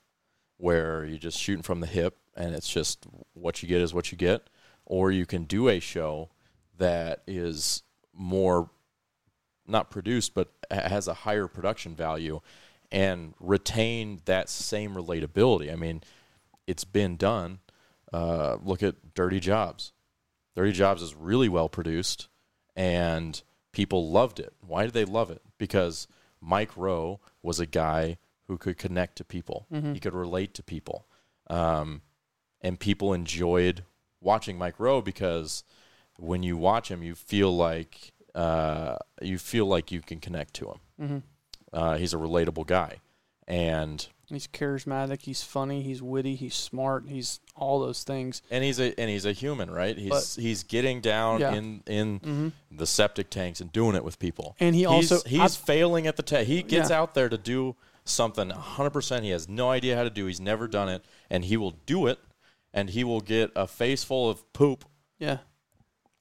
where 0.56 1.04
you're 1.04 1.18
just 1.18 1.38
shooting 1.38 1.62
from 1.62 1.78
the 1.80 1.86
hip 1.86 2.18
and 2.36 2.52
it's 2.54 2.68
just 2.68 3.06
what 3.32 3.62
you 3.62 3.68
get 3.68 3.80
is 3.80 3.94
what 3.94 4.10
you 4.10 4.18
get. 4.18 4.48
Or 4.84 5.10
you 5.12 5.26
can 5.26 5.44
do 5.44 5.68
a 5.68 5.78
show 5.78 6.30
that 6.78 7.22
is 7.28 7.84
more 8.12 8.70
not 9.66 9.90
produced 9.90 10.34
but 10.34 10.52
has 10.70 11.08
a 11.08 11.14
higher 11.14 11.46
production 11.46 11.94
value 11.94 12.40
and 12.92 13.34
retain 13.40 14.20
that 14.26 14.48
same 14.48 14.94
relatability. 14.94 15.72
I 15.72 15.76
mean, 15.76 16.02
it's 16.66 16.84
been 16.84 17.16
done. 17.16 17.58
Uh, 18.12 18.56
look 18.62 18.82
at 18.82 19.14
Dirty 19.14 19.40
Jobs. 19.40 19.92
Dirty 20.54 20.72
Jobs 20.72 21.02
is 21.02 21.14
really 21.14 21.48
well 21.48 21.68
produced 21.68 22.28
and 22.76 23.42
people 23.72 24.10
loved 24.10 24.38
it. 24.38 24.52
Why 24.60 24.84
did 24.84 24.94
they 24.94 25.04
love 25.04 25.30
it? 25.30 25.42
Because 25.58 26.06
Mike 26.40 26.76
Rowe 26.76 27.20
was 27.42 27.58
a 27.58 27.66
guy 27.66 28.18
who 28.46 28.56
could 28.58 28.78
connect 28.78 29.16
to 29.16 29.24
people. 29.24 29.66
Mhm. 29.72 29.94
He 29.94 30.00
could 30.00 30.14
relate 30.14 30.54
to 30.54 30.62
people, 30.62 31.06
um, 31.48 32.02
and 32.60 32.78
people 32.78 33.12
enjoyed 33.12 33.84
watching 34.20 34.56
Mike 34.58 34.78
Rowe 34.78 35.00
because 35.00 35.64
when 36.18 36.42
you 36.42 36.56
watch 36.56 36.90
him, 36.90 37.02
you 37.02 37.14
feel 37.14 37.54
like 37.54 38.12
uh, 38.34 38.96
you 39.22 39.38
feel 39.38 39.66
like 39.66 39.92
you 39.92 40.00
can 40.00 40.18
connect 40.20 40.54
to 40.54 40.66
him. 40.66 40.78
hmm 41.08 41.18
Uh, 41.72 41.96
he's 41.96 42.14
a 42.14 42.16
relatable 42.16 42.66
guy, 42.66 42.98
and 43.46 44.06
He's 44.26 44.46
charismatic. 44.46 45.20
He's 45.22 45.42
funny. 45.42 45.82
He's 45.82 46.00
witty. 46.00 46.34
He's 46.34 46.54
smart. 46.54 47.04
He's 47.06 47.40
all 47.54 47.78
those 47.80 48.04
things. 48.04 48.40
and 48.50 48.64
he's 48.64 48.80
a 48.80 48.98
and 48.98 49.10
he's 49.10 49.26
a 49.26 49.32
human, 49.32 49.70
right? 49.70 49.96
He's 49.98 50.08
But- 50.08 50.36
he's 50.42 50.62
getting 50.62 51.02
down 51.02 51.40
Yeah. 51.40 51.52
in 51.54 51.82
in 51.86 52.18
hmm 52.20 52.48
the 52.70 52.86
septic 52.86 53.28
tanks 53.28 53.60
and 53.60 53.70
doing 53.70 53.94
it 53.96 54.02
with 54.02 54.18
people. 54.18 54.56
And 54.58 54.74
he 54.74 54.80
he's, 54.86 55.12
also- 55.12 55.28
he's 55.28 55.40
I've- 55.40 55.66
failing 55.66 56.06
at 56.06 56.16
the 56.16 56.22
test. 56.22 56.46
He 56.48 56.62
gets 56.62 56.88
Yeah. 56.90 57.00
out 57.00 57.12
there 57.14 57.28
to 57.28 57.36
do 57.38 57.76
something 58.06 58.50
100% 58.50 59.24
he 59.24 59.30
has 59.30 59.46
no 59.48 59.70
idea 59.70 59.94
how 59.96 60.04
to 60.04 60.10
do. 60.10 60.24
He's 60.26 60.40
never 60.40 60.66
done 60.68 60.88
it 60.88 61.04
and 61.30 61.44
he 61.44 61.56
will 61.58 61.72
do 61.86 62.06
it 62.06 62.18
and 62.72 62.90
he 62.90 63.04
will 63.04 63.20
get 63.20 63.50
a 63.54 63.66
face 63.66 64.02
full 64.04 64.28
of 64.30 64.50
poop 64.54 64.84
Yeah. 65.18 65.38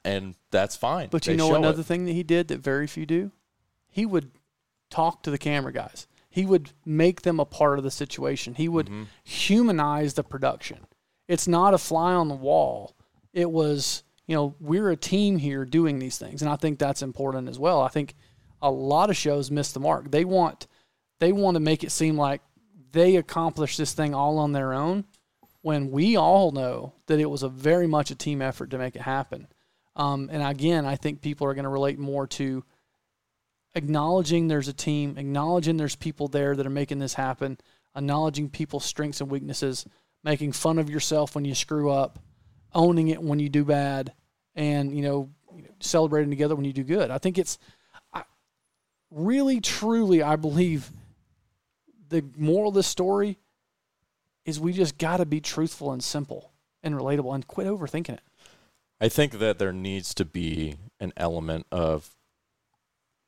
And 0.06 0.36
that's 0.51 0.76
fine. 0.76 1.10
But 1.10 1.24
They 1.24 1.32
you 1.34 1.38
know 1.38 1.56
another 1.56 1.82
it. 1.82 1.86
thing 1.86 2.06
that 2.06 2.14
he 2.14 2.24
did 2.24 2.47
that 2.49 2.60
very 2.60 2.88
few 2.88 3.06
do? 3.06 3.32
He 3.89 4.06
would 4.06 4.32
talk 4.89 5.24
to 5.24 5.32
the 5.32 5.38
camera 5.38 5.72
guys. 5.74 6.08
He 6.30 6.45
would 6.45 6.72
make 6.86 7.22
them 7.22 7.39
a 7.39 7.45
part 7.45 7.78
of 7.78 7.84
the 7.84 7.91
situation. 7.91 8.56
He 8.56 8.68
would 8.68 8.88
Mm-hmm. 8.88 9.04
humanize 9.24 10.16
the 10.16 10.24
production. 10.24 10.80
It's 11.28 11.47
not 11.47 11.74
a 11.74 11.78
fly 11.78 12.14
on 12.14 12.28
the 12.28 12.36
wall. 12.36 12.95
It 13.34 13.49
was, 13.51 14.04
you 14.28 14.36
know, 14.36 14.56
we're 14.60 14.89
a 14.89 14.97
team 14.97 15.38
here 15.38 15.64
doing 15.66 15.99
these 15.99 16.18
things. 16.18 16.41
And 16.41 16.49
I 16.51 16.56
think 16.56 16.80
that's 16.80 17.01
important 17.01 17.49
as 17.49 17.60
well. 17.60 17.82
I 17.82 17.88
think 17.88 18.14
a 18.62 18.72
lot 18.72 19.10
of 19.10 19.18
shows 19.18 19.51
miss 19.51 19.72
the 19.72 19.80
mark. 19.80 20.12
They 20.12 20.26
want 20.26 20.68
they 21.20 21.32
want 21.32 21.56
to 21.56 21.60
make 21.60 21.84
it 21.84 21.91
seem 21.91 22.18
like 22.18 22.41
they 22.91 23.16
accomplished 23.16 23.78
this 23.78 23.93
thing 23.93 24.14
all 24.14 24.38
on 24.39 24.51
their 24.51 24.74
own. 24.74 25.06
when 25.62 25.91
we 25.91 26.18
all 26.18 26.51
know 26.51 26.93
that 27.08 27.20
it 27.20 27.30
was 27.30 27.41
a 27.43 27.47
very 27.49 27.88
much 27.88 28.12
a 28.12 28.16
team 28.16 28.41
effort 28.41 28.70
to 28.72 28.78
make 28.78 28.95
it 28.97 29.01
happen. 29.04 29.47
Um, 29.96 30.30
and 30.32 30.41
again, 30.41 30.86
I 30.86 30.96
think 30.96 31.22
people 31.22 31.48
are 31.48 31.54
going 31.54 31.64
to 31.64 31.70
relate 31.70 32.00
more 32.00 32.28
to 32.28 32.64
acknowledging 33.76 34.48
there's 34.48 34.68
a 34.68 34.74
team, 34.74 35.18
acknowledging 35.18 35.78
there's 35.78 35.96
people 35.96 36.28
there 36.28 36.56
that 36.56 36.66
are 36.66 36.72
making 36.72 37.00
this 37.00 37.14
happen, 37.14 37.58
acknowledging 37.96 38.50
people's 38.50 38.86
strengths 38.86 39.22
and 39.22 39.30
weaknesses, 39.30 39.86
making 40.24 40.52
fun 40.52 40.80
of 40.80 40.89
yourself 40.89 41.36
when 41.36 41.46
you 41.46 41.56
screw 41.56 41.91
up, 41.91 42.20
owning 42.74 43.10
it 43.10 43.22
when 43.22 43.39
you 43.39 43.50
do 43.50 43.64
bad, 43.64 44.14
and 44.56 44.96
you 44.96 45.04
know, 45.04 45.30
celebrating 45.80 46.30
together 46.30 46.56
when 46.56 46.66
you 46.66 46.74
do 46.74 46.84
good. 46.84 47.12
I 47.12 47.18
think 47.18 47.38
it's 47.38 47.60
I, 48.14 48.24
really, 49.12 49.60
truly, 49.60 50.24
I 50.24 50.36
believe 50.36 50.89
the 52.10 52.24
moral 52.38 52.70
of 52.70 52.76
this 52.76 52.88
story 52.88 53.38
is 54.46 54.60
we 54.60 54.74
just 54.74 54.98
got 54.98 55.18
to 55.18 55.26
be 55.26 55.39
truthful 55.39 55.91
and 55.91 56.04
simple 56.04 56.52
and 56.84 56.94
relatable 56.96 57.34
and 57.34 57.48
quit 57.48 57.68
overthinking 57.68 58.16
it. 58.16 58.22
I 59.04 59.10
think 59.10 59.39
that 59.39 59.60
there 59.60 59.74
needs 59.74 60.14
to 60.14 60.24
be 60.24 60.78
an 61.01 61.12
element 61.18 61.68
of 61.74 62.16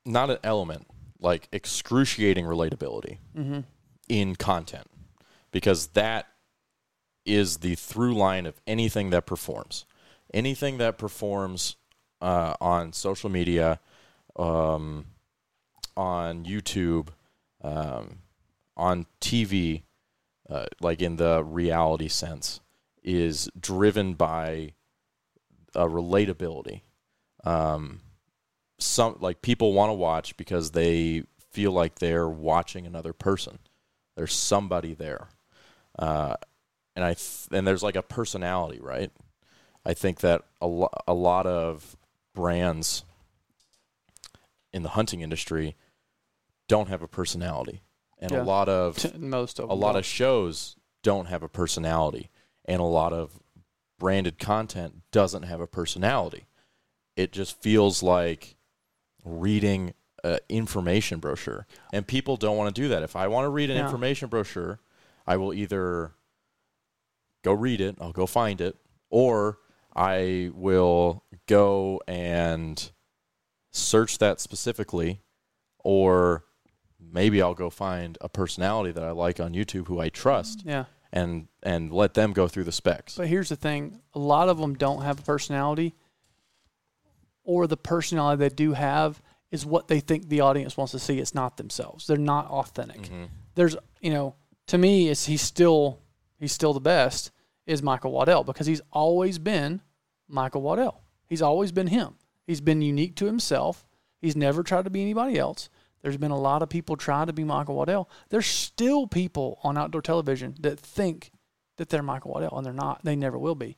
not 0.06 0.30
an 0.30 0.38
element 0.42 0.88
like 1.20 1.50
excruciating 1.52 2.46
relatability 2.46 3.18
Mm-hmm. 3.38 3.60
in 4.08 4.38
content 4.38 4.88
because 5.52 5.88
that 5.88 6.28
is 7.26 7.58
the 7.58 7.76
through 7.76 8.16
line 8.16 8.46
of 8.46 8.62
anything 8.66 9.10
that 9.10 9.26
performs. 9.26 9.86
Anything 10.34 10.78
that 10.78 10.98
performs 10.98 11.76
uh, 12.22 12.54
on 12.62 12.94
social 12.94 13.30
media, 13.30 13.82
um, 14.38 15.08
on 15.98 16.46
YouTube, 16.46 17.10
um, 17.62 18.20
on 18.78 19.08
TV, 19.20 19.84
uh, 20.50 20.68
like 20.80 21.02
in 21.02 21.18
the 21.18 21.44
reality 21.44 22.08
sense, 22.08 22.62
is 23.04 23.50
driven 23.60 24.14
by 24.14 24.72
a 25.76 25.88
relatability. 25.88 26.82
Um, 27.44 28.02
some 28.80 29.18
like 29.20 29.42
people 29.42 29.74
want 29.74 29.90
to 29.90 29.94
watch 29.94 30.36
because 30.38 30.72
they 30.72 31.24
feel 31.52 31.72
like 31.72 32.00
they're 32.00 32.28
watching 32.28 32.86
another 32.86 33.14
person. 33.14 33.60
There's 34.16 34.34
somebody 34.34 34.94
there, 34.94 35.28
uh, 36.00 36.36
and 36.96 37.04
I 37.06 37.14
th- 37.14 37.48
and 37.52 37.68
there's 37.68 37.84
like 37.84 37.96
a 37.96 38.02
personality, 38.02 38.80
right? 38.82 39.12
I 39.86 39.94
think 39.94 40.20
that 40.22 40.44
a, 40.62 40.68
lo- 40.68 40.90
a 41.08 41.14
lot 41.14 41.46
of 41.46 41.96
brands 42.34 43.04
in 44.74 44.84
the 44.84 44.90
hunting 44.90 45.22
industry 45.22 45.76
don't 46.68 46.90
have 46.90 47.02
a 47.02 47.08
personality, 47.08 47.82
and 48.20 48.32
Yeah. 48.32 48.42
a 48.42 48.44
lot 48.44 48.68
of 48.70 49.16
Most 49.20 49.60
of 49.60 49.70
a 49.70 49.74
lot 49.74 49.96
of 49.96 50.06
shows 50.06 50.76
don't 51.04 51.28
have 51.28 51.44
a 51.44 51.50
personality, 51.50 52.30
and 52.66 52.82
a 52.82 52.86
lot 52.86 53.14
of 53.14 53.40
branded 53.98 54.40
content 54.40 55.02
doesn't 55.12 55.44
have 55.44 55.62
a 55.62 55.68
personality. 55.68 56.46
It 57.16 57.32
just 57.32 57.62
feels 57.62 58.04
like 58.04 58.56
reading 59.24 59.94
an 60.24 60.40
information 60.50 61.20
brochure, 61.20 61.66
and 61.94 62.06
people 62.06 62.36
don't 62.38 62.58
want 62.58 62.76
to 62.76 62.82
do 62.82 62.88
that. 62.90 63.04
If 63.04 63.16
I 63.16 63.28
want 63.28 63.46
to 63.46 63.50
read 63.50 63.70
an 63.70 63.78
Yeah. 63.78 63.86
information 63.86 64.28
brochure, 64.30 64.80
I 65.26 65.38
will 65.38 65.54
either 65.54 66.14
go 67.44 67.54
read 67.54 67.80
it, 67.80 67.96
I'll 68.02 68.12
go 68.12 68.26
find 68.26 68.60
it, 68.60 68.76
or 69.10 69.60
I 69.96 70.52
will 70.54 71.24
go 71.48 72.02
and 72.08 72.92
search 73.72 74.18
that 74.18 74.40
specifically, 74.42 75.22
or 75.80 76.44
maybe 77.00 77.42
I'll 77.42 77.54
go 77.54 77.70
find 77.70 78.18
a 78.20 78.28
personality 78.28 78.92
that 78.92 79.04
I 79.04 79.12
like 79.12 79.40
on 79.40 79.54
YouTube 79.54 79.88
who 79.88 80.00
I 80.00 80.10
trust 80.10 80.64
yeah. 80.66 80.86
And 81.16 81.48
and 81.64 81.92
let 81.92 82.14
them 82.14 82.34
go 82.34 82.48
through 82.48 82.66
the 82.66 82.72
specs. 82.72 83.16
But 83.18 83.28
here's 83.28 83.50
the 83.50 83.56
thing: 83.56 84.02
a 84.14 84.20
lot 84.20 84.50
of 84.50 84.60
them 84.60 84.76
don't 84.76 85.02
have 85.02 85.20
a 85.20 85.24
personality, 85.24 85.96
or 87.44 87.66
the 87.66 87.78
personality 87.78 88.40
they 88.40 88.50
do 88.54 88.74
have 88.74 89.22
is 89.52 89.66
what 89.66 89.88
they 89.88 90.00
think 90.00 90.28
the 90.28 90.42
audience 90.42 90.76
wants 90.78 90.92
to 90.92 91.00
see. 91.00 91.20
It's 91.20 91.34
not 91.34 91.58
themselves. 91.58 92.06
They're 92.06 92.18
not 92.18 92.48
authentic. 92.48 93.04
Mhm. 93.04 93.30
There's, 93.56 93.78
you 94.02 94.10
know, 94.12 94.36
to 94.68 94.78
me, 94.78 95.08
is 95.08 95.26
he's 95.26 95.42
still 95.42 96.00
he's 96.40 96.52
still 96.52 96.74
the 96.74 96.80
best 96.82 97.32
is 97.66 97.82
Michael 97.82 98.12
Waddell 98.12 98.44
because 98.44 98.68
he's 98.68 98.82
always 98.92 99.40
been 99.40 99.82
Michael 100.28 100.62
Waddell. 100.62 101.02
He's 101.26 101.42
always 101.42 101.72
been 101.72 101.88
him. 101.88 102.16
He's 102.46 102.62
been 102.62 102.82
unique 102.82 103.16
to 103.16 103.26
himself. 103.26 103.86
He's 104.22 104.36
never 104.36 104.62
tried 104.62 104.84
to 104.86 104.92
be 104.92 105.02
anybody 105.02 105.38
else. 105.40 105.70
There's 106.06 106.18
been 106.18 106.30
a 106.30 106.40
lot 106.40 106.62
of 106.62 106.70
people 106.70 106.98
trying 106.98 107.26
to 107.26 107.34
be 107.34 107.44
Michael 107.44 107.74
Waddell. 107.74 108.08
There's 108.30 108.46
still 108.46 109.08
people 109.08 109.58
on 109.64 109.76
outdoor 109.76 110.04
television 110.04 110.54
that 110.60 110.80
think 110.80 111.32
that 111.78 111.90
they're 111.90 112.04
Michael 112.04 112.30
Waddell, 112.30 112.56
and 112.56 112.64
they're 112.64 112.74
not. 112.74 113.04
They 113.04 113.16
never 113.16 113.40
will 113.40 113.56
be. 113.56 113.76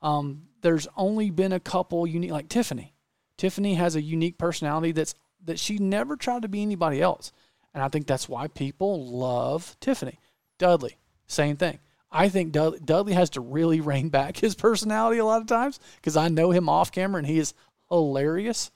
Um, 0.00 0.42
there's 0.62 0.86
only 0.96 1.30
been 1.30 1.52
a 1.52 1.58
couple 1.58 2.06
unique, 2.06 2.30
like 2.30 2.48
Tiffany. 2.48 2.94
Tiffany 3.36 3.74
has 3.74 3.96
a 3.96 4.00
unique 4.00 4.38
personality 4.38 4.92
that's 4.92 5.16
that 5.46 5.58
she 5.58 5.78
never 5.78 6.14
tried 6.14 6.42
to 6.42 6.48
be 6.48 6.62
anybody 6.62 7.02
else, 7.02 7.32
and 7.74 7.82
I 7.82 7.88
think 7.88 8.06
that's 8.06 8.28
why 8.28 8.46
people 8.46 9.08
love 9.08 9.76
Tiffany. 9.80 10.20
Dudley, 10.58 10.96
same 11.26 11.56
thing. 11.56 11.80
I 12.08 12.28
think 12.28 12.52
Dudley, 12.52 12.78
Dudley 12.84 13.14
has 13.14 13.30
to 13.30 13.40
really 13.40 13.80
rein 13.80 14.10
back 14.10 14.36
his 14.36 14.54
personality 14.54 15.18
a 15.18 15.24
lot 15.24 15.40
of 15.40 15.48
times 15.48 15.80
because 15.96 16.16
I 16.16 16.28
know 16.28 16.52
him 16.52 16.68
off 16.68 16.92
camera 16.92 17.18
and 17.18 17.26
he 17.26 17.40
is 17.40 17.52
hilarious. 17.88 18.70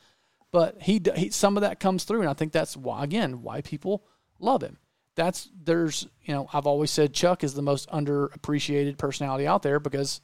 But 0.50 0.80
he, 0.80 1.02
he 1.14 1.30
some 1.30 1.56
of 1.56 1.60
that 1.62 1.80
comes 1.80 2.04
through, 2.04 2.20
and 2.20 2.30
I 2.30 2.34
think 2.34 2.52
that's 2.52 2.76
why 2.76 3.04
again 3.04 3.42
why 3.42 3.60
people 3.60 4.04
love 4.38 4.62
him. 4.62 4.78
That's 5.14 5.48
there's 5.62 6.06
you 6.22 6.34
know 6.34 6.48
I've 6.52 6.66
always 6.66 6.90
said 6.90 7.12
Chuck 7.12 7.44
is 7.44 7.54
the 7.54 7.62
most 7.62 7.88
underappreciated 7.90 8.96
personality 8.96 9.46
out 9.46 9.62
there 9.62 9.78
because 9.78 10.20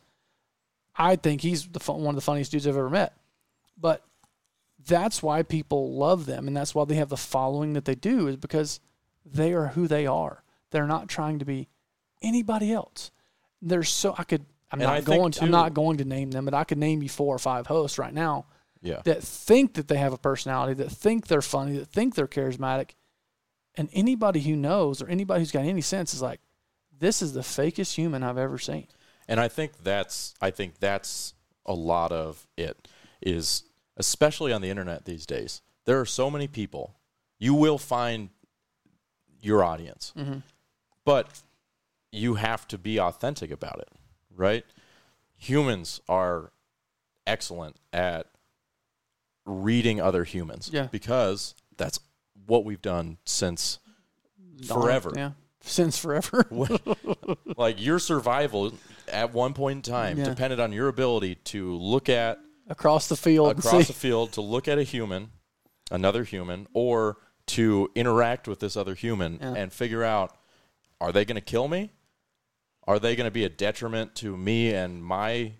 I 0.97 1.16
think 1.16 1.43
he's 1.43 1.66
the 1.66 1.81
fun, 1.81 2.03
one 2.03 2.14
of 2.14 2.16
the 2.16 2.22
funniest 2.22 2.53
dudes 2.53 2.66
I've 2.66 2.77
ever 2.77 2.89
met. 2.89 3.14
But 3.79 4.03
that's 4.87 5.22
why 5.22 5.43
people 5.43 5.95
love 5.95 6.27
them, 6.27 6.47
and 6.47 6.57
that's 6.57 6.75
why 6.75 6.85
they 6.85 6.95
have 6.95 7.09
the 7.09 7.16
following 7.16 7.75
that 7.75 7.85
they 7.85 7.95
do 7.95 8.29
is 8.29 8.37
because 8.37 8.81
they 9.27 9.53
are 9.53 9.68
who 9.68 9.89
they 9.89 10.07
are. 10.07 10.43
They're 10.70 10.87
not 10.87 11.09
trying 11.09 11.39
to 11.41 11.45
be 11.45 11.68
anybody 12.22 12.72
else. 12.72 13.11
There's 13.61 13.91
so 13.91 14.14
I 14.16 14.25
could. 14.25 14.45
I'm 14.72 14.81
And 14.81 14.89
not 14.89 14.97
I 14.97 15.01
going. 15.03 15.33
To, 15.33 15.43
I'm 15.43 15.51
not 15.51 15.75
going 15.75 15.99
to 15.99 16.05
name 16.05 16.31
them, 16.31 16.47
but 16.47 16.55
I 16.55 16.64
could 16.64 16.79
name 16.79 17.03
you 17.03 17.11
four 17.11 17.35
or 17.35 17.39
five 17.39 17.66
hosts 17.66 17.99
right 17.99 18.12
now 18.12 18.47
Yeah. 18.85 19.01
that 19.05 19.22
think 19.22 19.74
that 19.74 19.89
they 19.89 19.97
have 19.97 20.12
a 20.12 20.18
personality, 20.18 20.74
that 20.74 20.91
think 20.91 21.26
they're 21.26 21.43
funny, 21.43 21.78
that 21.78 21.89
think 21.89 22.14
they're 22.14 22.28
charismatic. 22.28 22.91
And 23.76 23.89
anybody 23.93 24.41
who 24.41 24.55
knows 24.55 25.03
or 25.03 25.09
anybody 25.09 25.41
who's 25.41 25.51
got 25.51 25.64
any 25.64 25.80
sense 25.80 26.12
is 26.12 26.20
like, 26.20 26.41
this 26.97 27.22
is 27.22 27.32
the 27.32 27.41
fakest 27.41 27.95
human 27.95 28.22
I've 28.22 28.39
ever 28.39 28.59
seen. 28.59 28.87
And 29.26 29.41
I 29.41 29.49
think 29.49 29.82
that's 29.82 30.35
I 30.41 30.51
think 30.51 30.78
that's 30.78 31.35
a 31.66 31.72
lot 31.72 32.12
of 32.12 32.47
it 32.57 32.87
is 33.22 33.64
especially 33.97 34.53
on 34.53 34.61
the 34.61 34.68
internet 34.68 35.07
these 35.07 35.24
days. 35.24 35.62
There 35.87 35.99
are 35.99 36.07
so 36.07 36.30
many 36.30 36.47
people. 36.47 36.95
You 37.39 37.55
will 37.55 37.78
find 37.78 38.28
your 39.41 39.64
audience. 39.64 40.12
Mm-hmm. 40.16 40.39
But 41.05 41.43
you 42.12 42.35
have 42.35 42.66
to 42.68 42.78
be 42.78 42.99
authentic 42.99 43.51
about 43.51 43.80
it, 43.80 43.89
right? 44.35 44.64
Humans 45.37 46.01
are 46.09 46.53
excellent 47.26 47.76
at 47.93 48.28
reading 49.47 50.01
other 50.01 50.24
humans 50.24 50.70
Yeah. 50.72 50.88
because 50.90 51.55
that's 51.76 52.01
what 52.47 52.64
we've 52.64 52.82
done 52.82 53.18
since 53.24 53.78
forever. 54.66 55.12
Yeah. 55.14 55.32
Since 55.61 55.99
forever. 55.99 56.47
like 57.57 57.82
your 57.82 57.99
survival 57.99 58.72
at 59.09 59.32
one 59.32 59.55
point 59.55 59.78
in 59.78 59.82
time 59.92 60.18
Yeah. 60.18 60.24
depended 60.24 60.61
on 60.61 60.72
your 60.72 60.88
ability 60.88 61.36
to 61.36 61.74
look 61.76 62.09
at 62.09 62.38
Across 62.68 63.09
the 63.09 63.16
field. 63.16 63.59
across 63.59 63.86
see. 63.86 63.92
the 63.92 63.99
field 63.99 64.32
to 64.32 64.40
look 64.40 64.68
at 64.68 64.78
a 64.78 64.82
human, 64.82 65.30
another 65.90 66.24
human, 66.24 66.66
or 66.72 67.18
to 67.47 67.90
interact 67.95 68.49
with 68.49 68.61
this 68.61 68.76
other 68.76 68.95
human 68.95 69.38
Yeah. 69.40 69.55
and 69.55 69.72
figure 69.72 70.03
out 70.03 70.36
are 71.01 71.12
they 71.12 71.24
going 71.24 71.36
to 71.36 71.42
kill 71.42 71.68
me? 71.68 71.92
Are 72.86 72.99
they 72.99 73.16
going 73.16 73.26
to 73.26 73.30
be 73.30 73.45
a 73.45 73.49
detriment 73.49 74.14
to 74.16 74.36
me 74.36 74.72
and 74.72 75.05
my 75.05 75.53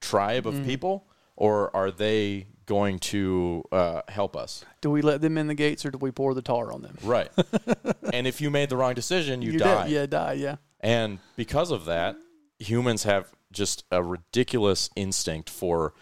tribe 0.00 0.46
of 0.46 0.54
mm. 0.54 0.64
people? 0.64 1.06
Or 1.36 1.74
are 1.74 1.90
they 1.90 2.48
going 2.70 3.00
to 3.00 3.64
uh, 3.72 4.00
help 4.08 4.36
us? 4.36 4.64
do 4.80 4.90
we 4.90 5.02
let 5.02 5.20
them 5.20 5.36
in 5.36 5.48
the 5.48 5.54
gates 5.54 5.84
or 5.84 5.90
do 5.90 5.98
we 5.98 6.12
pour 6.12 6.32
the 6.34 6.40
tar 6.40 6.72
on 6.72 6.82
them? 6.82 6.96
Right. 7.02 7.28
and 8.14 8.26
if 8.28 8.40
you 8.40 8.48
made 8.48 8.68
the 8.70 8.76
wrong 8.76 8.94
decision, 8.94 9.42
you, 9.42 9.50
You're 9.50 9.58
die. 9.58 9.82
dead. 9.82 9.90
Yeah, 9.90 10.06
die. 10.06 10.32
Yeah. 10.34 10.56
And 10.78 11.18
because 11.36 11.70
of 11.72 11.84
that, 11.86 12.16
humans 12.60 13.02
have 13.02 13.26
just 13.52 13.84
a 13.90 14.02
ridiculous 14.02 14.88
instinct 14.94 15.50
for 15.50 15.92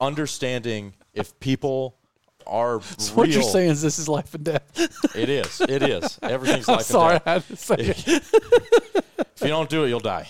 understanding 0.00 0.94
if 1.12 1.38
people 1.40 1.98
are 2.46 2.80
So 2.98 3.12
real. 3.12 3.16
what 3.16 3.28
you're 3.28 3.42
saying 3.42 3.70
is 3.70 3.82
this 3.82 3.98
is 3.98 4.08
life 4.08 4.34
and 4.34 4.44
death. 4.44 5.14
It 5.14 5.28
is. 5.28 5.60
It 5.60 5.82
is. 5.82 6.18
Everything's 6.22 6.66
life 6.68 6.82
sorry, 6.82 7.16
and 7.16 7.24
death. 7.24 7.58
Sorry, 7.58 7.80
I 7.80 7.84
had 7.84 7.94
to 7.94 8.04
say 8.06 8.14
it. 8.14 8.22
If 9.36 9.42
you 9.42 9.48
don't 9.48 9.68
do 9.70 9.84
it, 9.84 9.88
you'll 9.88 10.00
die. 10.00 10.28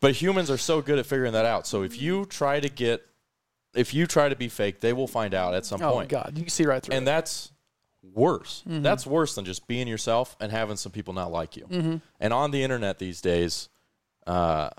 but 0.00 0.14
humans 0.14 0.50
are 0.50 0.58
so 0.58 0.80
good 0.80 0.98
at 0.98 1.06
figuring 1.06 1.34
that 1.34 1.44
out. 1.44 1.66
So 1.66 1.82
if 1.82 2.00
you 2.00 2.24
try 2.24 2.58
to 2.60 2.68
get, 2.68 3.06
if 3.74 3.94
you 3.94 4.06
try 4.06 4.28
to 4.28 4.36
be 4.36 4.48
fake, 4.48 4.80
they 4.80 4.92
will 4.92 5.06
find 5.08 5.34
out 5.34 5.54
at 5.54 5.64
some 5.66 5.82
Oh 5.82 5.92
point. 5.92 6.08
God, 6.08 6.32
you 6.36 6.42
can 6.42 6.50
see 6.50 6.64
right 6.64 6.82
through 6.82 6.94
And 6.94 7.04
it. 7.04 7.06
that's 7.06 7.52
worse. 8.02 8.62
Mm-hmm. 8.68 8.82
That's 8.82 9.06
worse 9.06 9.34
than 9.34 9.44
just 9.44 9.66
being 9.66 9.88
yourself 9.88 10.36
and 10.40 10.50
having 10.52 10.76
some 10.76 10.92
people 10.92 11.14
not 11.14 11.30
like 11.30 11.56
you. 11.56 12.00
And 12.20 12.32
on 12.32 12.50
the 12.50 12.62
internet 12.62 12.98
these 12.98 13.20
days, 13.20 13.68
uh, 14.26 14.70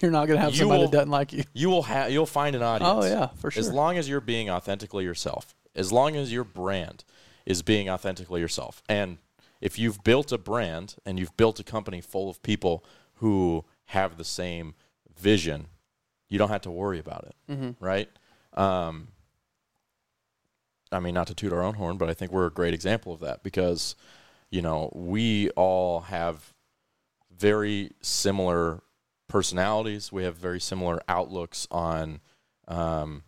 You're 0.00 0.10
not 0.10 0.26
going 0.26 0.38
to 0.38 0.42
have 0.44 0.54
somebody 0.54 0.82
will- 0.82 0.88
that 0.90 0.96
doesn't 0.96 1.10
like 1.10 1.32
you. 1.32 1.44
you 1.54 1.70
will 1.70 1.82
have 1.84 2.10
you'll 2.10 2.26
find 2.26 2.54
an 2.54 2.62
audience. 2.62 3.04
Oh 3.04 3.08
yeah, 3.08 3.28
for 3.36 3.50
sure. 3.50 3.60
As 3.60 3.70
long 3.72 3.96
as 3.98 4.08
you're 4.08 4.20
being 4.20 4.50
authentically 4.50 5.04
yourself, 5.04 5.54
as 5.74 5.90
long 5.92 6.16
as 6.16 6.32
your 6.32 6.44
brand 6.44 7.04
is 7.44 7.62
being 7.62 7.88
authentically 7.88 8.40
yourself. 8.40 8.82
And 8.88 9.18
if 9.60 9.78
you've 9.78 10.02
built 10.04 10.32
a 10.32 10.38
brand 10.38 10.96
and 11.06 11.18
you've 11.18 11.36
built 11.36 11.58
a 11.60 11.64
company 11.64 12.00
full 12.00 12.28
of 12.28 12.42
people 12.42 12.84
who 13.14 13.64
have 13.86 14.18
the 14.18 14.24
same 14.24 14.74
vision, 15.18 15.68
you 16.28 16.38
don't 16.38 16.48
have 16.50 16.60
to 16.62 16.70
worry 16.70 16.98
about 16.98 17.24
it, 17.24 17.52
mm-hmm. 17.52 17.84
right? 17.84 18.08
Um, 18.56 19.08
I 20.92 21.00
mean, 21.00 21.14
not 21.14 21.26
to 21.26 21.34
toot 21.34 21.52
our 21.52 21.62
own 21.62 21.74
horn, 21.74 21.96
but 21.96 22.08
I 22.08 22.14
think 22.14 22.32
we're 22.32 22.46
a 22.46 22.50
great 22.50 22.74
example 22.74 23.12
of 23.12 23.20
that 23.20 23.42
because, 23.42 23.96
you 24.50 24.62
know, 24.62 24.90
we 24.94 25.50
all 25.50 26.00
have 26.02 26.54
very 27.36 27.90
similar 28.00 28.82
personalities. 29.28 30.12
We 30.12 30.24
have 30.24 30.36
very 30.36 30.60
similar 30.60 31.00
outlooks 31.08 31.66
on 31.70 32.20
um, 32.68 33.24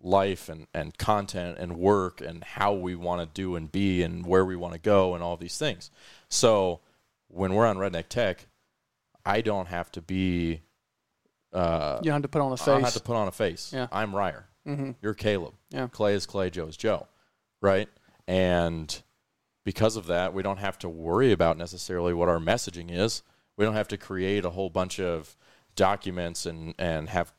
life 0.00 0.48
and, 0.48 0.66
and 0.74 0.96
content 0.98 1.58
and 1.58 1.76
work 1.76 2.20
and 2.20 2.42
how 2.42 2.72
we 2.72 2.94
want 2.94 3.20
to 3.20 3.26
do 3.26 3.54
and 3.54 3.70
be 3.70 4.02
and 4.02 4.26
where 4.26 4.44
we 4.44 4.56
want 4.56 4.74
to 4.74 4.80
go 4.80 5.14
and 5.14 5.22
all 5.22 5.36
these 5.36 5.58
things. 5.58 5.90
So 6.28 6.80
when 7.28 7.54
we're 7.54 7.66
on 7.66 7.76
Redneck 7.76 8.08
Tech, 8.08 8.46
I 9.24 9.40
don't 9.40 9.68
have 9.68 9.92
to 9.92 10.02
be. 10.02 10.62
Uh, 11.52 11.98
You 12.02 12.06
don't 12.10 12.14
have 12.14 12.22
to 12.22 12.28
put 12.28 12.40
on 12.42 12.52
a 12.52 12.54
I 12.54 12.64
don't 12.64 12.82
have 12.82 12.92
to 12.94 13.00
put 13.00 13.16
on 13.16 13.28
a 13.28 13.32
face. 13.32 13.72
Yeah. 13.72 13.88
I'm 13.92 14.14
Ryder. 14.14 14.46
mm-hmm. 14.66 14.92
You're 15.02 15.14
Caleb. 15.14 15.54
Yeah. 15.70 15.88
Clay 15.88 16.14
is 16.14 16.26
Clay. 16.26 16.50
Joe 16.50 16.66
is 16.66 16.76
Joe. 16.76 17.06
Right. 17.60 17.88
And 18.28 19.02
because 19.64 19.96
of 19.96 20.06
that, 20.06 20.32
we 20.32 20.42
don't 20.42 20.58
have 20.58 20.78
to 20.80 20.88
worry 20.88 21.32
about 21.32 21.58
necessarily 21.58 22.14
what 22.14 22.28
our 22.28 22.38
messaging 22.38 22.90
is. 22.90 23.22
We 23.56 23.64
don't 23.64 23.74
have 23.74 23.88
to 23.88 23.96
create 23.98 24.44
a 24.44 24.50
whole 24.50 24.70
bunch 24.70 24.98
of 25.00 25.36
documents 25.76 26.46
and, 26.46 26.74
and 26.78 27.08
have 27.08 27.32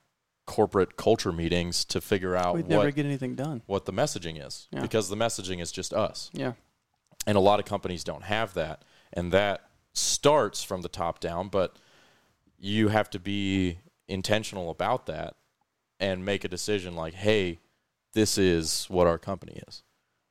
corporate 0.46 0.98
culture 0.98 1.32
meetings 1.32 1.86
to 1.86 2.02
figure 2.02 2.36
out 2.36 2.56
We'd 2.56 2.64
what, 2.68 2.70
never 2.70 2.92
get 2.92 3.06
anything 3.06 3.36
done. 3.36 3.62
what 3.66 3.86
the 3.86 3.94
messaging 3.94 4.46
is 4.46 4.68
Yeah. 4.72 4.82
because 4.82 5.10
the 5.10 5.16
messaging 5.16 5.62
is 5.62 5.72
just 5.72 5.94
us. 5.94 6.30
Yeah. 6.34 6.54
And 7.26 7.38
a 7.38 7.42
lot 7.42 7.60
of 7.60 7.66
companies 7.66 8.04
don't 8.04 8.24
have 8.24 8.54
that. 8.56 8.84
And 9.14 9.32
that 9.32 9.62
starts 9.94 10.64
from 10.64 10.82
the 10.82 10.90
top 10.90 11.20
down, 11.20 11.48
but 11.50 11.78
you 12.60 12.90
have 12.90 13.10
to 13.12 13.20
be 13.20 13.80
intentional 14.12 14.70
about 14.70 15.06
that 15.08 15.36
and 16.00 16.24
make 16.26 16.44
a 16.44 16.48
decision 16.48 16.96
like, 16.96 17.14
hey, 17.14 17.60
this 18.14 18.38
is 18.38 18.86
what 18.90 19.08
our 19.08 19.18
company 19.18 19.62
is. 19.68 19.84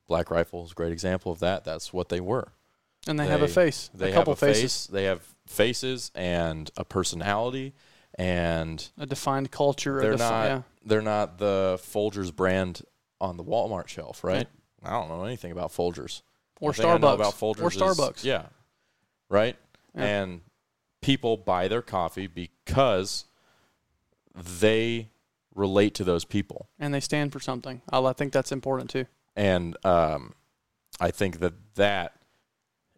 Black 0.06 0.30
Rifle 0.30 0.64
is 0.64 0.72
a 0.72 0.74
great 0.74 0.92
example 0.92 1.32
of 1.32 1.38
that. 1.40 1.64
That's 1.64 1.92
what 1.92 2.08
they 2.08 2.20
were. 2.20 2.52
And 3.06 3.18
they, 3.18 3.26
have 3.28 3.42
a 3.42 3.48
face. 3.48 3.88
They 3.94 4.10
a 4.10 4.14
couple 4.14 4.34
have 4.34 4.42
a 4.42 4.46
faces. 4.46 4.62
face. 4.62 4.86
They 4.88 5.04
have 5.04 5.22
faces 5.46 6.10
and 6.14 6.70
a 6.76 6.84
personality, 6.84 7.72
and 8.18 8.86
A 8.98 9.06
defined 9.06 9.50
culture. 9.50 10.00
they're 10.00 10.10
defi- 10.12 10.22
not 10.22 10.44
yeah. 10.44 10.62
they're 10.84 11.00
not 11.00 11.38
the 11.38 11.78
Folgers 11.82 12.34
brand 12.34 12.82
on 13.20 13.36
the 13.38 13.44
Walmart 13.44 13.88
shelf, 13.88 14.22
right? 14.22 14.46
I 14.82 14.90
don't 14.90 15.08
know 15.08 15.24
anything 15.24 15.52
about 15.52 15.70
Folgers. 15.72 16.20
Or 16.60 16.72
The 16.72 16.82
thing 16.82 16.90
I 16.90 16.98
know 16.98 17.06
Starbucks. 17.06 17.14
about 17.14 17.34
Folgers 17.34 17.62
or 17.62 17.68
is- 17.68 17.76
Starbucks. 17.98 18.24
yeah, 18.24 18.46
right. 19.30 19.56
Yeah. 19.94 20.04
And 20.04 20.40
people 21.00 21.36
buy 21.38 21.68
their 21.68 21.82
coffee 21.82 22.26
because 22.26 23.24
they 24.42 25.10
relate 25.54 25.94
to 25.94 26.04
those 26.04 26.24
people, 26.24 26.68
And 26.78 26.94
they 26.94 27.00
stand 27.00 27.32
for 27.32 27.40
something. 27.40 27.82
I, 27.90 28.00
I 28.00 28.12
think 28.12 28.32
that's 28.32 28.52
important 28.52 28.90
too. 28.90 29.06
and 29.36 29.76
um, 29.84 30.34
I 31.00 31.10
think 31.10 31.40
that 31.40 31.54
that 31.74 32.14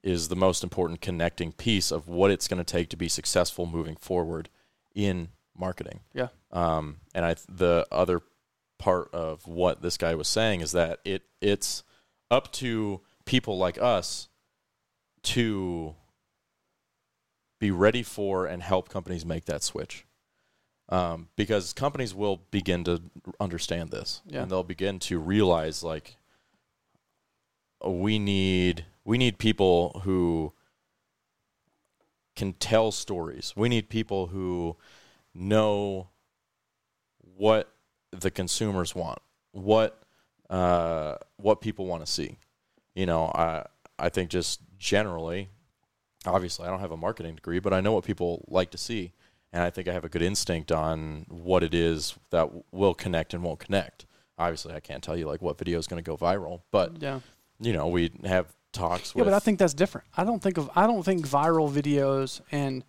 is 0.03 0.29
the 0.29 0.37
most 0.37 0.63
important 0.65 1.01
connecting 1.01 1.53
piece 1.53 1.93
of 1.93 2.09
what 2.09 2.31
it's 2.31 2.49
going 2.49 2.59
to 2.59 2.65
take 2.65 2.89
to 2.91 2.97
be 2.97 3.09
successful 3.09 3.67
moving 3.67 3.97
forward 3.97 4.49
in 4.95 5.29
marketing. 5.57 6.01
Yeah. 6.13 6.29
Um, 6.51 6.97
and 7.15 7.25
I 7.25 7.37
the 7.49 7.87
other 7.93 8.21
part 8.79 9.15
of 9.15 9.47
what 9.47 9.81
this 9.81 9.97
guy 9.97 10.15
was 10.15 10.27
saying 10.29 10.61
is 10.61 10.73
that 10.73 10.99
it 11.05 11.23
it's 11.41 11.85
up 12.31 12.53
to 12.53 13.01
people 13.25 13.57
like 13.57 13.81
us 13.81 14.29
to 15.23 15.95
be 17.61 17.71
ready 17.71 18.03
for 18.03 18.47
and 18.47 18.61
help 18.61 18.89
companies 18.89 19.25
make 19.25 19.45
that 19.45 19.63
switch. 19.63 20.05
Um, 20.93 21.29
because 21.37 21.73
companies 21.73 22.15
will 22.15 22.43
begin 22.51 22.85
to 22.85 23.01
understand 23.41 23.91
this 23.91 24.21
Yeah. 24.27 24.43
and 24.43 24.51
they'll 24.51 24.63
begin 24.63 24.99
to 25.01 25.19
realize 25.19 25.83
like 25.83 26.17
we 27.83 28.19
need 28.19 28.85
we 29.05 29.17
need 29.17 29.39
people 29.39 30.03
who 30.05 30.53
can 32.37 32.53
tell 32.53 32.93
stories. 32.93 33.55
We 33.57 33.69
need 33.71 33.89
people 33.89 34.27
who 34.27 34.77
know 35.35 36.09
what 37.37 37.73
the 38.11 38.31
consumers 38.31 38.95
want, 38.95 39.19
what 39.53 40.03
uh, 40.51 41.17
what 41.37 41.61
people 41.63 41.87
want 41.87 42.05
to 42.05 42.13
see. 42.13 42.39
You 42.95 43.07
know, 43.07 43.33
I 43.35 43.65
I 43.99 44.11
think 44.11 44.31
just 44.31 44.61
generally, 44.79 45.49
obviously, 46.27 46.67
I 46.67 46.71
don't 46.71 46.81
have 46.81 46.93
a 46.93 46.97
marketing 46.99 47.35
degree, 47.37 47.61
but 47.61 47.73
I 47.73 47.81
know 47.81 47.93
what 47.93 48.05
people 48.05 48.45
like 48.49 48.71
to 48.73 48.79
see, 48.79 49.13
and 49.53 49.63
I 49.63 49.71
think 49.71 49.89
I 49.89 49.93
have 49.93 50.05
a 50.05 50.09
good 50.09 50.23
instinct 50.23 50.73
on 50.73 51.27
what 51.29 51.63
it 51.63 51.75
is 51.75 52.15
that 52.31 52.51
will 52.73 52.95
connect 52.95 53.35
and 53.35 53.43
won't 53.43 53.59
connect. 53.61 54.07
Obviously, 54.39 54.75
I 54.75 54.81
can't 54.81 55.03
tell 55.03 55.17
you 55.17 55.27
like 55.27 55.43
what 55.43 55.59
video 55.59 55.79
is 55.79 55.87
going 55.87 56.03
to 56.03 56.09
go 56.09 56.17
viral, 56.17 56.63
but 56.71 57.01
Yeah. 57.03 57.21
you 57.61 57.73
know, 57.73 57.89
we 57.89 58.11
have 58.25 58.47
talks 58.73 59.13
Yeah, 59.15 59.23
with. 59.23 59.27
but 59.33 59.35
I 59.35 59.39
think 59.39 59.59
that's 59.59 59.75
different. 59.75 60.07
I 60.17 60.25
don't 60.25 60.43
think 60.43 60.57
of 60.57 60.71
I 60.75 60.87
don't 60.87 61.03
think 61.05 61.27
viral 61.27 61.71
videos 61.71 62.41
and 62.51 62.83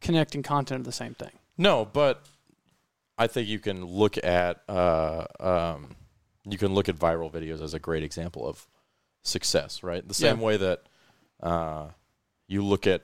connecting 0.00 0.42
content 0.42 0.80
are 0.82 0.84
the 0.84 0.92
same 0.92 1.14
thing. 1.14 1.32
No, 1.58 1.84
but 1.84 2.24
I 3.18 3.26
think 3.26 3.48
you 3.48 3.58
can 3.58 3.84
look 3.84 4.22
at 4.22 4.62
uh, 4.68 5.24
um, 5.40 5.96
you 6.44 6.58
can 6.58 6.72
look 6.74 6.88
at 6.88 6.96
viral 6.96 7.32
videos 7.32 7.60
as 7.60 7.74
a 7.74 7.78
great 7.80 8.04
example 8.04 8.46
of 8.46 8.66
success, 9.24 9.82
right? 9.82 10.06
The 10.06 10.14
same 10.14 10.38
Yeah. 10.38 10.44
way 10.46 10.56
that 10.58 10.82
uh, 11.42 11.88
you 12.46 12.62
look 12.64 12.86
at 12.86 13.02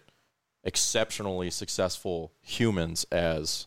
exceptionally 0.64 1.50
successful 1.50 2.32
humans 2.40 3.04
as 3.10 3.66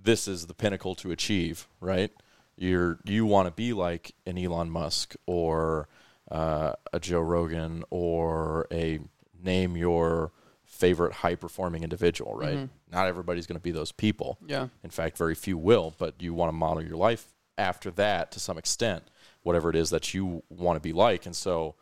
this 0.00 0.28
is 0.28 0.46
the 0.46 0.54
pinnacle 0.54 0.94
to 0.96 1.10
achieve, 1.10 1.68
right? 1.80 2.10
You're 2.56 2.98
you 3.04 3.26
want 3.26 3.46
to 3.46 3.52
be 3.52 3.72
like 3.72 4.14
an 4.26 4.38
Elon 4.38 4.70
Musk 4.70 5.14
or 5.26 5.88
uh, 6.30 6.72
a 6.92 7.00
Joe 7.00 7.20
Rogan 7.20 7.84
or 7.90 8.66
a 8.72 9.00
name 9.42 9.76
your 9.76 10.32
favorite 10.64 11.12
high 11.12 11.34
performing 11.34 11.82
individual, 11.84 12.34
right? 12.34 12.56
Mhm. 12.56 12.68
Not 12.90 13.06
everybody's 13.06 13.46
going 13.46 13.58
to 13.58 13.62
be 13.62 13.70
those 13.70 13.92
people. 13.92 14.38
Yeah. 14.46 14.68
In 14.82 14.90
fact, 14.90 15.16
very 15.18 15.34
few 15.34 15.56
will, 15.58 15.94
but 15.98 16.20
you 16.20 16.34
want 16.34 16.48
to 16.48 16.52
model 16.52 16.82
your 16.84 16.96
life 16.96 17.32
after 17.56 17.90
that 17.92 18.32
to 18.32 18.40
some 18.40 18.58
extent, 18.58 19.04
whatever 19.42 19.70
it 19.70 19.76
is 19.76 19.90
that 19.90 20.14
you 20.14 20.42
want 20.48 20.76
to 20.76 20.80
be 20.80 20.92
like. 20.92 21.26
And 21.26 21.36
so 21.36 21.76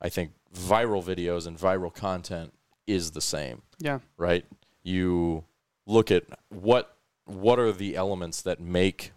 I 0.00 0.08
think 0.08 0.32
viral 0.54 1.02
videos 1.04 1.46
and 1.46 1.56
viral 1.56 1.94
content 1.94 2.52
is 2.86 3.12
the 3.12 3.20
same, 3.20 3.62
Yeah. 3.82 3.98
right? 4.16 4.44
You 4.82 5.44
look 5.86 6.10
at 6.10 6.24
what 6.48 6.96
what 7.24 7.58
are 7.58 7.72
the 7.72 7.96
elements 7.96 8.42
that 8.42 8.60
make 8.60 9.12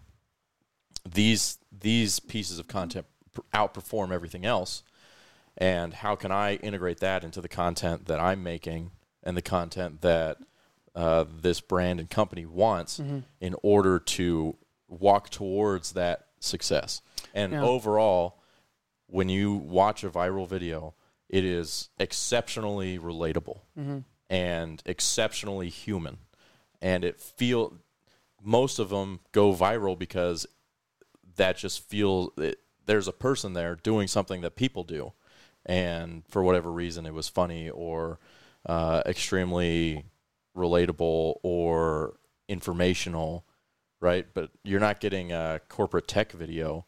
these 1.08 1.58
these 1.72 2.18
pieces 2.20 2.58
of 2.58 2.68
content 2.68 3.06
outperform 3.54 4.12
everything 4.12 4.44
else 4.46 4.82
and 5.58 5.92
how 5.94 6.14
can 6.16 6.30
I 6.32 6.54
integrate 6.56 7.00
that 7.00 7.22
into 7.24 7.40
the 7.40 7.48
content 7.48 8.06
that 8.06 8.18
I'm 8.20 8.42
making 8.42 8.90
and 9.22 9.36
the 9.36 9.42
content 9.42 10.00
that 10.02 10.38
uh, 10.94 11.24
this 11.42 11.60
brand 11.60 12.00
and 12.00 12.08
company 12.10 12.46
wants 12.46 12.98
Mm-hmm. 12.98 13.18
in 13.40 13.54
order 13.62 13.98
to 13.98 14.56
walk 14.88 15.28
towards 15.30 15.92
that 15.92 16.26
success. 16.40 17.02
And 17.34 17.52
Yeah. 17.52 17.62
overall, 17.64 18.38
when 19.06 19.28
you 19.28 19.52
watch 19.54 20.04
a 20.04 20.10
viral 20.10 20.48
video, 20.48 20.94
it 21.28 21.44
is 21.44 21.90
exceptionally 21.98 22.98
relatable 22.98 23.60
Mm-hmm. 23.78 23.98
And 24.28 24.82
exceptionally 24.86 25.68
human. 25.68 26.18
And 26.80 27.04
it 27.04 27.20
feel 27.20 27.74
most 28.42 28.78
of 28.78 28.90
them 28.90 29.20
go 29.32 29.52
viral 29.54 29.98
because 29.98 30.46
that 31.36 31.56
just 31.56 31.88
feels 31.88 32.30
it, 32.38 32.60
there's 32.86 33.08
a 33.08 33.12
person 33.12 33.52
there 33.52 33.74
doing 33.74 34.08
something 34.08 34.40
that 34.42 34.56
people 34.56 34.84
do, 34.84 35.12
and 35.64 36.22
for 36.28 36.42
whatever 36.42 36.70
reason 36.70 37.06
it 37.06 37.14
was 37.14 37.28
funny 37.28 37.68
or 37.68 38.18
uh, 38.66 39.02
extremely 39.06 40.04
relatable 40.56 41.34
or 41.42 42.18
informational, 42.48 43.44
right? 44.00 44.26
But 44.32 44.50
you're 44.62 44.80
not 44.80 45.00
getting 45.00 45.32
a 45.32 45.60
corporate 45.68 46.08
tech 46.08 46.32
video 46.32 46.86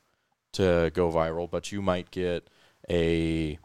to 0.53 0.91
go 0.95 1.11
viral, 1.11 1.51
but 1.51 1.73
you 1.73 1.83
might 1.83 2.11
get 2.11 2.49
a 2.89 3.59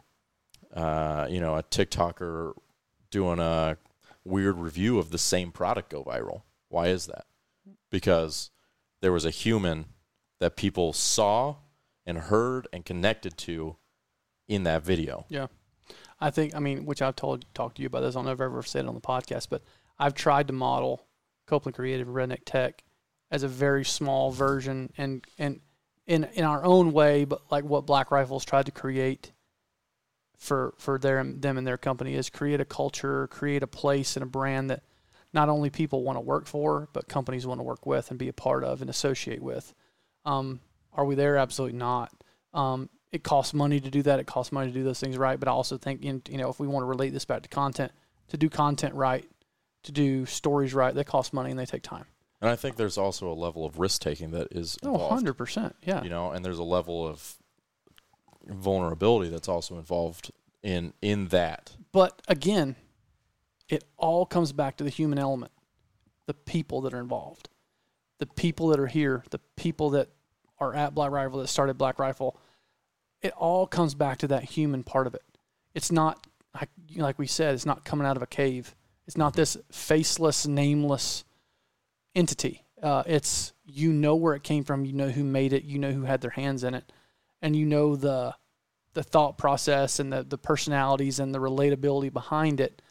uh, 0.74 1.28
you 1.30 1.40
know 1.40 1.56
a 1.56 1.62
TikToker 1.62 2.54
doing 3.14 3.38
a 3.38 3.78
weird 4.24 4.58
review 4.58 4.98
of 4.98 5.10
the 5.10 5.18
same 5.18 5.52
product 5.52 5.88
go 5.88 6.02
viral. 6.02 6.42
Why 6.68 6.88
is 6.88 7.06
that? 7.06 7.26
Because 7.88 8.50
there 9.00 9.12
was 9.12 9.24
a 9.24 9.30
human 9.30 9.84
that 10.40 10.56
people 10.56 10.92
saw 10.92 11.56
and 12.04 12.18
heard 12.18 12.66
and 12.72 12.84
connected 12.84 13.38
to 13.38 13.76
in 14.48 14.64
that 14.64 14.82
video. 14.82 15.26
Yeah. 15.28 15.46
I 16.20 16.30
think 16.30 16.56
I 16.56 16.58
mean, 16.58 16.86
which 16.86 17.02
I've 17.02 17.14
told 17.14 17.44
talked 17.54 17.76
to 17.76 17.82
you 17.82 17.86
about 17.86 18.00
this. 18.00 18.16
I 18.16 18.18
don't 18.18 18.24
know 18.24 18.32
if 18.32 18.40
I've 18.40 18.46
ever 18.46 18.62
said 18.64 18.84
it 18.84 18.88
on 18.88 18.94
the 18.94 19.00
podcast, 19.00 19.46
but 19.48 19.62
I've 19.96 20.14
tried 20.14 20.48
to 20.48 20.52
model 20.52 21.06
Copeland 21.46 21.76
Creative 21.76 22.08
Redneck 22.08 22.40
Tech 22.44 22.82
as 23.30 23.44
a 23.44 23.48
very 23.48 23.84
small 23.84 24.32
version 24.32 24.92
and 24.98 25.24
and 25.38 25.60
in 26.06 26.24
in 26.34 26.44
our 26.44 26.64
own 26.64 26.92
way, 26.92 27.24
but 27.24 27.42
like 27.52 27.64
what 27.64 27.86
Black 27.86 28.10
Rifles 28.10 28.44
tried 28.44 28.66
to 28.66 28.72
create 28.72 29.30
for 30.36 30.74
for 30.78 30.98
their 30.98 31.22
them 31.24 31.56
and 31.58 31.66
their 31.66 31.78
company 31.78 32.14
is 32.14 32.30
create 32.30 32.60
a 32.60 32.64
culture, 32.64 33.26
create 33.28 33.62
a 33.62 33.66
place 33.66 34.16
and 34.16 34.22
a 34.22 34.26
brand 34.26 34.70
that 34.70 34.82
not 35.32 35.48
only 35.48 35.70
people 35.70 36.02
want 36.04 36.16
to 36.16 36.20
work 36.20 36.46
for, 36.46 36.88
but 36.92 37.08
companies 37.08 37.46
want 37.46 37.58
to 37.58 37.64
work 37.64 37.86
with 37.86 38.10
and 38.10 38.18
be 38.18 38.28
a 38.28 38.32
part 38.32 38.62
of 38.64 38.80
and 38.80 38.88
associate 38.90 39.42
with. 39.42 39.74
Um, 40.24 40.60
are 40.92 41.04
we 41.04 41.14
there? 41.16 41.36
Absolutely 41.36 41.76
not. 41.78 42.12
Um, 42.52 42.88
it 43.10 43.22
costs 43.24 43.52
money 43.54 43.80
to 43.80 43.90
do 43.90 44.02
that. 44.02 44.20
It 44.20 44.26
costs 44.26 44.52
money 44.52 44.68
to 44.68 44.74
do 44.74 44.84
those 44.84 45.00
things 45.00 45.18
right. 45.18 45.38
But 45.38 45.48
I 45.48 45.52
also 45.52 45.76
think, 45.76 46.04
in, 46.04 46.22
you 46.28 46.38
know, 46.38 46.50
if 46.50 46.60
we 46.60 46.66
want 46.68 46.82
to 46.84 46.88
relate 46.88 47.10
this 47.10 47.24
back 47.24 47.42
to 47.42 47.48
content, 47.48 47.90
to 48.28 48.36
do 48.36 48.48
content 48.48 48.94
right, 48.94 49.28
to 49.84 49.92
do 49.92 50.24
stories 50.26 50.72
right, 50.72 50.94
they 50.94 51.04
cost 51.04 51.32
money 51.32 51.50
and 51.50 51.58
they 51.58 51.66
take 51.66 51.82
time. 51.82 52.06
And 52.40 52.50
I 52.50 52.56
think 52.56 52.76
there's 52.76 52.98
also 52.98 53.30
a 53.30 53.34
level 53.34 53.64
of 53.64 53.78
risk 53.78 54.02
taking 54.02 54.30
that 54.32 54.48
is 54.52 54.76
Oh, 54.84 55.08
100%. 55.10 55.72
Yeah. 55.82 56.02
you 56.02 56.10
know, 56.10 56.30
and 56.30 56.44
there's 56.44 56.58
a 56.58 56.64
level 56.64 57.06
of 57.06 57.36
vulnerability 58.46 59.30
that's 59.30 59.48
also 59.48 59.76
involved 59.76 60.30
in 60.62 60.92
in 61.02 61.28
that. 61.28 61.72
But 61.92 62.20
again, 62.28 62.76
it 63.68 63.84
all 63.96 64.26
comes 64.26 64.52
back 64.52 64.76
to 64.78 64.84
the 64.84 64.90
human 64.90 65.18
element, 65.18 65.52
the 66.26 66.34
people 66.34 66.80
that 66.82 66.94
are 66.94 67.00
involved, 67.00 67.48
the 68.18 68.26
people 68.26 68.68
that 68.68 68.80
are 68.80 68.86
here, 68.86 69.24
the 69.30 69.40
people 69.56 69.90
that 69.90 70.08
are 70.58 70.74
at 70.74 70.94
Black 70.94 71.10
Rifle 71.10 71.40
that 71.40 71.48
started 71.48 71.78
Black 71.78 71.98
Rifle. 71.98 72.38
It 73.22 73.32
all 73.32 73.66
comes 73.66 73.94
back 73.94 74.18
to 74.18 74.28
that 74.28 74.44
human 74.44 74.82
part 74.82 75.06
of 75.06 75.14
it. 75.14 75.22
It's 75.74 75.90
not 75.90 76.26
like 76.96 77.18
we 77.18 77.26
said, 77.26 77.54
it's 77.54 77.66
not 77.66 77.84
coming 77.84 78.06
out 78.06 78.16
of 78.16 78.22
a 78.22 78.26
cave. 78.26 78.74
It's 79.06 79.16
not 79.16 79.34
this 79.34 79.56
faceless, 79.70 80.46
nameless 80.46 81.24
entity. 82.14 82.64
Uh, 82.82 83.02
it's 83.06 83.52
you 83.66 83.92
know 83.92 84.14
where 84.14 84.34
it 84.34 84.42
came 84.42 84.64
from, 84.64 84.84
you 84.84 84.92
know 84.92 85.08
who 85.08 85.24
made 85.24 85.52
it, 85.52 85.64
you 85.64 85.78
know 85.78 85.92
who 85.92 86.02
had 86.02 86.20
their 86.20 86.30
hands 86.30 86.64
in 86.64 86.74
it, 86.74 86.90
and 87.44 87.54
you 87.54 87.66
know 87.66 87.94
the 87.94 88.34
the 88.94 89.02
thought 89.02 89.36
process 89.38 90.00
and 90.00 90.12
the 90.12 90.24
the 90.24 90.38
personalities 90.38 91.20
and 91.20 91.32
the 91.32 91.38
relatability 91.38 92.12
behind 92.12 92.58
it. 92.58 92.82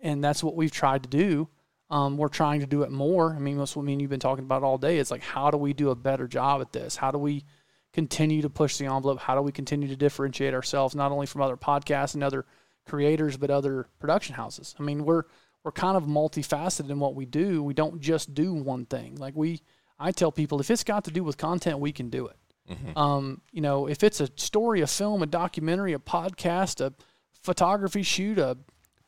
And 0.00 0.22
that's 0.22 0.44
what 0.44 0.54
we've 0.54 0.70
tried 0.70 1.02
to 1.02 1.08
do. 1.08 1.48
Um, 1.90 2.16
we're 2.16 2.28
trying 2.28 2.60
to 2.60 2.66
do 2.66 2.82
it 2.82 2.90
more. 2.90 3.34
I 3.34 3.38
mean, 3.38 3.58
that's 3.58 3.74
what 3.74 3.84
me 3.84 3.92
and 3.92 4.00
you've 4.00 4.10
been 4.10 4.20
talking 4.20 4.44
about 4.44 4.62
all 4.62 4.78
day. 4.78 4.98
It's 4.98 5.10
like, 5.10 5.22
how 5.22 5.50
do 5.50 5.56
we 5.56 5.72
do 5.72 5.90
a 5.90 5.94
better 5.94 6.28
job 6.28 6.60
at 6.60 6.72
this? 6.72 6.96
How 6.96 7.10
do 7.10 7.18
we 7.18 7.44
continue 7.92 8.42
to 8.42 8.50
push 8.50 8.76
the 8.76 8.86
envelope? 8.86 9.20
How 9.20 9.34
do 9.34 9.42
we 9.42 9.52
continue 9.52 9.88
to 9.88 9.96
differentiate 9.96 10.54
ourselves 10.54 10.94
not 10.94 11.12
only 11.12 11.26
from 11.26 11.42
other 11.42 11.56
podcasts 11.56 12.14
and 12.14 12.22
other 12.22 12.44
creators, 12.86 13.36
but 13.36 13.50
other 13.50 13.88
production 13.98 14.34
houses? 14.34 14.74
I 14.78 14.82
mean, 14.82 15.04
we're 15.04 15.24
we're 15.64 15.72
kind 15.72 15.96
of 15.96 16.04
multifaceted 16.04 16.90
in 16.90 17.00
what 17.00 17.16
we 17.16 17.26
do. 17.26 17.60
We 17.60 17.74
don't 17.74 18.00
just 18.00 18.34
do 18.34 18.54
one 18.54 18.86
thing. 18.86 19.16
Like 19.16 19.34
we, 19.34 19.62
I 19.98 20.12
tell 20.12 20.30
people, 20.30 20.60
if 20.60 20.70
it's 20.70 20.84
got 20.84 21.04
to 21.04 21.10
do 21.10 21.24
with 21.24 21.38
content, 21.38 21.80
we 21.80 21.90
can 21.90 22.08
do 22.08 22.28
it. 22.28 22.36
Um, 22.96 23.40
you 23.52 23.60
know, 23.60 23.86
if 23.88 24.02
it's 24.02 24.20
a 24.20 24.28
story, 24.36 24.80
a 24.80 24.86
film, 24.86 25.22
a 25.22 25.26
documentary, 25.26 25.92
a 25.92 25.98
podcast, 25.98 26.80
a 26.80 26.92
photography 27.42 28.02
shoot, 28.02 28.38
a 28.38 28.56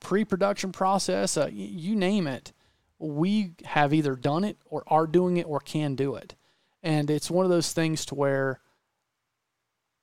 pre-production 0.00 0.72
process, 0.72 1.36
uh, 1.36 1.46
y- 1.46 1.50
you 1.52 1.96
name 1.96 2.26
it, 2.26 2.52
we 2.98 3.52
have 3.64 3.92
either 3.94 4.14
done 4.14 4.44
it 4.44 4.58
or 4.66 4.82
are 4.86 5.06
doing 5.06 5.36
it 5.36 5.46
or 5.46 5.60
can 5.60 5.94
do 5.94 6.14
it. 6.14 6.34
And 6.82 7.10
it's 7.10 7.30
one 7.30 7.44
of 7.44 7.50
those 7.50 7.72
things 7.72 8.06
to 8.06 8.14
where 8.14 8.60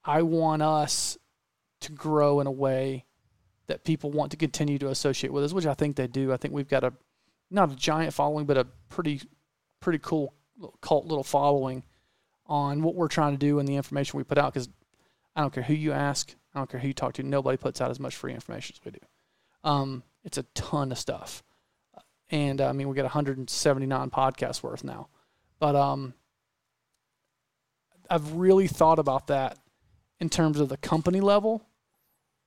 I 0.03 0.21
want 0.21 0.61
us 0.61 1.17
to 1.81 1.91
grow 1.91 2.39
in 2.39 2.47
a 2.47 2.51
way 2.51 3.05
that 3.67 3.83
people 3.83 4.11
want 4.11 4.31
to 4.31 4.37
continue 4.37 4.77
to 4.79 4.89
associate 4.89 5.33
with 5.33 5.43
us, 5.43 5.53
which 5.53 5.65
I 5.65 5.73
think 5.73 5.95
they 5.95 6.07
do. 6.07 6.31
I 6.31 6.37
think 6.37 6.53
we've 6.53 6.67
got 6.67 6.83
a 6.83 6.93
not 7.51 7.71
a 7.71 7.75
giant 7.75 8.13
following, 8.13 8.45
but 8.45 8.57
a 8.57 8.65
pretty 8.89 9.21
pretty 9.79 9.99
cool 9.99 10.33
cult 10.81 11.05
little 11.05 11.23
following 11.23 11.83
on 12.45 12.81
what 12.81 12.95
we're 12.95 13.07
trying 13.07 13.33
to 13.33 13.37
do 13.37 13.59
and 13.59 13.67
the 13.67 13.75
information 13.75 14.17
we 14.17 14.23
put 14.23 14.37
out. 14.37 14.53
Because 14.53 14.69
I 15.35 15.41
don't 15.41 15.53
care 15.53 15.63
who 15.63 15.73
you 15.73 15.91
ask, 15.91 16.33
I 16.53 16.59
don't 16.59 16.69
care 16.69 16.79
who 16.79 16.87
you 16.87 16.93
talk 16.93 17.13
to, 17.13 17.23
nobody 17.23 17.57
puts 17.57 17.81
out 17.81 17.91
as 17.91 17.99
much 17.99 18.15
free 18.15 18.33
information 18.33 18.75
as 18.79 18.85
we 18.85 18.91
do. 18.91 19.05
Um, 19.63 20.03
it's 20.23 20.37
a 20.37 20.43
ton 20.53 20.91
of 20.91 20.97
stuff, 20.97 21.43
and 22.29 22.61
uh, 22.61 22.69
I 22.69 22.71
mean 22.71 22.87
we 22.87 22.95
got 22.95 23.03
179 23.03 24.09
podcasts 24.09 24.61
worth 24.61 24.83
now, 24.83 25.07
but 25.59 25.75
um, 25.75 26.13
I've 28.09 28.33
really 28.33 28.67
thought 28.67 28.99
about 28.99 29.27
that 29.27 29.57
in 30.19 30.29
terms 30.29 30.59
of 30.59 30.69
the 30.69 30.77
company 30.77 31.19
level 31.19 31.65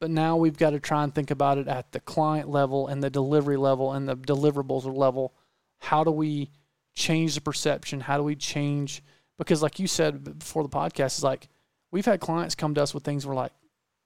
but 0.01 0.11
now 0.11 0.37
we've 0.37 0.57
got 0.57 0.71
to 0.71 0.81
try 0.81 1.03
and 1.03 1.15
think 1.15 1.31
about 1.31 1.59
it 1.59 1.67
at 1.67 1.93
the 1.93 2.01
client 2.01 2.49
level 2.49 2.87
and 2.87 3.03
the 3.03 3.11
delivery 3.11 3.57
level 3.57 3.93
and 3.93 4.09
the 4.09 4.17
deliverables 4.17 4.85
level. 4.85 5.35
How 5.79 6.05
do 6.05 6.11
we 6.11 6.51
change 6.95 7.35
the 7.35 7.41
perception? 7.41 8.01
How 8.01 8.17
do 8.17 8.23
we 8.23 8.37
change? 8.37 9.03
Because, 9.39 9.63
like 9.63 9.79
you 9.79 9.87
said 9.87 10.39
before 10.39 10.63
the 10.63 10.69
podcast, 10.69 11.17
is 11.19 11.25
like 11.25 11.49
we've 11.91 12.05
had 12.05 12.21
clients 12.21 12.55
come 12.55 12.75
to 12.75 12.83
us 12.83 12.93
with 12.93 13.05
things 13.05 13.27
we're 13.27 13.35
like, 13.35 13.53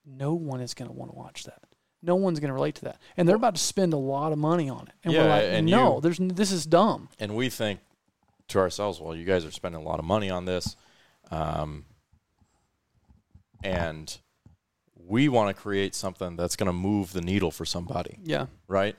no 0.05 0.33
one 0.33 0.61
is 0.61 0.73
going 0.73 0.89
to 0.89 0.93
want 0.95 1.11
to 1.11 1.17
watch 1.17 1.43
that. 1.45 1.61
No 2.01 2.15
one's 2.15 2.39
going 2.39 2.49
to 2.49 2.53
relate 2.53 2.75
to 2.75 2.85
that, 2.85 2.99
and 3.17 3.27
they're 3.27 3.35
about 3.37 3.55
to 3.55 3.61
spend 3.61 3.93
a 3.93 3.97
lot 3.97 4.31
of 4.33 4.37
money 4.37 4.69
on 4.69 4.87
it. 4.87 4.93
And 5.03 5.13
Yeah, 5.13 5.23
we're 5.23 5.29
like, 5.29 5.43
and 5.43 5.67
no, 5.67 5.95
you- 5.95 6.01
there's 6.01 6.17
this 6.19 6.51
is 6.51 6.65
dumb. 6.65 7.09
And 7.19 7.35
we 7.35 7.49
think 7.49 7.79
to 8.49 8.59
ourselves, 8.59 8.99
well, 8.99 9.15
you 9.15 9.23
guys 9.25 9.45
are 9.45 9.51
spending 9.51 9.81
a 9.81 9.83
lot 9.83 9.99
of 9.99 10.05
money 10.05 10.29
on 10.29 10.43
this, 10.45 10.75
um, 11.31 11.85
and 13.63 14.17
we 14.95 15.29
want 15.29 15.55
to 15.55 15.59
create 15.61 15.95
something 15.95 16.35
that's 16.35 16.55
going 16.55 16.67
to 16.67 16.73
move 16.73 17.13
the 17.13 17.21
needle 17.21 17.51
for 17.51 17.65
somebody, 17.65 18.17
Yeah, 18.23 18.47
right? 18.67 18.95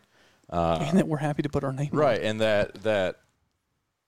Uh, 0.50 0.78
and 0.82 0.98
that 0.98 1.08
we're 1.08 1.18
happy 1.18 1.42
to 1.42 1.48
put 1.48 1.64
our 1.64 1.72
name 1.72 1.88
on 1.92 1.98
right 1.98 2.20
and 2.20 2.38
that 2.42 2.82
that 2.82 3.16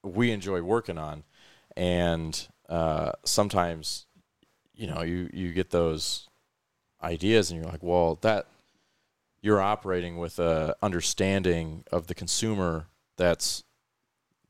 we 0.03 0.31
enjoy 0.33 0.61
working 0.61 0.99
on 0.99 1.25
and 1.77 2.49
uh, 2.69 3.13
sometimes 3.25 4.07
you 4.75 4.87
know 4.87 5.03
you 5.03 5.29
you 5.33 5.53
get 5.53 5.71
those 5.71 6.29
ideas 7.03 7.51
and 7.51 7.61
you're 7.61 7.71
like 7.71 7.83
well 7.83 8.19
that 8.23 8.47
you're 9.43 9.61
operating 9.61 10.17
with 10.17 10.39
a 10.39 10.75
understanding 10.83 11.85
of 11.93 12.07
the 12.09 12.15
consumer 12.15 12.87
that's 13.17 13.63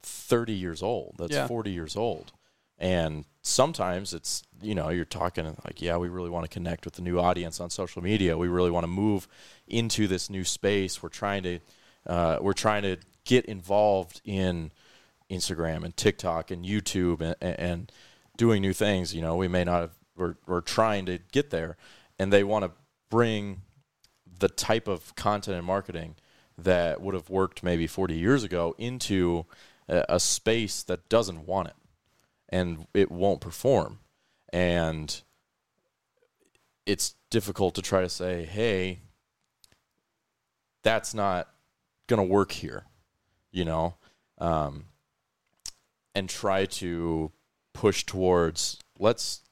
30 0.03 0.53
years 0.53 0.83
old 0.83 1.17
that's 1.19 1.33
Yeah. 1.33 1.47
40 1.47 1.71
years 1.71 1.97
old. 1.97 2.33
And 2.79 3.25
sometimes 3.43 4.13
it's 4.13 4.43
you 4.61 4.75
know 4.75 4.91
you're 4.91 5.05
talking 5.05 5.45
like 5.65 5.81
yeah 5.81 5.97
we 5.97 6.09
really 6.09 6.31
want 6.31 6.45
to 6.45 6.49
connect 6.51 6.85
with 6.85 6.95
the 6.95 7.03
new 7.03 7.19
audience 7.19 7.59
on 7.61 7.71
social 7.71 8.03
media. 8.03 8.37
We 8.37 8.49
really 8.49 8.71
want 8.71 8.85
to 8.85 8.89
move 8.89 9.27
into 9.67 10.07
this 10.07 10.29
new 10.29 10.45
space. 10.45 11.03
We're 11.03 11.09
trying 11.09 11.43
to 11.45 11.59
uh, 12.07 12.39
we're 12.41 12.53
trying 12.53 12.83
to 12.83 12.99
get 13.25 13.47
involved 13.47 14.21
in 14.25 14.71
Instagram 15.31 15.85
and 15.85 15.97
TikTok 15.97 16.51
and 16.51 16.65
YouTube 16.65 17.21
and, 17.21 17.37
and 17.41 17.93
doing 18.37 18.63
new 18.63 18.73
things. 18.73 19.15
You 19.15 19.23
know, 19.23 19.37
we 19.37 19.49
may 19.49 19.65
not 19.65 19.81
have, 19.81 19.95
we're, 20.17 20.37
we're 20.47 20.61
trying 20.61 21.07
to 21.07 21.19
get 21.33 21.51
there 21.51 21.77
and 22.19 22.33
they 22.33 22.45
want 22.45 22.65
to 22.65 22.73
bring 23.11 23.63
the 24.39 24.49
type 24.49 24.89
of 24.89 25.15
content 25.15 25.57
and 25.57 25.67
marketing 25.67 26.17
that 26.59 27.01
would 27.01 27.15
have 27.15 27.31
worked 27.31 27.63
maybe 27.63 27.87
40 27.87 28.15
years 28.15 28.45
ago 28.45 28.75
into 28.79 29.47
a, 29.89 30.05
a 30.09 30.21
space 30.21 30.83
that 30.85 31.09
doesn't 31.09 31.47
want 31.47 31.69
it 31.69 31.75
and 32.49 32.87
it 32.95 33.11
won't 33.11 33.41
perform. 33.41 34.01
And 34.53 35.23
it's 36.87 37.15
difficult 37.31 37.75
to 37.75 37.83
try 37.83 38.01
to 38.01 38.09
say, 38.09 38.45
hey, 38.45 39.01
that's 40.83 41.13
not 41.13 41.49
going 42.07 42.25
to 42.25 42.33
work 42.33 42.53
here, 42.53 42.85
you 43.51 43.65
know, 43.65 43.97
um, 44.39 44.85
and 46.17 46.31
try 46.31 46.65
to 46.65 47.31
push 47.75 48.05
towards 48.05 48.79
let's 48.99 49.43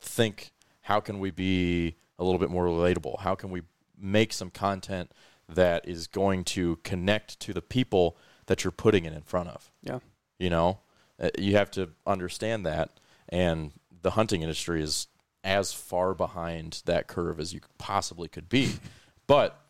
think 0.00 0.50
how 0.82 0.98
can 0.98 1.20
we 1.20 1.30
be 1.30 1.94
a 2.18 2.24
little 2.24 2.40
bit 2.40 2.50
more 2.50 2.66
relatable? 2.66 3.20
How 3.20 3.36
can 3.36 3.50
we 3.50 3.62
make 3.96 4.32
some 4.32 4.50
content 4.50 5.12
that 5.48 5.88
is 5.88 6.08
going 6.08 6.42
to 6.42 6.76
connect 6.82 7.38
to 7.40 7.52
the 7.52 7.62
people 7.62 8.16
that 8.46 8.64
you're 8.64 8.72
putting 8.72 9.04
it 9.04 9.12
in 9.12 9.22
front 9.22 9.48
of? 9.48 9.70
Yeah. 9.80 10.00
You 10.38 10.50
know, 10.50 10.80
Uh, 11.22 11.30
you 11.38 11.54
have 11.56 11.70
to 11.70 11.90
understand 12.04 12.66
that, 12.66 12.90
and 13.28 13.70
the 14.02 14.12
hunting 14.12 14.42
industry 14.42 14.82
is 14.82 15.06
as 15.44 15.72
far 15.72 16.14
behind 16.14 16.82
that 16.86 17.06
curve 17.06 17.38
as 17.38 17.52
you 17.52 17.60
possibly 17.78 18.28
could 18.28 18.48
be. 18.48 18.74
But 19.28 19.60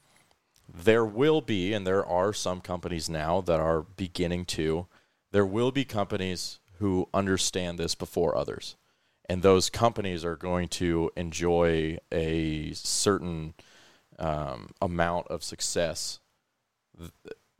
there 0.66 1.05
will 1.05 1.43
be, 1.43 1.74
and 1.74 1.87
there 1.87 2.05
are 2.05 2.33
some 2.33 2.62
companies 2.62 3.09
now 3.11 3.43
that 3.43 3.61
are 3.61 3.83
beginning 3.83 4.47
to, 4.47 4.87
there 5.33 5.47
will 5.47 5.72
be 5.72 5.85
companies 5.85 6.61
who 6.78 7.09
understand 7.12 7.78
this 7.78 7.95
before 7.95 8.37
others. 8.37 8.76
And 9.28 9.43
those 9.43 9.70
companies 9.70 10.24
are 10.24 10.37
going 10.37 10.68
to 10.68 11.11
enjoy 11.16 11.99
a 12.12 12.72
certain 12.72 13.55
um, 14.18 14.70
amount 14.80 15.28
of 15.28 15.43
success 15.43 16.20
th- 16.99 17.11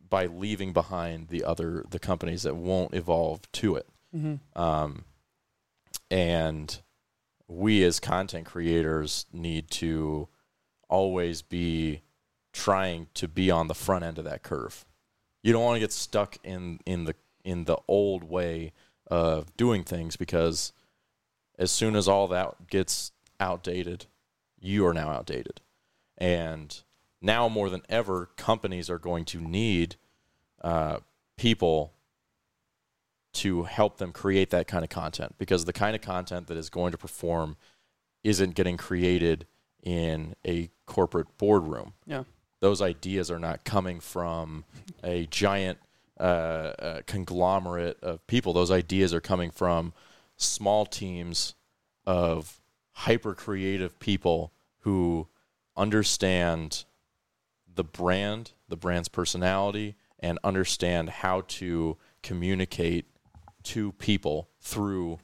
by 0.09 0.27
leaving 0.27 0.73
behind 0.73 1.29
the 1.29 1.45
other 1.45 1.85
the 1.89 1.99
companies 1.99 2.43
that 2.43 2.57
won't 2.57 2.95
evolve 2.95 3.51
to 3.53 3.77
it. 3.77 3.89
Mm-hmm. 4.15 4.61
Um, 4.61 5.05
and 6.11 6.81
we 7.49 7.83
as 7.85 8.01
content 8.01 8.47
creators 8.47 9.27
need 9.33 9.71
to 9.71 10.29
always 10.89 11.41
be 11.41 12.03
trying 12.53 13.07
to 13.15 13.27
be 13.27 13.51
on 13.51 13.69
the 13.69 13.75
front 13.75 14.05
end 14.05 14.19
of 14.19 14.25
that 14.25 14.43
curve 14.43 14.85
You 15.43 15.55
don't 15.55 15.65
want 15.65 15.77
to 15.77 15.81
get 15.81 15.93
stuck 15.93 16.37
in 16.45 16.81
in 16.85 17.05
the 17.05 17.15
in 17.45 17.65
the 17.65 17.79
old 17.89 18.25
way 18.25 18.73
of 19.07 19.57
doing 19.57 19.85
things 19.85 20.17
because 20.17 20.73
as 21.59 21.71
soon 21.71 21.97
as 21.97 22.09
all 22.09 22.29
that 22.29 22.69
gets 22.69 23.13
outdated, 23.39 24.07
you 24.59 24.87
are 24.87 24.95
now 24.95 25.11
outdated. 25.11 25.61
And 26.19 26.83
now 27.21 27.49
more 27.49 27.69
than 27.69 27.83
ever, 27.89 28.31
companies 28.37 28.89
are 28.89 28.99
going 28.99 29.25
to 29.27 29.41
need 29.41 29.97
uh, 30.63 30.99
people 31.37 31.93
to 33.33 33.63
help 33.65 33.97
them 33.97 34.13
create 34.13 34.51
that 34.51 34.67
kind 34.67 34.85
of 34.85 34.91
content 34.91 35.35
because 35.39 35.65
the 35.65 35.73
kind 35.73 35.97
of 35.97 36.03
content 36.03 36.47
that 36.49 36.57
is 36.57 36.69
going 36.69 36.93
to 36.93 36.99
perform 36.99 37.57
isn't 38.23 38.55
getting 38.55 38.77
created 38.77 39.47
in 39.83 40.35
a 40.47 40.69
corporate 40.87 41.27
boardroom. 41.39 41.95
Yeah. 42.07 42.25
Those 42.61 42.81
ideas 42.81 43.31
are 43.31 43.39
not 43.39 43.65
coming 43.65 43.99
from 43.99 44.65
a 45.03 45.27
giant 45.27 45.79
uh, 46.23 46.25
uh, 46.25 47.01
conglomerate 47.07 47.99
of 48.01 48.25
people. 48.29 48.53
Those 48.53 48.71
ideas 48.71 49.13
are 49.13 49.21
coming 49.21 49.51
from 49.51 49.93
small 50.37 50.87
teams 50.87 51.55
of 52.07 52.61
hyper 52.93 53.35
creative 53.35 53.99
people 53.99 54.53
who 54.81 55.27
understand 55.77 56.85
the 57.75 57.85
brand, 57.85 58.53
the 58.69 58.77
brand's 58.77 59.09
personality, 59.09 59.97
and 60.21 60.39
understand 60.45 61.11
how 61.11 61.41
to 61.49 61.97
communicate 62.23 63.07
to 63.65 63.91
people 63.93 64.49
through 64.61 65.19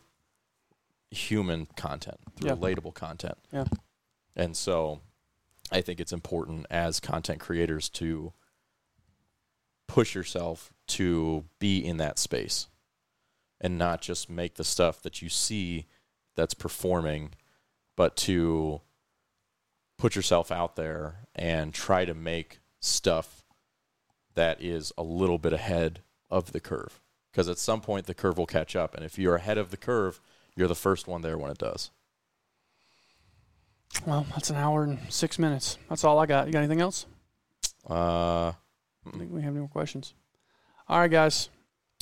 human 1.11 1.67
content, 1.77 2.19
through 2.37 2.49
Yeah. 2.49 2.57
relatable 2.57 2.95
content. 2.95 3.39
Yeah. 3.53 3.65
And 4.35 4.57
so 4.57 5.01
I 5.71 5.81
think 5.81 6.01
it's 6.01 6.13
important 6.13 6.67
as 6.71 6.99
content 7.01 7.41
creators 7.41 7.89
to 7.91 8.33
push 9.89 10.14
yourself 10.14 10.72
to 10.86 11.45
be 11.59 11.84
in 11.84 11.97
that 11.97 12.18
space 12.18 12.68
and 13.61 13.76
not 13.76 14.01
just 14.01 14.30
make 14.30 14.55
the 14.55 14.64
stuff 14.64 15.03
that 15.03 15.20
you 15.20 15.28
see 15.28 15.86
that's 16.36 16.55
performing, 16.55 17.30
but 17.97 18.16
to 18.16 18.80
put 19.97 20.14
yourself 20.14 20.53
out 20.53 20.76
there 20.76 21.26
and 21.34 21.74
try 21.74 22.05
to 22.05 22.14
make 22.14 22.61
stuff 22.80 23.43
that 24.34 24.62
is 24.62 24.93
a 24.97 25.03
little 25.03 25.39
bit 25.39 25.53
ahead 25.53 26.01
of 26.30 26.53
the 26.53 26.61
curve. 26.61 27.01
Because 27.32 27.49
at 27.49 27.59
some 27.59 27.80
point, 27.80 28.07
the 28.07 28.14
curve 28.14 28.39
will 28.39 28.47
catch 28.47 28.76
up. 28.76 28.95
And 28.95 29.05
if 29.05 29.18
you're 29.18 29.34
ahead 29.34 29.59
of 29.59 29.70
the 29.70 29.76
curve, 29.76 30.20
you're 30.55 30.68
the 30.68 30.74
first 30.76 31.09
one 31.09 31.22
there 31.22 31.36
when 31.36 31.51
it 31.51 31.59
does. 31.59 31.91
Well, 34.07 34.26
that's 34.30 34.51
an 34.51 34.57
hour 34.57 34.84
and 34.84 34.99
six 35.09 35.39
minutes. 35.39 35.78
That's 35.89 36.05
all 36.05 36.18
I 36.18 36.26
got. 36.26 36.47
You 36.47 36.53
got 36.53 36.61
anything 36.61 36.80
else? 36.80 37.07
Uh, 37.89 38.53
I 39.15 39.19
think 39.19 39.33
we 39.33 39.43
have 39.43 39.53
any 39.53 39.61
more 39.61 39.69
questions. 39.69 40.15
All 40.89 41.01
right, 41.01 41.11
guys. 41.11 41.51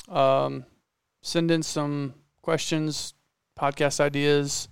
Um, 0.07 0.65
send 1.21 1.51
in 1.51 1.63
some 1.63 2.13
questions, 2.41 3.13
podcast 3.59 3.99
ideas. 3.99 4.69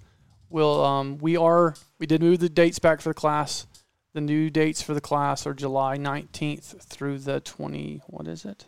We'll 0.50 0.84
um, 0.86 1.18
we 1.18 1.36
are 1.36 1.76
we 2.00 2.06
did 2.06 2.22
move 2.22 2.40
the 2.40 2.50
dates 2.50 2.80
back 2.80 3.02
for 3.02 3.10
the 3.10 3.16
class. 3.16 3.68
The 4.14 4.22
new 4.22 4.50
dates 4.50 4.82
for 4.82 4.94
the 4.94 5.02
class 5.02 5.46
are 5.46 5.54
July 5.54 5.98
nineteenth 5.98 6.82
through 6.84 7.20
the 7.20 7.42
twenty. 7.42 8.02
What 8.08 8.28
is 8.28 8.46
it? 8.46 8.66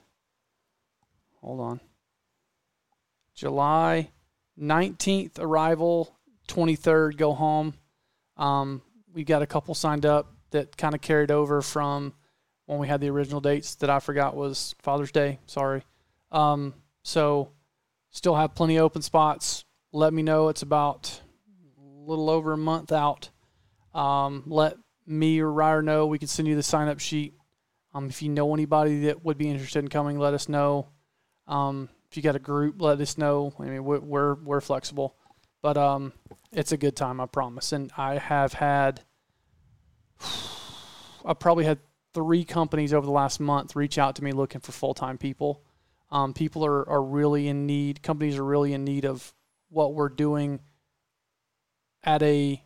Hold 1.41 1.61
on. 1.61 1.79
July 3.33 4.09
nineteenth 4.57 5.39
arrival, 5.39 6.17
twenty 6.47 6.75
third 6.75 7.17
go 7.17 7.33
home. 7.33 7.75
Um, 8.35 8.81
we 9.13 9.23
got 9.23 9.41
a 9.41 9.47
couple 9.47 9.73
signed 9.73 10.05
up 10.05 10.33
that 10.51 10.75
kind 10.75 10.93
of 10.93 11.01
carried 11.01 11.31
over 11.31 11.61
from 11.61 12.13
when 12.67 12.79
we 12.79 12.87
had 12.87 13.01
the 13.01 13.09
original 13.09 13.41
dates 13.41 13.75
that 13.75 13.89
I 13.89 13.99
forgot 13.99 14.35
was 14.35 14.75
Father's 14.79 15.11
Day. 15.11 15.39
Sorry. 15.47 15.83
Um, 16.31 16.73
so 17.01 17.49
still 18.11 18.35
have 18.35 18.53
plenty 18.53 18.75
of 18.75 18.83
open 18.83 19.01
spots. 19.01 19.65
Let 19.93 20.13
me 20.13 20.21
know. 20.21 20.49
It's 20.49 20.61
about 20.61 21.21
a 21.77 21.81
little 21.81 22.29
over 22.29 22.51
a 22.51 22.57
month 22.57 22.91
out. 22.91 23.29
Um, 23.95 24.43
let 24.45 24.77
me 25.07 25.39
or 25.39 25.51
Ryder 25.51 25.81
know. 25.81 26.07
We 26.07 26.19
can 26.19 26.27
send 26.27 26.47
you 26.47 26.55
the 26.55 26.63
sign 26.63 26.89
up 26.89 26.99
sheet. 26.99 27.33
Um, 27.93 28.09
if 28.09 28.21
you 28.21 28.29
know 28.29 28.53
anybody 28.53 29.05
that 29.05 29.23
would 29.23 29.37
be 29.37 29.49
interested 29.49 29.79
in 29.79 29.87
coming, 29.87 30.19
let 30.19 30.33
us 30.33 30.49
know. 30.49 30.89
Um, 31.47 31.89
if 32.11 32.17
you 32.17 32.21
got 32.21 32.35
a 32.35 32.39
group, 32.39 32.81
let 32.81 32.99
us 32.99 33.17
know. 33.17 33.53
I 33.57 33.63
mean, 33.63 33.83
we're 33.83 33.99
we're, 33.99 34.35
we're 34.35 34.61
flexible, 34.61 35.15
but 35.61 35.77
um, 35.77 36.11
it's 36.51 36.73
a 36.73 36.77
good 36.77 36.97
time, 36.97 37.21
I 37.21 37.25
promise. 37.27 37.71
And 37.71 37.91
I 37.97 38.17
have 38.17 38.53
had, 38.53 39.01
I 41.25 41.33
probably 41.33 41.63
had 41.63 41.79
three 42.17 42.43
companies 42.43 42.95
over 42.95 43.05
the 43.05 43.11
last 43.11 43.39
month 43.39 43.75
reach 43.75 43.99
out 43.99 44.15
to 44.15 44.23
me 44.23 44.31
looking 44.31 44.59
for 44.59 44.71
full 44.71 44.95
time 44.95 45.19
people. 45.19 45.61
Um, 46.09 46.33
people 46.33 46.65
are, 46.65 46.89
are 46.89 47.03
really 47.03 47.47
in 47.47 47.67
need, 47.67 48.01
companies 48.01 48.37
are 48.39 48.43
really 48.43 48.73
in 48.73 48.83
need 48.83 49.05
of 49.05 49.35
what 49.69 49.93
we're 49.93 50.09
doing 50.09 50.59
at 52.03 52.23
a 52.23 52.59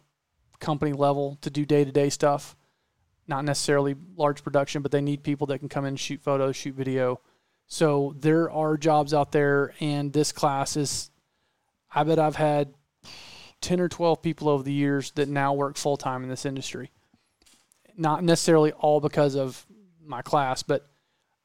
company 0.62 0.94
level 0.94 1.38
to 1.42 1.50
do 1.50 1.66
day 1.66 1.84
to 1.84 1.92
day 1.92 2.10
stuff. 2.10 2.56
Not 3.28 3.44
necessarily 3.44 3.98
large 4.16 4.42
production, 4.42 4.82
but 4.82 4.94
they 4.94 5.02
need 5.02 5.22
people 5.22 5.48
that 5.48 5.60
can 5.60 5.68
come 5.68 5.84
in 5.84 5.98
shoot 5.98 6.22
photos, 6.22 6.56
shoot 6.56 6.76
video. 6.76 7.20
So 7.68 8.16
there 8.18 8.50
are 8.50 8.78
jobs 8.78 9.14
out 9.14 9.34
there, 9.34 9.74
and 9.82 10.14
this 10.14 10.32
class 10.32 10.78
is, 10.78 11.12
I 11.94 12.06
bet 12.06 12.20
I've 12.20 12.38
had 12.38 12.74
10 13.60 13.82
or 13.82 13.90
12 13.90 14.22
people 14.22 14.48
over 14.48 14.64
the 14.64 14.72
years 14.72 15.12
that 15.12 15.28
now 15.28 15.54
work 15.54 15.76
full 15.76 15.98
time 15.98 16.24
in 16.24 16.30
this 16.30 16.46
industry 16.46 16.90
not 17.98 18.24
necessarily 18.24 18.72
all 18.74 19.00
because 19.00 19.36
of 19.36 19.66
my 20.06 20.22
class, 20.22 20.64
but 20.64 20.88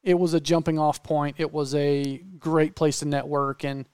it 0.03 0.17
was 0.17 0.33
a 0.33 0.39
jumping 0.39 0.79
off 0.79 1.03
point. 1.03 1.35
It 1.39 1.51
was 1.51 1.75
a 1.75 2.17
great 2.39 2.75
place 2.75 2.99
to 2.99 3.05
network, 3.05 3.63
and 3.63 3.85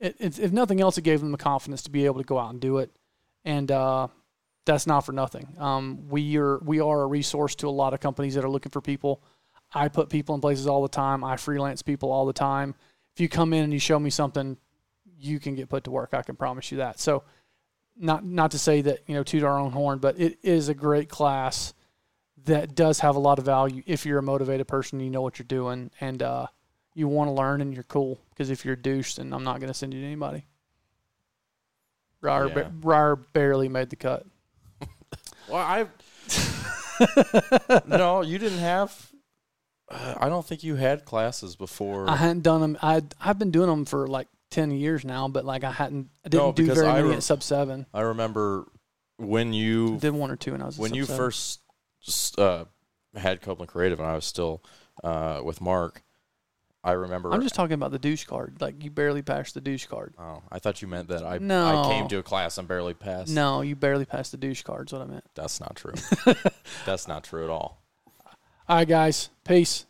it, 0.00 0.16
it, 0.18 0.38
if 0.38 0.52
nothing 0.52 0.80
else, 0.80 0.98
it 0.98 1.02
gave 1.02 1.20
them 1.20 1.32
the 1.32 1.38
confidence 1.38 1.82
to 1.82 1.90
be 1.90 2.06
able 2.06 2.18
to 2.18 2.26
go 2.26 2.38
out 2.38 2.50
and 2.50 2.60
do 2.60 2.78
it. 2.78 2.90
And 3.44 3.70
uh, 3.70 4.08
that's 4.64 4.86
not 4.86 5.00
for 5.00 5.12
nothing. 5.12 5.54
Um, 5.58 6.08
we 6.08 6.36
are 6.36 6.58
we 6.58 6.80
are 6.80 7.02
a 7.02 7.06
resource 7.06 7.54
to 7.56 7.68
a 7.68 7.70
lot 7.70 7.94
of 7.94 8.00
companies 8.00 8.34
that 8.34 8.44
are 8.44 8.50
looking 8.50 8.70
for 8.70 8.80
people. 8.80 9.22
I 9.74 9.88
put 9.88 10.08
people 10.10 10.34
in 10.34 10.40
places 10.40 10.66
all 10.66 10.82
the 10.82 10.88
time. 10.88 11.24
I 11.24 11.36
freelance 11.36 11.82
people 11.82 12.12
all 12.12 12.26
the 12.26 12.32
time. 12.32 12.74
If 13.14 13.20
you 13.20 13.28
come 13.28 13.52
in 13.52 13.64
and 13.64 13.72
you 13.72 13.78
show 13.78 13.98
me 13.98 14.10
something, 14.10 14.56
you 15.18 15.38
can 15.38 15.54
get 15.54 15.68
put 15.68 15.84
to 15.84 15.90
work. 15.90 16.10
I 16.12 16.22
can 16.22 16.36
promise 16.36 16.70
you 16.72 16.78
that. 16.78 16.98
So, 17.00 17.24
not 17.96 18.24
not 18.24 18.52
to 18.52 18.58
say 18.58 18.80
that 18.82 19.00
you 19.06 19.14
know 19.14 19.22
toot 19.22 19.42
our 19.42 19.58
own 19.58 19.72
horn, 19.72 19.98
but 19.98 20.18
it 20.18 20.38
is 20.42 20.68
a 20.68 20.74
great 20.74 21.08
class 21.08 21.74
that 22.44 22.74
does 22.74 23.00
have 23.00 23.16
a 23.16 23.18
lot 23.18 23.38
of 23.38 23.44
value 23.44 23.82
if 23.86 24.04
you're 24.06 24.18
a 24.18 24.22
motivated 24.22 24.66
person, 24.68 25.00
you 25.00 25.10
know 25.10 25.22
what 25.22 25.38
you're 25.38 25.46
doing, 25.46 25.90
and 26.00 26.22
uh, 26.22 26.46
you 26.94 27.08
want 27.08 27.28
to 27.28 27.32
learn 27.32 27.60
and 27.60 27.72
you're 27.74 27.82
cool. 27.84 28.18
Because 28.30 28.50
if 28.50 28.64
you're 28.64 28.74
a 28.74 28.80
douche, 28.80 29.14
then 29.14 29.32
I'm 29.32 29.44
not 29.44 29.60
going 29.60 29.68
to 29.70 29.74
send 29.74 29.94
you 29.94 30.00
to 30.00 30.06
anybody. 30.06 30.44
Ryder, 32.20 32.48
Yeah. 32.48 32.54
ba- 32.54 32.72
Ryder 32.82 33.16
barely 33.16 33.68
made 33.68 33.90
the 33.90 33.96
cut. 33.96 34.24
well, 35.48 35.56
I. 35.58 35.86
no, 37.86 38.22
you 38.22 38.38
didn't 38.38 38.58
have. 38.58 39.10
Uh, 39.90 40.14
I 40.18 40.28
don't 40.28 40.46
think 40.46 40.62
you 40.62 40.76
had 40.76 41.04
classes 41.04 41.56
before. 41.56 42.08
I 42.08 42.16
hadn't 42.16 42.42
done 42.42 42.60
them. 42.60 42.78
I 42.82 43.02
I've 43.20 43.38
been 43.38 43.50
doing 43.50 43.68
them 43.68 43.84
for 43.84 44.06
like 44.06 44.28
ten 44.50 44.70
years 44.70 45.04
now, 45.04 45.28
but 45.28 45.44
like 45.44 45.64
I 45.64 45.72
hadn't. 45.72 46.10
I 46.24 46.28
didn't 46.28 46.44
No, 46.44 46.52
do 46.52 46.72
very 46.74 46.86
I 46.86 46.94
many 46.96 47.08
re- 47.08 47.14
at 47.16 47.22
sub 47.22 47.42
seven. 47.42 47.86
I 47.92 48.02
remember 48.02 48.66
when 49.18 49.52
you 49.52 49.98
Did 49.98 50.14
one 50.14 50.30
or 50.30 50.36
two 50.36 50.52
when 50.52 50.62
I 50.62 50.66
was 50.66 50.78
when 50.78 50.94
you 50.94 51.04
seven. 51.04 51.16
first 51.16 51.60
just, 52.02 52.38
uh, 52.38 52.64
had 53.14 53.40
Copeland 53.40 53.68
Creative 53.70 53.98
and 54.00 54.08
I 54.08 54.14
was 54.14 54.24
still 54.24 54.62
uh, 55.04 55.40
with 55.44 55.60
Mark. 55.60 56.02
I 56.84 56.92
remember. 56.92 57.32
I'm 57.32 57.42
just 57.42 57.54
talking 57.54 57.74
about 57.74 57.92
the 57.92 57.98
douche 57.98 58.24
card. 58.24 58.60
Like 58.60 58.82
you 58.82 58.90
barely 58.90 59.22
passed 59.22 59.54
the 59.54 59.60
douche 59.60 59.86
card. 59.86 60.14
Oh, 60.18 60.42
I 60.50 60.58
thought 60.58 60.82
you 60.82 60.88
meant 60.88 61.08
that 61.08 61.22
I 61.24 61.38
No. 61.38 61.84
I 61.84 61.88
came 61.92 62.08
to 62.08 62.18
a 62.18 62.22
class 62.24 62.58
and 62.58 62.66
barely 62.66 62.94
passed. 62.94 63.28
No, 63.30 63.60
you 63.60 63.76
barely 63.76 64.04
passed 64.04 64.32
the 64.32 64.36
douche 64.36 64.62
card. 64.62 64.88
Is 64.88 64.92
what 64.92 65.02
I 65.02 65.06
meant. 65.06 65.24
that's 65.34 65.60
not 65.60 65.76
true. 65.76 65.94
that's 66.86 67.06
not 67.06 67.22
true 67.22 67.44
at 67.44 67.50
all. 67.50 67.80
All 68.68 68.76
right, 68.76 68.88
guys. 68.88 69.30
Peace. 69.44 69.86